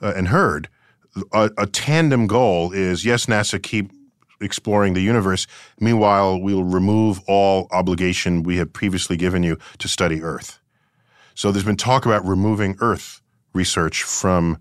uh, 0.00 0.12
and 0.16 0.28
heard, 0.28 0.68
a, 1.32 1.50
a 1.58 1.66
tandem 1.66 2.26
goal 2.26 2.72
is 2.72 3.04
yes, 3.04 3.26
NASA 3.26 3.62
keep 3.62 3.90
exploring 4.40 4.94
the 4.94 5.00
universe. 5.00 5.46
Meanwhile, 5.78 6.40
we'll 6.40 6.64
remove 6.64 7.20
all 7.26 7.68
obligation 7.70 8.42
we 8.42 8.56
have 8.56 8.72
previously 8.72 9.16
given 9.16 9.42
you 9.42 9.56
to 9.78 9.88
study 9.88 10.22
Earth. 10.22 10.58
So 11.34 11.52
there's 11.52 11.64
been 11.64 11.76
talk 11.76 12.04
about 12.04 12.26
removing 12.26 12.76
Earth 12.80 13.22
research 13.54 14.02
from 14.02 14.58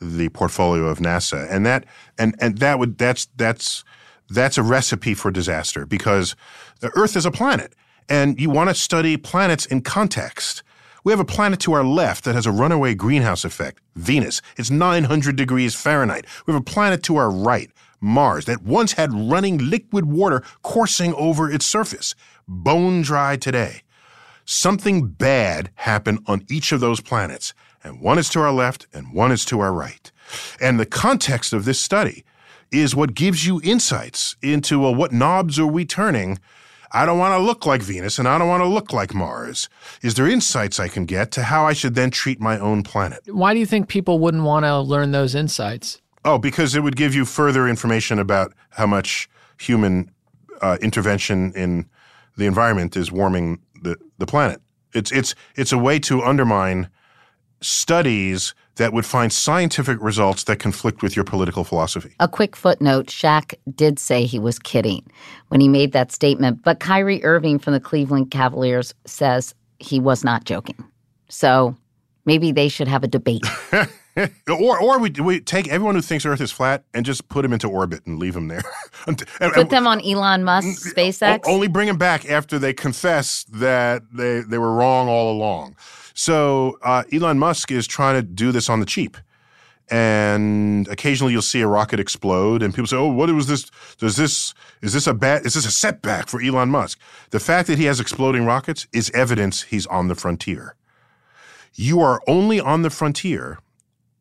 the 0.00 0.28
portfolio 0.30 0.86
of 0.86 0.98
NASA, 0.98 1.46
and 1.50 1.64
that 1.66 1.84
and 2.18 2.34
and 2.40 2.58
that 2.58 2.78
would 2.78 2.98
that's 2.98 3.28
that's 3.36 3.84
that's 4.28 4.58
a 4.58 4.62
recipe 4.62 5.14
for 5.14 5.30
disaster 5.30 5.86
because 5.86 6.36
the 6.80 6.90
Earth 6.96 7.16
is 7.16 7.26
a 7.26 7.30
planet, 7.30 7.74
and 8.08 8.40
you 8.40 8.50
want 8.50 8.70
to 8.70 8.74
study 8.74 9.16
planets 9.16 9.66
in 9.66 9.82
context. 9.82 10.62
We 11.04 11.12
have 11.12 11.20
a 11.20 11.24
planet 11.24 11.60
to 11.60 11.72
our 11.72 11.84
left 11.84 12.24
that 12.24 12.34
has 12.34 12.46
a 12.46 12.52
runaway 12.52 12.94
greenhouse 12.94 13.44
effect, 13.44 13.80
Venus. 13.96 14.42
It's 14.58 14.70
900 14.70 15.34
degrees 15.34 15.74
Fahrenheit. 15.74 16.26
We 16.46 16.52
have 16.52 16.60
a 16.60 16.64
planet 16.64 17.02
to 17.04 17.16
our 17.16 17.30
right, 17.30 17.70
Mars, 18.00 18.44
that 18.44 18.62
once 18.62 18.92
had 18.92 19.12
running 19.12 19.58
liquid 19.58 20.04
water 20.04 20.42
coursing 20.62 21.14
over 21.14 21.50
its 21.50 21.64
surface, 21.66 22.14
bone 22.46 23.02
dry 23.02 23.36
today. 23.36 23.82
Something 24.44 25.06
bad 25.06 25.70
happened 25.76 26.20
on 26.26 26.44
each 26.50 26.72
of 26.72 26.80
those 26.80 27.00
planets, 27.00 27.54
and 27.82 28.00
one 28.00 28.18
is 28.18 28.28
to 28.30 28.40
our 28.40 28.52
left 28.52 28.86
and 28.92 29.14
one 29.14 29.32
is 29.32 29.44
to 29.46 29.60
our 29.60 29.72
right. 29.72 30.10
And 30.60 30.78
the 30.78 30.86
context 30.86 31.52
of 31.52 31.64
this 31.64 31.80
study 31.80 32.24
is 32.70 32.94
what 32.94 33.14
gives 33.14 33.46
you 33.46 33.60
insights 33.62 34.36
into 34.42 34.80
well, 34.80 34.94
what 34.94 35.12
knobs 35.12 35.58
are 35.58 35.66
we 35.66 35.84
turning 35.84 36.38
I 36.92 37.06
don't 37.06 37.18
want 37.18 37.38
to 37.38 37.38
look 37.38 37.66
like 37.66 37.82
Venus 37.82 38.18
and 38.18 38.26
I 38.26 38.36
don't 38.38 38.48
want 38.48 38.62
to 38.62 38.68
look 38.68 38.92
like 38.92 39.14
Mars. 39.14 39.68
Is 40.02 40.14
there 40.14 40.26
insights 40.28 40.80
I 40.80 40.88
can 40.88 41.04
get 41.04 41.30
to 41.32 41.44
how 41.44 41.64
I 41.64 41.72
should 41.72 41.94
then 41.94 42.10
treat 42.10 42.40
my 42.40 42.58
own 42.58 42.82
planet? 42.82 43.20
Why 43.26 43.54
do 43.54 43.60
you 43.60 43.66
think 43.66 43.88
people 43.88 44.18
wouldn't 44.18 44.44
want 44.44 44.64
to 44.64 44.80
learn 44.80 45.12
those 45.12 45.34
insights? 45.34 46.00
Oh, 46.24 46.38
because 46.38 46.74
it 46.74 46.82
would 46.82 46.96
give 46.96 47.14
you 47.14 47.24
further 47.24 47.68
information 47.68 48.18
about 48.18 48.52
how 48.70 48.86
much 48.86 49.28
human 49.58 50.10
uh, 50.60 50.78
intervention 50.82 51.52
in 51.54 51.88
the 52.36 52.46
environment 52.46 52.96
is 52.96 53.12
warming 53.12 53.60
the, 53.82 53.96
the 54.18 54.26
planet. 54.26 54.60
It's, 54.92 55.12
it's, 55.12 55.34
it's 55.56 55.72
a 55.72 55.78
way 55.78 55.98
to 56.00 56.22
undermine 56.22 56.90
studies 57.60 58.54
that 58.80 58.94
would 58.94 59.04
find 59.04 59.30
scientific 59.30 60.00
results 60.00 60.44
that 60.44 60.58
conflict 60.58 61.02
with 61.02 61.14
your 61.14 61.24
political 61.24 61.64
philosophy. 61.64 62.14
A 62.18 62.26
quick 62.26 62.56
footnote 62.56 63.08
Shaq 63.08 63.52
did 63.74 63.98
say 63.98 64.24
he 64.24 64.38
was 64.38 64.58
kidding 64.58 65.06
when 65.48 65.60
he 65.60 65.68
made 65.68 65.92
that 65.92 66.10
statement, 66.10 66.62
but 66.62 66.80
Kyrie 66.80 67.22
Irving 67.22 67.58
from 67.58 67.74
the 67.74 67.80
Cleveland 67.80 68.30
Cavaliers 68.30 68.94
says 69.04 69.54
he 69.80 70.00
was 70.00 70.24
not 70.24 70.44
joking. 70.44 70.82
So 71.28 71.76
maybe 72.24 72.52
they 72.52 72.68
should 72.68 72.88
have 72.88 73.04
a 73.04 73.08
debate. 73.08 73.44
or 74.48 74.80
or 74.80 74.98
we, 74.98 75.10
we 75.10 75.40
take 75.40 75.68
everyone 75.68 75.94
who 75.94 76.02
thinks 76.02 76.26
Earth 76.26 76.40
is 76.40 76.50
flat 76.50 76.84
and 76.94 77.06
just 77.06 77.28
put 77.28 77.42
them 77.42 77.52
into 77.52 77.68
orbit 77.68 78.04
and 78.06 78.18
leave 78.18 78.34
them 78.34 78.48
there. 78.48 78.62
and, 79.06 79.24
put 79.38 79.70
them 79.70 79.86
on 79.86 80.00
Elon 80.00 80.44
Musk's 80.44 80.92
SpaceX? 80.92 81.40
Only 81.44 81.68
bring 81.68 81.86
them 81.86 81.98
back 81.98 82.28
after 82.28 82.58
they 82.58 82.72
confess 82.72 83.44
that 83.44 84.02
they, 84.12 84.40
they 84.40 84.58
were 84.58 84.74
wrong 84.74 85.08
all 85.08 85.32
along. 85.32 85.76
So 86.14 86.78
uh, 86.82 87.04
Elon 87.12 87.38
Musk 87.38 87.70
is 87.70 87.86
trying 87.86 88.16
to 88.16 88.22
do 88.22 88.52
this 88.52 88.68
on 88.68 88.80
the 88.80 88.86
cheap. 88.86 89.16
And 89.92 90.86
occasionally 90.86 91.32
you'll 91.32 91.42
see 91.42 91.60
a 91.62 91.66
rocket 91.66 91.98
explode, 91.98 92.62
and 92.62 92.72
people 92.72 92.86
say, 92.86 92.96
"Oh, 92.96 93.08
what 93.08 93.28
was 93.30 93.48
this? 93.48 93.68
Does 93.98 94.14
this 94.14 94.54
is 94.82 94.92
this 94.92 95.08
a 95.08 95.14
bad? 95.14 95.44
Is 95.44 95.54
this 95.54 95.66
a 95.66 95.70
setback 95.72 96.28
for 96.28 96.40
Elon 96.40 96.68
Musk?" 96.68 96.96
The 97.30 97.40
fact 97.40 97.66
that 97.66 97.76
he 97.76 97.86
has 97.86 97.98
exploding 97.98 98.46
rockets 98.46 98.86
is 98.92 99.10
evidence 99.10 99.62
he's 99.62 99.86
on 99.88 100.06
the 100.06 100.14
frontier. 100.14 100.76
You 101.74 102.00
are 102.00 102.20
only 102.26 102.60
on 102.60 102.82
the 102.82 102.90
frontier 102.90 103.58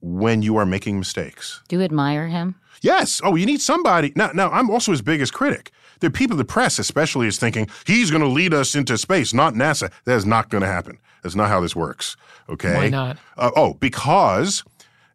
when 0.02 0.41
you 0.41 0.56
are 0.58 0.66
making 0.66 0.97
mistakes. 1.00 1.62
Do 1.68 1.78
you 1.78 1.84
admire 1.84 2.28
him? 2.28 2.56
Yes. 2.82 3.20
Oh, 3.24 3.36
you 3.36 3.45
need 3.45 3.62
somebody. 3.62 4.14
Now, 4.16 4.32
now 4.34 4.50
I'm 4.50 4.70
also 4.70 4.91
his 4.91 5.02
biggest 5.02 5.34
critic. 5.34 5.72
The 6.00 6.10
people, 6.10 6.38
the 6.38 6.45
press 6.45 6.80
especially, 6.80 7.28
is 7.28 7.38
thinking 7.38 7.68
he's 7.86 8.10
going 8.10 8.22
to 8.22 8.28
lead 8.28 8.54
us 8.54 8.76
into 8.76 8.97
space, 8.97 9.34
not 9.34 9.54
NASA. 9.54 9.91
That 10.06 10.16
is 10.16 10.26
not 10.26 10.50
going 10.50 10.62
to 10.62 10.68
happen. 10.68 11.00
That's 11.24 11.36
not 11.36 11.50
how 11.50 11.60
this 11.60 11.76
works. 11.76 12.16
Okay. 12.47 12.76
Why 12.76 12.89
not? 12.89 13.18
Uh, 13.38 13.52
oh, 13.56 13.74
because 13.74 14.64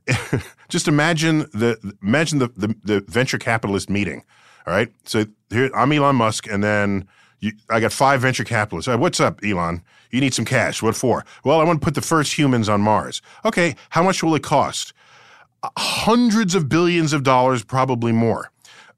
just 0.68 0.86
imagine 0.88 1.40
the 1.54 1.78
imagine 2.02 2.38
the, 2.38 2.48
the, 2.48 2.74
the 2.84 3.00
venture 3.08 3.38
capitalist 3.38 3.88
meeting. 3.88 4.24
All 4.66 4.74
right. 4.74 4.92
So 5.04 5.24
here 5.48 5.70
I'm 5.74 5.90
Elon 5.92 6.16
Musk, 6.16 6.46
and 6.46 6.62
then 6.62 7.08
you, 7.44 7.52
I 7.68 7.78
got 7.80 7.92
five 7.92 8.22
venture 8.22 8.44
capitalists. 8.44 8.88
Right, 8.88 8.98
What's 8.98 9.20
up, 9.20 9.40
Elon? 9.44 9.82
You 10.10 10.20
need 10.20 10.32
some 10.32 10.44
cash. 10.44 10.82
What 10.82 10.96
for? 10.96 11.24
Well, 11.44 11.60
I 11.60 11.64
want 11.64 11.80
to 11.80 11.84
put 11.84 11.94
the 11.94 12.00
first 12.00 12.38
humans 12.38 12.68
on 12.68 12.80
Mars. 12.80 13.20
Okay. 13.44 13.76
How 13.90 14.02
much 14.02 14.22
will 14.22 14.34
it 14.34 14.42
cost? 14.42 14.92
Hundreds 15.76 16.54
of 16.54 16.68
billions 16.68 17.12
of 17.12 17.22
dollars, 17.22 17.62
probably 17.64 18.12
more. 18.12 18.50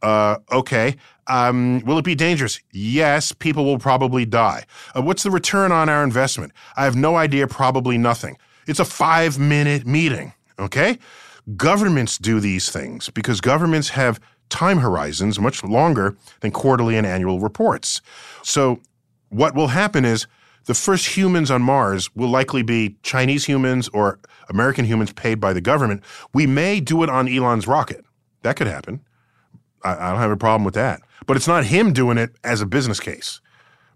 Uh, 0.02 0.36
okay. 0.52 0.96
Um, 1.26 1.80
will 1.84 1.98
it 1.98 2.04
be 2.04 2.14
dangerous? 2.14 2.60
Yes, 2.70 3.32
people 3.32 3.64
will 3.64 3.78
probably 3.78 4.24
die. 4.24 4.64
Uh, 4.94 5.02
what's 5.02 5.24
the 5.24 5.30
return 5.30 5.72
on 5.72 5.88
our 5.88 6.04
investment? 6.04 6.52
I 6.76 6.84
have 6.84 6.94
no 6.94 7.16
idea, 7.16 7.48
probably 7.48 7.98
nothing. 7.98 8.36
It's 8.68 8.78
a 8.78 8.84
five 8.84 9.38
minute 9.38 9.86
meeting, 9.86 10.34
okay? 10.58 10.98
Governments 11.56 12.18
do 12.18 12.38
these 12.40 12.70
things 12.70 13.08
because 13.10 13.40
governments 13.40 13.88
have 13.90 14.20
time 14.48 14.78
horizons 14.78 15.38
much 15.38 15.62
longer 15.64 16.16
than 16.40 16.50
quarterly 16.50 16.96
and 16.96 17.06
annual 17.06 17.40
reports. 17.40 18.00
So, 18.42 18.80
what 19.28 19.54
will 19.54 19.68
happen 19.68 20.04
is 20.04 20.26
the 20.66 20.74
first 20.74 21.16
humans 21.16 21.50
on 21.50 21.62
Mars 21.62 22.14
will 22.14 22.28
likely 22.28 22.62
be 22.62 22.96
Chinese 23.02 23.44
humans 23.44 23.88
or 23.88 24.18
American 24.48 24.84
humans 24.84 25.12
paid 25.12 25.40
by 25.40 25.52
the 25.52 25.60
government. 25.60 26.02
We 26.32 26.46
may 26.46 26.80
do 26.80 27.02
it 27.02 27.10
on 27.10 27.28
Elon's 27.28 27.66
rocket. 27.66 28.04
That 28.42 28.56
could 28.56 28.66
happen. 28.66 29.00
I, 29.82 29.94
I 29.94 30.10
don't 30.10 30.20
have 30.20 30.30
a 30.30 30.36
problem 30.36 30.64
with 30.64 30.74
that. 30.74 31.00
but 31.26 31.36
it's 31.36 31.48
not 31.48 31.64
him 31.64 31.92
doing 31.92 32.18
it 32.18 32.30
as 32.44 32.60
a 32.60 32.66
business 32.66 33.00
case. 33.00 33.40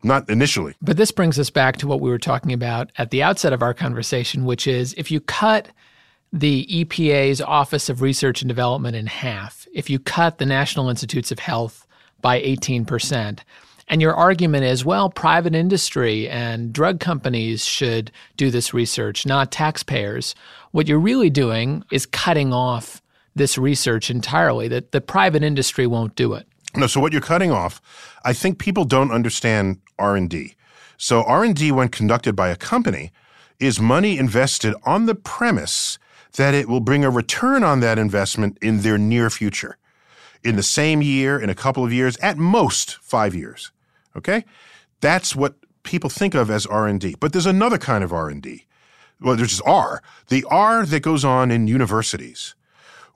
Not 0.02 0.28
initially. 0.30 0.74
But 0.80 0.96
this 0.96 1.12
brings 1.12 1.38
us 1.38 1.50
back 1.50 1.76
to 1.78 1.86
what 1.86 2.00
we 2.00 2.08
were 2.08 2.18
talking 2.18 2.52
about 2.52 2.90
at 2.96 3.10
the 3.10 3.22
outset 3.22 3.52
of 3.52 3.62
our 3.62 3.74
conversation, 3.74 4.46
which 4.46 4.66
is 4.66 4.94
if 4.96 5.10
you 5.10 5.20
cut 5.20 5.68
the 6.32 6.66
EPA's 6.70 7.40
Office 7.40 7.88
of 7.88 8.00
Research 8.00 8.40
and 8.40 8.48
Development 8.48 8.96
in 8.96 9.06
half, 9.06 9.59
if 9.74 9.90
you 9.90 9.98
cut 9.98 10.38
the 10.38 10.46
National 10.46 10.88
Institutes 10.88 11.30
of 11.30 11.38
Health 11.38 11.86
by 12.20 12.40
18%, 12.42 13.40
and 13.88 14.00
your 14.00 14.14
argument 14.14 14.64
is, 14.64 14.84
well, 14.84 15.10
private 15.10 15.54
industry 15.54 16.28
and 16.28 16.72
drug 16.72 17.00
companies 17.00 17.64
should 17.64 18.12
do 18.36 18.50
this 18.50 18.72
research, 18.72 19.26
not 19.26 19.50
taxpayers. 19.50 20.36
What 20.70 20.86
you're 20.86 21.00
really 21.00 21.30
doing 21.30 21.82
is 21.90 22.06
cutting 22.06 22.52
off 22.52 23.02
this 23.34 23.58
research 23.58 24.10
entirely, 24.10 24.68
that 24.68 24.92
the 24.92 25.00
private 25.00 25.42
industry 25.42 25.86
won't 25.86 26.14
do 26.14 26.34
it. 26.34 26.46
No, 26.76 26.86
so 26.86 27.00
what 27.00 27.12
you're 27.12 27.20
cutting 27.20 27.50
off, 27.50 27.80
I 28.24 28.32
think 28.32 28.58
people 28.58 28.84
don't 28.84 29.10
understand 29.10 29.80
R&D. 29.98 30.54
So 30.96 31.24
R&D 31.24 31.72
when 31.72 31.88
conducted 31.88 32.36
by 32.36 32.50
a 32.50 32.56
company 32.56 33.10
is 33.58 33.80
money 33.80 34.18
invested 34.18 34.74
on 34.84 35.06
the 35.06 35.14
premise 35.14 35.98
that 36.36 36.54
it 36.54 36.68
will 36.68 36.80
bring 36.80 37.04
a 37.04 37.10
return 37.10 37.62
on 37.62 37.80
that 37.80 37.98
investment 37.98 38.58
in 38.60 38.80
their 38.80 38.98
near 38.98 39.30
future. 39.30 39.76
In 40.42 40.56
the 40.56 40.62
same 40.62 41.02
year, 41.02 41.38
in 41.38 41.50
a 41.50 41.54
couple 41.54 41.84
of 41.84 41.92
years, 41.92 42.16
at 42.18 42.38
most 42.38 42.98
5 43.02 43.34
years. 43.34 43.72
Okay? 44.16 44.44
That's 45.00 45.36
what 45.36 45.54
people 45.82 46.10
think 46.10 46.34
of 46.34 46.50
as 46.50 46.66
R&D. 46.66 47.16
But 47.20 47.32
there's 47.32 47.46
another 47.46 47.78
kind 47.78 48.04
of 48.04 48.12
R&D. 48.12 48.66
Well, 49.20 49.36
there's 49.36 49.50
just 49.50 49.62
R. 49.66 50.02
The 50.28 50.44
R 50.50 50.86
that 50.86 51.02
goes 51.02 51.24
on 51.24 51.50
in 51.50 51.66
universities 51.66 52.54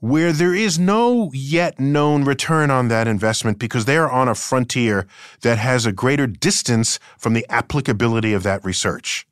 where 0.05 0.35
there 0.35 0.55
is 0.55 0.79
no 0.79 1.31
yet 1.33 1.81
known 1.81 2.25
return 2.25 2.71
on 2.71 2.89
that 2.89 3.09
investment 3.09 3.59
because 3.59 3.87
they 3.87 3.97
are 3.97 4.11
on 4.11 4.29
a 4.29 4.35
frontier 4.35 5.07
that 5.41 5.57
has 5.57 5.87
a 5.87 5.93
greater 5.93 6.27
distance 6.27 7.01
from 7.17 7.33
the 7.33 7.47
applicability 7.49 8.35
of 8.35 8.43
that 8.43 8.63
research. 8.63 9.27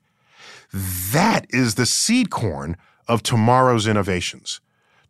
That 0.73 1.45
is 1.51 1.75
the 1.75 1.85
seed 1.85 2.31
corn 2.31 2.79
of 3.09 3.23
tomorrow's 3.23 3.87
innovations 3.87 4.61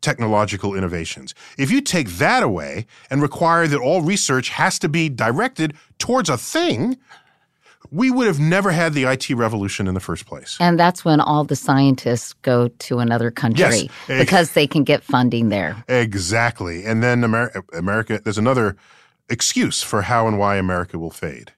technological 0.00 0.74
innovations. 0.74 1.32
If 1.56 1.70
you 1.70 1.80
take 1.80 2.08
that 2.18 2.42
away 2.42 2.86
and 3.08 3.22
require 3.22 3.68
that 3.68 3.78
all 3.78 4.02
research 4.02 4.48
has 4.48 4.76
to 4.80 4.88
be 4.88 5.08
directed 5.08 5.74
towards 5.98 6.28
a 6.28 6.36
thing, 6.36 6.98
we 7.92 8.10
would 8.10 8.26
have 8.26 8.40
never 8.40 8.72
had 8.72 8.94
the 8.94 9.04
IT 9.04 9.30
revolution 9.30 9.86
in 9.86 9.94
the 9.94 10.00
first 10.00 10.26
place. 10.26 10.56
And 10.58 10.78
that's 10.78 11.04
when 11.04 11.20
all 11.20 11.44
the 11.44 11.54
scientists 11.54 12.32
go 12.42 12.68
to 12.68 12.98
another 12.98 13.30
country 13.30 13.60
Yes. 13.62 13.90
because 14.08 14.52
they 14.52 14.66
can 14.66 14.82
get 14.82 15.02
funding 15.04 15.50
there. 15.50 15.84
Exactly. 15.88 16.84
And 16.84 17.02
then 17.02 17.22
America, 17.22 17.62
America, 17.72 18.20
there's 18.24 18.38
another 18.38 18.76
excuse 19.28 19.82
for 19.82 20.02
how 20.02 20.26
and 20.26 20.38
why 20.38 20.56
America 20.56 20.98
will 20.98 21.10
fade. 21.10 21.52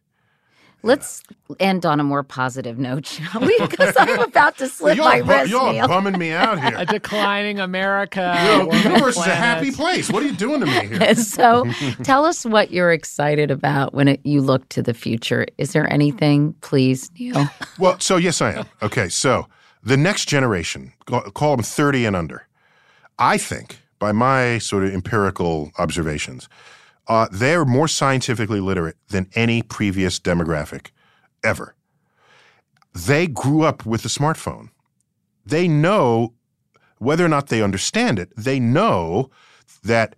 Let's 0.85 1.23
end 1.59 1.87
on 1.87 1.99
a 1.99 2.05
more 2.05 2.23
positive 2.23 2.79
note, 2.79 3.07
shall 3.07 3.41
we? 3.41 3.59
Because 3.59 3.95
I'm 3.99 4.21
about 4.21 4.59
to 4.59 4.69
slip 4.69 4.97
Y'all 4.97 5.07
my 5.07 5.23
bu- 5.23 5.29
wrist, 5.33 5.51
y'all 5.51 5.73
Neil. 5.73 5.89
bumming 5.89 6.19
me 6.19 6.31
out 6.33 6.61
here. 6.63 6.75
A 6.77 6.85
declining 6.85 7.59
America. 7.59 8.35
You 8.45 8.59
know, 8.59 8.71
the 8.71 8.77
universe 8.91 9.17
is 9.17 9.27
a 9.27 9.35
happy 9.35 9.71
place. 9.71 10.11
What 10.11 10.23
are 10.23 10.27
you 10.27 10.35
doing 10.37 10.61
to 10.61 10.67
me 10.67 10.87
here? 10.87 11.15
so 11.37 11.65
tell 12.03 12.25
us 12.27 12.45
what 12.45 12.71
you're 12.71 12.93
excited 12.93 13.51
about 13.51 13.95
when 13.95 14.09
it, 14.09 14.21
you 14.25 14.43
look 14.43 14.69
to 14.71 14.83
the 14.83 14.93
future. 14.95 15.47
Is 15.57 15.73
there 15.73 15.91
anything, 15.93 16.53
please, 16.61 17.11
Neil? 17.19 17.49
Well, 17.79 17.99
so 18.01 18.17
yes, 18.19 18.43
I 18.43 18.53
am. 18.53 18.67
Okay, 18.83 19.09
so 19.09 19.47
the 19.83 19.97
next 19.97 20.29
generation, 20.29 20.93
call 21.07 21.23
call 21.23 21.57
them 21.57 21.65
30 21.65 22.05
and 22.07 22.17
under, 22.17 22.47
I 23.19 23.39
think, 23.39 23.79
by 23.99 24.13
my 24.13 24.59
sort 24.59 24.85
of 24.85 24.93
empirical 24.93 25.71
observations, 25.79 26.49
uh, 27.09 27.29
they're 27.31 27.65
more 27.65 27.89
scientifically 27.89 28.61
literate 28.61 28.97
than 29.09 29.29
any 29.35 29.63
previous 29.63 30.19
demographic 30.19 30.89
ever. 31.43 31.75
They 32.95 33.27
grew 33.27 33.63
up 33.63 33.85
with 33.85 34.03
the 34.03 34.09
smartphone. 34.09 34.71
They 35.45 35.69
know 35.69 36.35
whether 36.99 37.25
or 37.25 37.29
not 37.29 37.49
they 37.49 37.63
understand 37.63 38.19
it, 38.19 38.33
they 38.37 38.59
know 38.59 39.31
that 39.83 40.17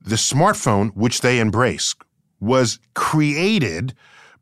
the 0.00 0.16
smartphone, 0.16 0.90
which 0.94 1.20
they 1.20 1.38
embrace, 1.38 1.94
was 2.40 2.78
created 2.94 3.94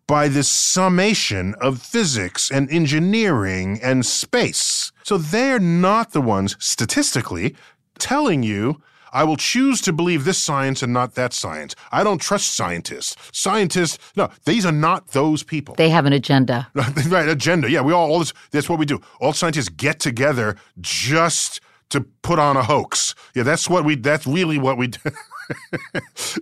by 0.07 0.29
this 0.29 0.49
summation 0.49 1.55
of 1.61 1.83
physics 1.83 2.51
and 2.51 2.71
engineering 2.71 3.81
and 3.83 4.07
space. 4.07 4.93
So 5.03 5.19
they're 5.19 5.59
not 5.59 6.13
the 6.13 6.21
ones 6.21 6.57
statistically 6.61 7.57
telling 7.99 8.43
you, 8.43 8.81
I 9.17 9.25
will 9.25 9.39
choose 9.39 9.81
to 9.81 9.95
believe 9.95 10.27
this 10.27 10.37
science 10.37 10.83
and 10.83 10.93
not 10.93 11.15
that 11.15 11.33
science. 11.33 11.75
I 11.91 12.05
don't 12.05 12.21
trust 12.21 12.55
scientists. 12.55 13.17
Scientists, 13.33 13.99
no, 14.15 14.29
these 14.45 14.67
are 14.67 14.73
not 14.73 15.09
those 15.13 15.43
people. 15.43 15.75
They 15.75 15.89
have 15.89 16.05
an 16.05 16.13
agenda. 16.13 16.69
right, 16.75 17.27
agenda. 17.27 17.71
Yeah, 17.71 17.81
we 17.81 17.95
all, 17.95 18.11
all 18.11 18.19
this, 18.19 18.35
that's 18.51 18.69
what 18.69 18.79
we 18.79 18.85
do. 18.85 19.01
All 19.19 19.33
scientists 19.33 19.71
get 19.71 20.01
together 20.01 20.57
just 20.83 21.63
to 21.89 22.03
put 22.03 22.39
on 22.39 22.59
a 22.59 22.63
hoax. 22.63 23.15
Yeah, 23.35 23.45
that's 23.45 23.71
what 23.71 23.87
we, 23.87 23.97
that's 23.97 24.27
really 24.27 24.59
what 24.59 24.77
we 24.77 24.87
do. 24.89 25.01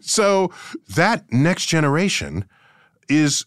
so 0.00 0.50
that 0.96 1.32
next 1.32 1.66
generation 1.66 2.44
is 3.08 3.46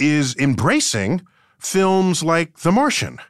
is 0.00 0.34
embracing 0.36 1.22
films 1.60 2.24
like 2.24 2.58
The 2.58 2.72
Martian, 2.72 3.20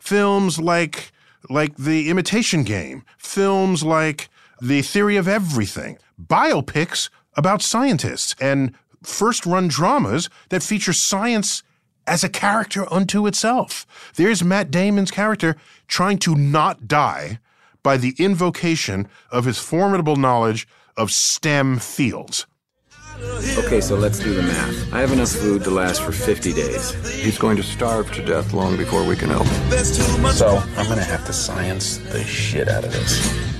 films 0.00 0.58
like 0.58 1.12
like 1.48 1.76
The 1.76 2.10
Imitation 2.10 2.64
Game, 2.64 3.04
films 3.16 3.84
like 3.84 4.28
The 4.60 4.80
Theory 4.82 5.16
of 5.16 5.28
Everything, 5.28 5.98
biopics 6.20 7.10
about 7.36 7.60
scientists 7.60 8.34
and 8.40 8.74
first-run 9.02 9.68
dramas 9.68 10.30
that 10.48 10.62
feature 10.62 10.94
science 10.94 11.62
as 12.06 12.24
a 12.24 12.28
character 12.28 12.90
unto 12.92 13.26
itself. 13.26 13.86
There's 14.14 14.42
Matt 14.42 14.70
Damon's 14.70 15.10
character 15.10 15.56
trying 15.88 16.18
to 16.20 16.34
not 16.34 16.88
die 16.88 17.38
by 17.82 17.98
the 17.98 18.14
invocation 18.18 19.08
of 19.30 19.44
his 19.44 19.58
formidable 19.58 20.16
knowledge 20.16 20.66
of 20.96 21.10
STEM 21.10 21.78
fields. 21.78 22.46
Okay, 23.58 23.80
so 23.80 23.94
let's 23.94 24.18
do 24.18 24.34
the 24.34 24.42
math. 24.42 24.92
I 24.92 25.00
have 25.00 25.12
enough 25.12 25.30
food 25.30 25.64
to 25.64 25.70
last 25.70 26.02
for 26.02 26.12
50 26.12 26.52
days. 26.52 26.90
He's 27.22 27.38
going 27.38 27.56
to 27.56 27.62
starve 27.62 28.10
to 28.12 28.24
death 28.24 28.52
long 28.52 28.76
before 28.76 29.06
we 29.06 29.16
can 29.16 29.28
help 29.28 29.46
him. 29.46 30.26
So, 30.32 30.62
I'm 30.76 30.86
gonna 30.88 31.02
have 31.02 31.24
to 31.26 31.32
science 31.32 31.98
the 31.98 32.24
shit 32.24 32.68
out 32.68 32.84
of 32.84 32.92
this. 32.92 33.55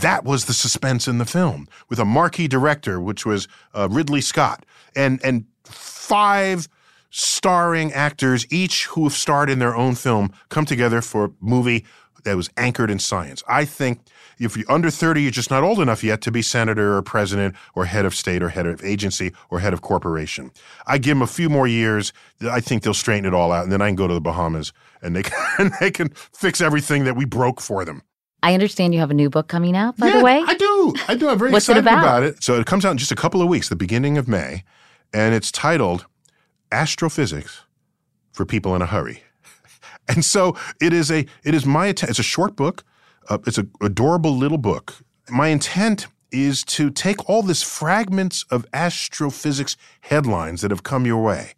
That 0.00 0.24
was 0.24 0.44
the 0.44 0.52
suspense 0.52 1.08
in 1.08 1.18
the 1.18 1.24
film 1.24 1.68
with 1.88 1.98
a 1.98 2.04
marquee 2.04 2.48
director, 2.48 3.00
which 3.00 3.26
was 3.26 3.48
uh, 3.74 3.88
Ridley 3.90 4.20
Scott, 4.20 4.64
and 4.94 5.20
and 5.24 5.44
five 5.64 6.68
starring 7.10 7.92
actors, 7.92 8.46
each 8.50 8.86
who 8.86 9.04
have 9.04 9.12
starred 9.12 9.50
in 9.50 9.58
their 9.58 9.74
own 9.74 9.94
film, 9.94 10.32
come 10.50 10.64
together 10.64 11.00
for 11.00 11.24
a 11.24 11.30
movie 11.40 11.84
that 12.24 12.36
was 12.36 12.50
anchored 12.56 12.90
in 12.90 12.98
science. 12.98 13.42
I 13.48 13.64
think 13.64 14.00
if 14.38 14.56
you're 14.56 14.70
under 14.70 14.90
30, 14.90 15.22
you're 15.22 15.30
just 15.30 15.50
not 15.50 15.62
old 15.62 15.80
enough 15.80 16.04
yet 16.04 16.20
to 16.22 16.30
be 16.30 16.42
senator 16.42 16.96
or 16.96 17.02
president 17.02 17.56
or 17.74 17.86
head 17.86 18.04
of 18.04 18.14
state 18.14 18.42
or 18.42 18.50
head 18.50 18.66
of 18.66 18.84
agency 18.84 19.32
or 19.50 19.60
head 19.60 19.72
of 19.72 19.82
corporation. 19.82 20.52
I 20.86 20.98
give 20.98 21.16
them 21.16 21.22
a 21.22 21.26
few 21.26 21.48
more 21.48 21.66
years. 21.66 22.12
I 22.42 22.60
think 22.60 22.82
they'll 22.82 22.94
straighten 22.94 23.24
it 23.24 23.34
all 23.34 23.50
out, 23.50 23.64
and 23.64 23.72
then 23.72 23.80
I 23.80 23.88
can 23.88 23.96
go 23.96 24.06
to 24.06 24.14
the 24.14 24.20
Bahamas 24.20 24.72
and 25.02 25.16
they 25.16 25.22
can, 25.24 25.34
and 25.58 25.72
they 25.80 25.90
can 25.90 26.10
fix 26.10 26.60
everything 26.60 27.04
that 27.04 27.16
we 27.16 27.24
broke 27.24 27.60
for 27.60 27.84
them. 27.84 28.02
I 28.42 28.54
understand 28.54 28.94
you 28.94 29.00
have 29.00 29.10
a 29.10 29.14
new 29.14 29.28
book 29.30 29.48
coming 29.48 29.76
out, 29.76 29.96
by 29.96 30.06
Yeah, 30.08 30.18
the 30.18 30.24
way. 30.24 30.42
I 30.46 30.54
do. 30.54 30.94
I 31.08 31.14
do. 31.16 31.28
I'm 31.28 31.38
very 31.38 31.50
What's 31.50 31.68
it 31.68 31.76
excited 31.76 31.98
about? 31.98 32.22
it. 32.22 32.42
So 32.42 32.54
it 32.58 32.66
comes 32.66 32.84
out 32.84 32.92
in 32.92 32.98
just 32.98 33.10
a 33.12 33.16
couple 33.16 33.42
of 33.42 33.48
weeks, 33.48 33.68
the 33.68 33.76
beginning 33.76 34.16
of 34.16 34.28
May, 34.28 34.62
and 35.12 35.34
it's 35.34 35.50
titled 35.50 36.06
Astrophysics 36.70 37.62
for 38.32 38.44
People 38.44 38.74
in 38.76 38.82
a 38.82 38.86
Hurry. 38.86 39.22
And 40.10 40.24
so 40.24 40.56
it 40.80 40.94
is 40.94 41.10
a 41.10 41.26
it 41.44 41.54
is 41.54 41.66
my 41.66 41.88
intent. 41.88 42.08
It's 42.08 42.18
a 42.18 42.22
short 42.22 42.56
book. 42.56 42.82
Uh, 43.28 43.36
it's 43.46 43.58
an 43.58 43.70
adorable 43.82 44.34
little 44.34 44.56
book. 44.56 44.94
My 45.28 45.48
intent 45.48 46.06
is 46.32 46.64
to 46.64 46.88
take 46.88 47.28
all 47.28 47.42
this 47.42 47.62
fragments 47.62 48.44
of 48.50 48.64
astrophysics 48.72 49.76
headlines 50.00 50.62
that 50.62 50.70
have 50.70 50.82
come 50.82 51.04
your 51.04 51.22
way. 51.22 51.52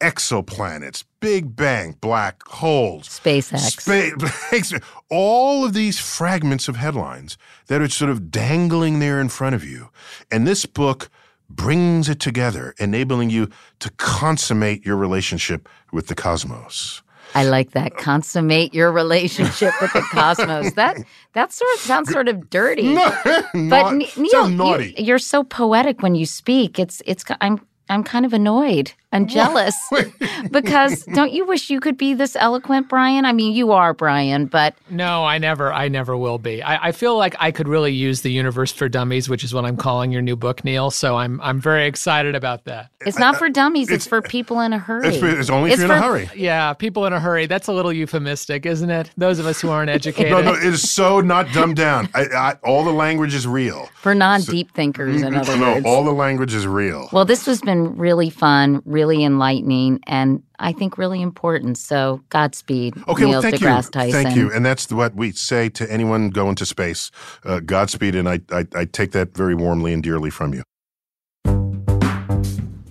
Exoplanets, 0.00 1.04
Big 1.20 1.56
Bang, 1.56 1.96
black 2.00 2.46
holes, 2.48 3.08
SpaceX. 3.08 3.80
Space, 3.80 4.72
all 5.10 5.64
of 5.64 5.72
these 5.72 5.98
fragments 5.98 6.68
of 6.68 6.76
headlines 6.76 7.38
that 7.68 7.80
are 7.80 7.88
sort 7.88 8.10
of 8.10 8.30
dangling 8.30 8.98
there 8.98 9.20
in 9.20 9.28
front 9.28 9.54
of 9.54 9.64
you. 9.64 9.88
And 10.30 10.46
this 10.46 10.66
book 10.66 11.08
brings 11.48 12.08
it 12.08 12.20
together, 12.20 12.74
enabling 12.78 13.30
you 13.30 13.48
to 13.80 13.90
consummate 13.92 14.84
your 14.84 14.96
relationship 14.96 15.68
with 15.92 16.08
the 16.08 16.14
cosmos. 16.14 17.02
I 17.36 17.44
like 17.44 17.72
that. 17.72 17.96
Consummate 17.96 18.74
your 18.74 18.92
relationship 18.92 19.72
with 19.80 19.92
the 19.92 20.00
cosmos. 20.12 20.74
That 20.74 20.98
that 21.32 21.52
sort 21.52 21.72
of 21.74 21.80
sounds 21.80 22.10
sort 22.12 22.28
of 22.28 22.48
dirty. 22.48 22.94
but 22.94 23.54
Not- 23.54 24.16
Neil, 24.16 24.80
you- 24.80 24.94
you're 24.98 25.18
so 25.18 25.42
poetic 25.42 26.02
when 26.02 26.14
you 26.14 26.26
speak. 26.26 26.78
It's 26.78 27.02
it's. 27.06 27.24
I'm 27.40 27.60
I'm 27.88 28.04
kind 28.04 28.24
of 28.24 28.32
annoyed. 28.32 28.92
And 29.14 29.30
jealous 29.30 29.76
because 30.50 31.04
don't 31.06 31.32
you 31.32 31.46
wish 31.46 31.70
you 31.70 31.80
could 31.80 31.96
be 31.96 32.14
this 32.14 32.36
eloquent, 32.36 32.88
Brian? 32.88 33.24
I 33.24 33.32
mean, 33.32 33.54
you 33.54 33.72
are, 33.72 33.94
Brian, 33.94 34.46
but 34.46 34.74
No, 34.90 35.24
I 35.24 35.38
never 35.38 35.72
I 35.72 35.88
never 35.88 36.16
will 36.16 36.38
be. 36.38 36.62
I, 36.62 36.88
I 36.88 36.92
feel 36.92 37.16
like 37.16 37.34
I 37.38 37.50
could 37.50 37.68
really 37.68 37.92
use 37.92 38.20
the 38.22 38.30
universe 38.32 38.72
for 38.72 38.88
dummies, 38.88 39.28
which 39.28 39.44
is 39.44 39.54
what 39.54 39.64
I'm 39.64 39.76
calling 39.76 40.10
your 40.12 40.22
new 40.22 40.36
book, 40.36 40.64
Neil. 40.64 40.90
So 40.90 41.16
I'm 41.16 41.40
I'm 41.40 41.60
very 41.60 41.86
excited 41.86 42.34
about 42.34 42.64
that. 42.64 42.90
it's 43.00 43.18
not 43.18 43.36
for 43.36 43.48
dummies. 43.48 43.90
It's, 43.90 44.06
for 44.06 44.20
people 44.20 44.60
in 44.60 44.72
a 44.72 44.78
hurry. 44.78 45.08
It's, 45.08 45.22
it's 45.22 45.50
only 45.50 45.70
if 45.70 45.74
It's 45.74 45.82
you're 45.86 45.96
in 45.96 46.02
a 46.02 46.02
hurry. 46.02 46.28
Yeah, 46.34 46.72
people 46.74 47.06
in 47.06 47.12
a 47.12 47.20
hurry. 47.20 47.46
That's 47.46 47.68
a 47.68 47.72
little 47.72 47.92
euphemistic, 47.92 48.66
isn't 48.66 48.90
it? 48.90 49.10
Those 49.16 49.38
of 49.38 49.46
us 49.46 49.60
who 49.60 49.70
aren't 49.70 49.90
educated. 49.90 50.24
No, 50.34 50.40
no, 50.40 50.54
it 50.54 50.64
is 50.64 50.90
so 50.90 51.20
not 51.20 51.52
dumbed 51.52 51.76
down. 51.76 52.08
I, 52.12 52.24
I, 52.24 52.52
all 52.64 52.82
the 52.82 52.90
language 52.92 53.34
is 53.34 53.46
real. 53.46 53.88
For 53.94 54.14
non-deep 54.16 54.72
thinkers, 54.74 55.22
in 55.22 55.34
other 55.34 55.56
no, 55.56 55.74
words. 55.74 55.86
all 55.86 56.02
the 56.02 56.12
language 56.12 56.52
is 56.54 56.66
real. 56.66 57.08
Well, 57.12 57.24
this 57.24 57.46
has 57.46 57.60
been 57.60 57.96
really 57.96 58.30
fun, 58.30 58.82
really 58.84 59.03
enlightening, 59.12 60.00
and 60.06 60.42
I 60.58 60.72
think 60.72 60.96
really 60.96 61.20
important. 61.20 61.76
So, 61.76 62.22
Godspeed, 62.30 62.94
Okay, 63.06 63.24
Neil 63.24 63.30
well, 63.32 63.42
thank 63.42 63.56
deGrasse 63.56 63.84
you, 63.86 63.90
Tyson. 63.90 64.22
thank 64.22 64.36
you, 64.36 64.50
and 64.52 64.64
that's 64.64 64.90
what 64.90 65.14
we 65.14 65.32
say 65.32 65.68
to 65.70 65.92
anyone 65.92 66.30
going 66.30 66.54
to 66.56 66.66
space. 66.66 67.10
Uh, 67.44 67.60
Godspeed, 67.60 68.14
and 68.14 68.28
I, 68.28 68.40
I, 68.50 68.66
I 68.74 68.84
take 68.86 69.12
that 69.12 69.36
very 69.36 69.54
warmly 69.54 69.92
and 69.92 70.02
dearly 70.02 70.30
from 70.30 70.54
you. 70.54 70.62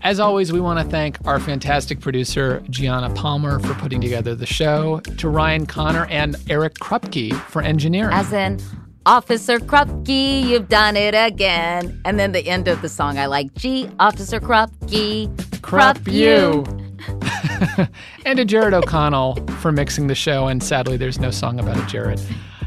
As 0.04 0.20
always, 0.20 0.52
we 0.52 0.60
want 0.60 0.80
to 0.80 0.86
thank 0.86 1.18
our 1.26 1.40
fantastic 1.40 2.02
producer, 2.02 2.62
Gianna 2.70 3.10
Palmer, 3.14 3.60
for 3.60 3.74
putting 3.76 4.02
together 4.02 4.36
the 4.36 4.46
show, 4.46 5.00
to 5.18 5.30
Ryan 5.30 5.66
Connor 5.66 6.06
and 6.08 6.36
Eric 6.50 6.76
Krupke 6.76 7.34
for 7.48 7.62
engineering. 7.62 8.14
As 8.14 8.34
in, 8.34 8.60
Officer 9.06 9.60
Krupke, 9.60 10.44
you've 10.44 10.68
done 10.68 10.98
it 10.98 11.14
again. 11.16 12.02
And 12.04 12.20
then 12.20 12.34
the 12.34 12.48
end 12.48 12.68
of 12.68 12.82
the 12.82 12.90
song, 12.90 13.18
I 13.18 13.28
like, 13.28 13.54
gee, 13.56 13.90
Officer 14.00 14.42
Krupke, 14.42 15.30
Krupp 15.64 16.08
you. 16.08 16.64
and 18.26 18.38
to 18.38 18.46
Jared 18.46 18.74
O'Connell 18.74 19.36
for 19.60 19.72
mixing 19.72 20.08
the 20.08 20.16
show. 20.16 20.48
And 20.48 20.62
sadly, 20.62 20.98
there's 20.98 21.20
no 21.20 21.32
song 21.32 21.60
about 21.60 21.78
it, 21.78 21.88
Jared. 21.88 22.22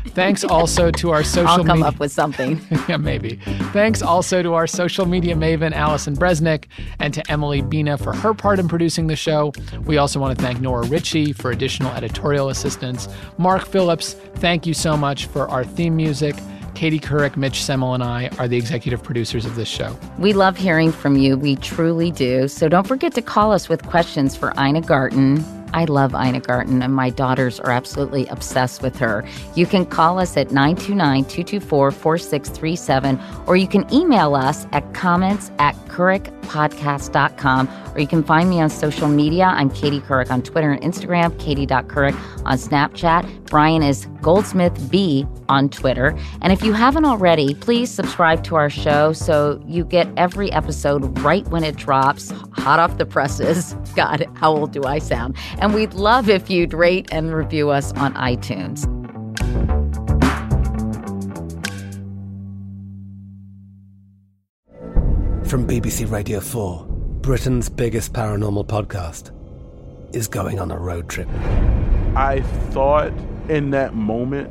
Thanks 0.07 0.45
also 0.45 0.91
to 0.91 1.11
our 1.11 1.23
social 1.37 1.49
I'll 1.49 1.59
come 1.59 1.81
media. 1.81 1.85
up 1.85 2.01
with 2.01 2.11
something. 2.11 2.59
yeah, 2.89 2.97
maybe. 2.97 3.37
Thanks 3.73 4.01
also 4.01 4.43
to 4.43 4.55
our 4.55 4.67
social 4.67 5.05
media 5.05 5.35
maven, 5.35 5.73
Allison 5.73 6.17
Bresnick, 6.17 6.65
and 6.99 7.13
to 7.13 7.31
Emily 7.31 7.61
Bina 7.61 7.99
for 7.99 8.15
her 8.15 8.33
part 8.33 8.59
in 8.59 8.67
producing 8.67 9.09
the 9.09 9.17
show. 9.17 9.53
We 9.85 9.99
also 9.99 10.19
want 10.19 10.37
to 10.37 10.43
thank 10.43 10.61
Nora 10.61 10.87
Ritchie 10.87 11.35
for 11.35 11.51
additional 11.51 11.93
editorial 11.93 12.49
assistance. 12.49 13.09
Mark 13.37 13.67
Phillips, 13.67 14.15
thank 14.37 14.67
you 14.67 14.73
so 14.73 14.97
much 14.97 15.27
for 15.27 15.49
our 15.49 15.65
theme 15.65 15.95
music. 15.97 16.35
Katie 16.77 17.01
Couric, 17.01 17.37
Mitch 17.37 17.63
Semmel, 17.63 17.95
and 17.95 18.03
I 18.03 18.29
are 18.39 18.47
the 18.47 18.59
executive 18.59 19.03
producers 19.03 19.47
of 19.47 19.57
this 19.57 19.67
show. 19.67 19.97
We 20.19 20.35
love 20.35 20.59
hearing 20.59 20.93
from 20.93 21.17
you. 21.17 21.39
We 21.39 21.57
truly 21.57 22.11
do. 22.11 22.49
So 22.49 22.69
don't 22.69 22.87
forget 22.87 23.15
to 23.15 23.23
call 23.23 23.51
us 23.51 23.69
with 23.69 23.83
questions 23.85 24.37
for 24.37 24.53
Ina 24.61 24.83
Garten. 24.83 25.56
I 25.73 25.85
love 25.85 26.15
Ina 26.15 26.41
Garten, 26.41 26.83
and 26.83 26.95
my 26.95 27.11
daughters 27.11 27.61
are 27.61 27.71
absolutely 27.71 28.27
obsessed 28.29 28.83
with 28.83 28.97
her. 28.99 29.25
You 29.55 29.67
can 29.67 29.87
call 29.87 30.19
us 30.19 30.37
at 30.37 30.51
929 30.51 31.25
224 31.25 31.91
4637, 31.91 33.21
or 33.47 33.57
you 33.57 33.69
can 33.69 33.93
email 33.93 34.35
us 34.35 34.67
at 34.73 34.95
comments 34.95 35.51
at 35.59 35.75
couricpodcast.com, 35.89 37.69
or 37.95 38.01
you 38.01 38.07
can 38.07 38.23
find 38.23 38.51
me 38.51 38.61
on 38.61 38.69
social 38.69 39.09
media. 39.09 39.45
I'm 39.45 39.71
Katie 39.71 40.01
Couric 40.01 40.31
on 40.31 40.43
Twitter 40.43 40.71
and 40.71 40.83
Instagram, 40.83 41.39
katie.couric 41.39 42.15
on 42.45 42.59
Snapchat. 42.59 43.47
Brian 43.47 43.83
is 43.83 44.07
Goldsmith 44.21 44.91
B 44.91 45.27
on 45.49 45.69
Twitter. 45.69 46.19
And 46.43 46.53
if 46.53 46.63
you 46.63 46.73
haven't 46.73 47.05
already, 47.05 47.55
please 47.55 47.91
subscribe 47.91 48.43
to 48.45 48.57
our 48.57 48.69
show 48.69 49.13
so 49.13 49.63
you 49.67 49.85
get 49.85 50.09
every 50.17 50.51
episode 50.53 51.19
right 51.21 51.47
when 51.49 51.65
it 51.65 51.77
drops, 51.77 52.31
hot 52.53 52.79
off 52.79 52.99
the 52.99 53.07
presses. 53.07 53.75
God, 53.97 54.27
how 54.35 54.53
old 54.53 54.73
do 54.73 54.85
I 54.85 54.99
sound? 54.99 55.37
And 55.59 55.66
we'd 55.75 55.95
love 55.95 56.29
if 56.29 56.51
you'd 56.51 56.75
rate 56.75 57.09
and 57.13 57.35
review 57.35 57.71
us 57.71 57.93
on 57.95 58.15
iTunes. 58.15 58.85
From 65.49 65.67
BBC 65.67 66.11
Radio 66.11 66.41
4, 66.41 66.87
Britain's 66.87 67.69
biggest 67.69 68.13
paranormal 68.13 68.67
podcast 68.67 69.31
is 70.15 70.29
going 70.29 70.59
on 70.59 70.71
a 70.71 70.79
road 70.79 71.09
trip. 71.09 71.29
I 72.17 72.43
thought 72.71 73.13
in 73.49 73.71
that 73.71 73.95
moment, 73.95 74.51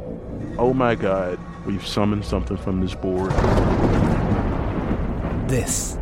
oh 0.57 0.73
my 0.73 0.95
God, 0.95 1.37
we've 1.65 1.85
summoned 1.85 2.23
something 2.23 2.57
from 2.57 2.79
this 2.79 2.95
board. 2.95 3.31
This 5.49 5.97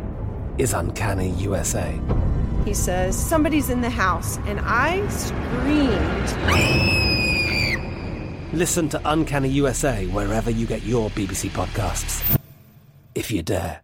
is 0.58 0.72
Uncanny 0.72 1.30
USA. 1.30 2.00
He 2.64 2.74
says, 2.74 3.16
Somebody's 3.16 3.70
in 3.70 3.80
the 3.80 3.90
house. 3.90 4.38
And 4.46 4.60
I 4.62 5.06
screamed. 5.08 6.32
Listen 8.52 8.88
to 8.90 9.00
Uncanny 9.04 9.48
USA 9.50 10.06
wherever 10.06 10.50
you 10.50 10.66
get 10.66 10.82
your 10.84 11.10
BBC 11.10 11.50
podcasts, 11.50 12.38
if 13.14 13.30
you 13.30 13.42
dare. 13.42 13.80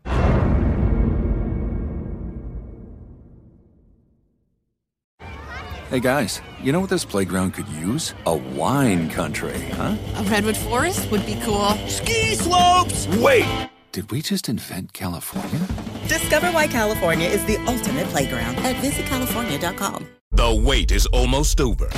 Hey 5.91 5.99
guys, 5.99 6.41
you 6.63 6.71
know 6.71 6.79
what 6.79 6.89
this 6.89 7.05
playground 7.05 7.55
could 7.55 7.67
use? 7.67 8.15
A 8.25 8.37
wine 8.37 9.11
country, 9.11 9.59
huh? 9.73 9.97
A 10.15 10.23
redwood 10.23 10.57
forest 10.57 11.11
would 11.11 11.27
be 11.27 11.35
cool. 11.43 11.71
Ski 11.89 12.37
slopes! 12.37 13.09
Wait! 13.17 13.45
Did 13.93 14.13
we 14.13 14.23
just 14.23 14.49
invent 14.49 14.93
California? 14.93 15.67
Discover 16.07 16.53
why 16.53 16.69
California 16.69 17.29
is 17.29 17.45
the 17.47 17.57
ultimate 17.67 18.07
playground 18.07 18.57
at 18.59 18.77
visitcalifornia.com. 18.77 20.07
The 20.31 20.63
wait 20.65 20.93
is 20.93 21.07
almost 21.07 21.61
over. 21.61 21.89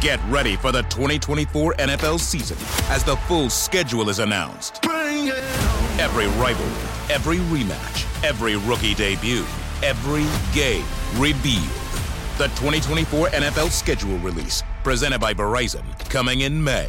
Get 0.00 0.18
ready 0.28 0.56
for 0.56 0.72
the 0.72 0.82
2024 0.90 1.74
NFL 1.74 2.18
season 2.18 2.56
as 2.92 3.04
the 3.04 3.14
full 3.28 3.50
schedule 3.50 4.08
is 4.08 4.18
announced. 4.18 4.84
Every 4.84 6.26
rivalry, 6.42 6.88
every 7.08 7.36
rematch, 7.36 8.24
every 8.24 8.56
rookie 8.56 8.94
debut, 8.94 9.44
every 9.84 10.26
game 10.52 10.84
revealed. 11.16 11.70
The 12.36 12.48
2024 12.56 13.28
NFL 13.28 13.70
schedule 13.70 14.18
release, 14.18 14.64
presented 14.82 15.20
by 15.20 15.34
Verizon, 15.34 15.84
coming 16.10 16.40
in 16.40 16.62
May. 16.62 16.88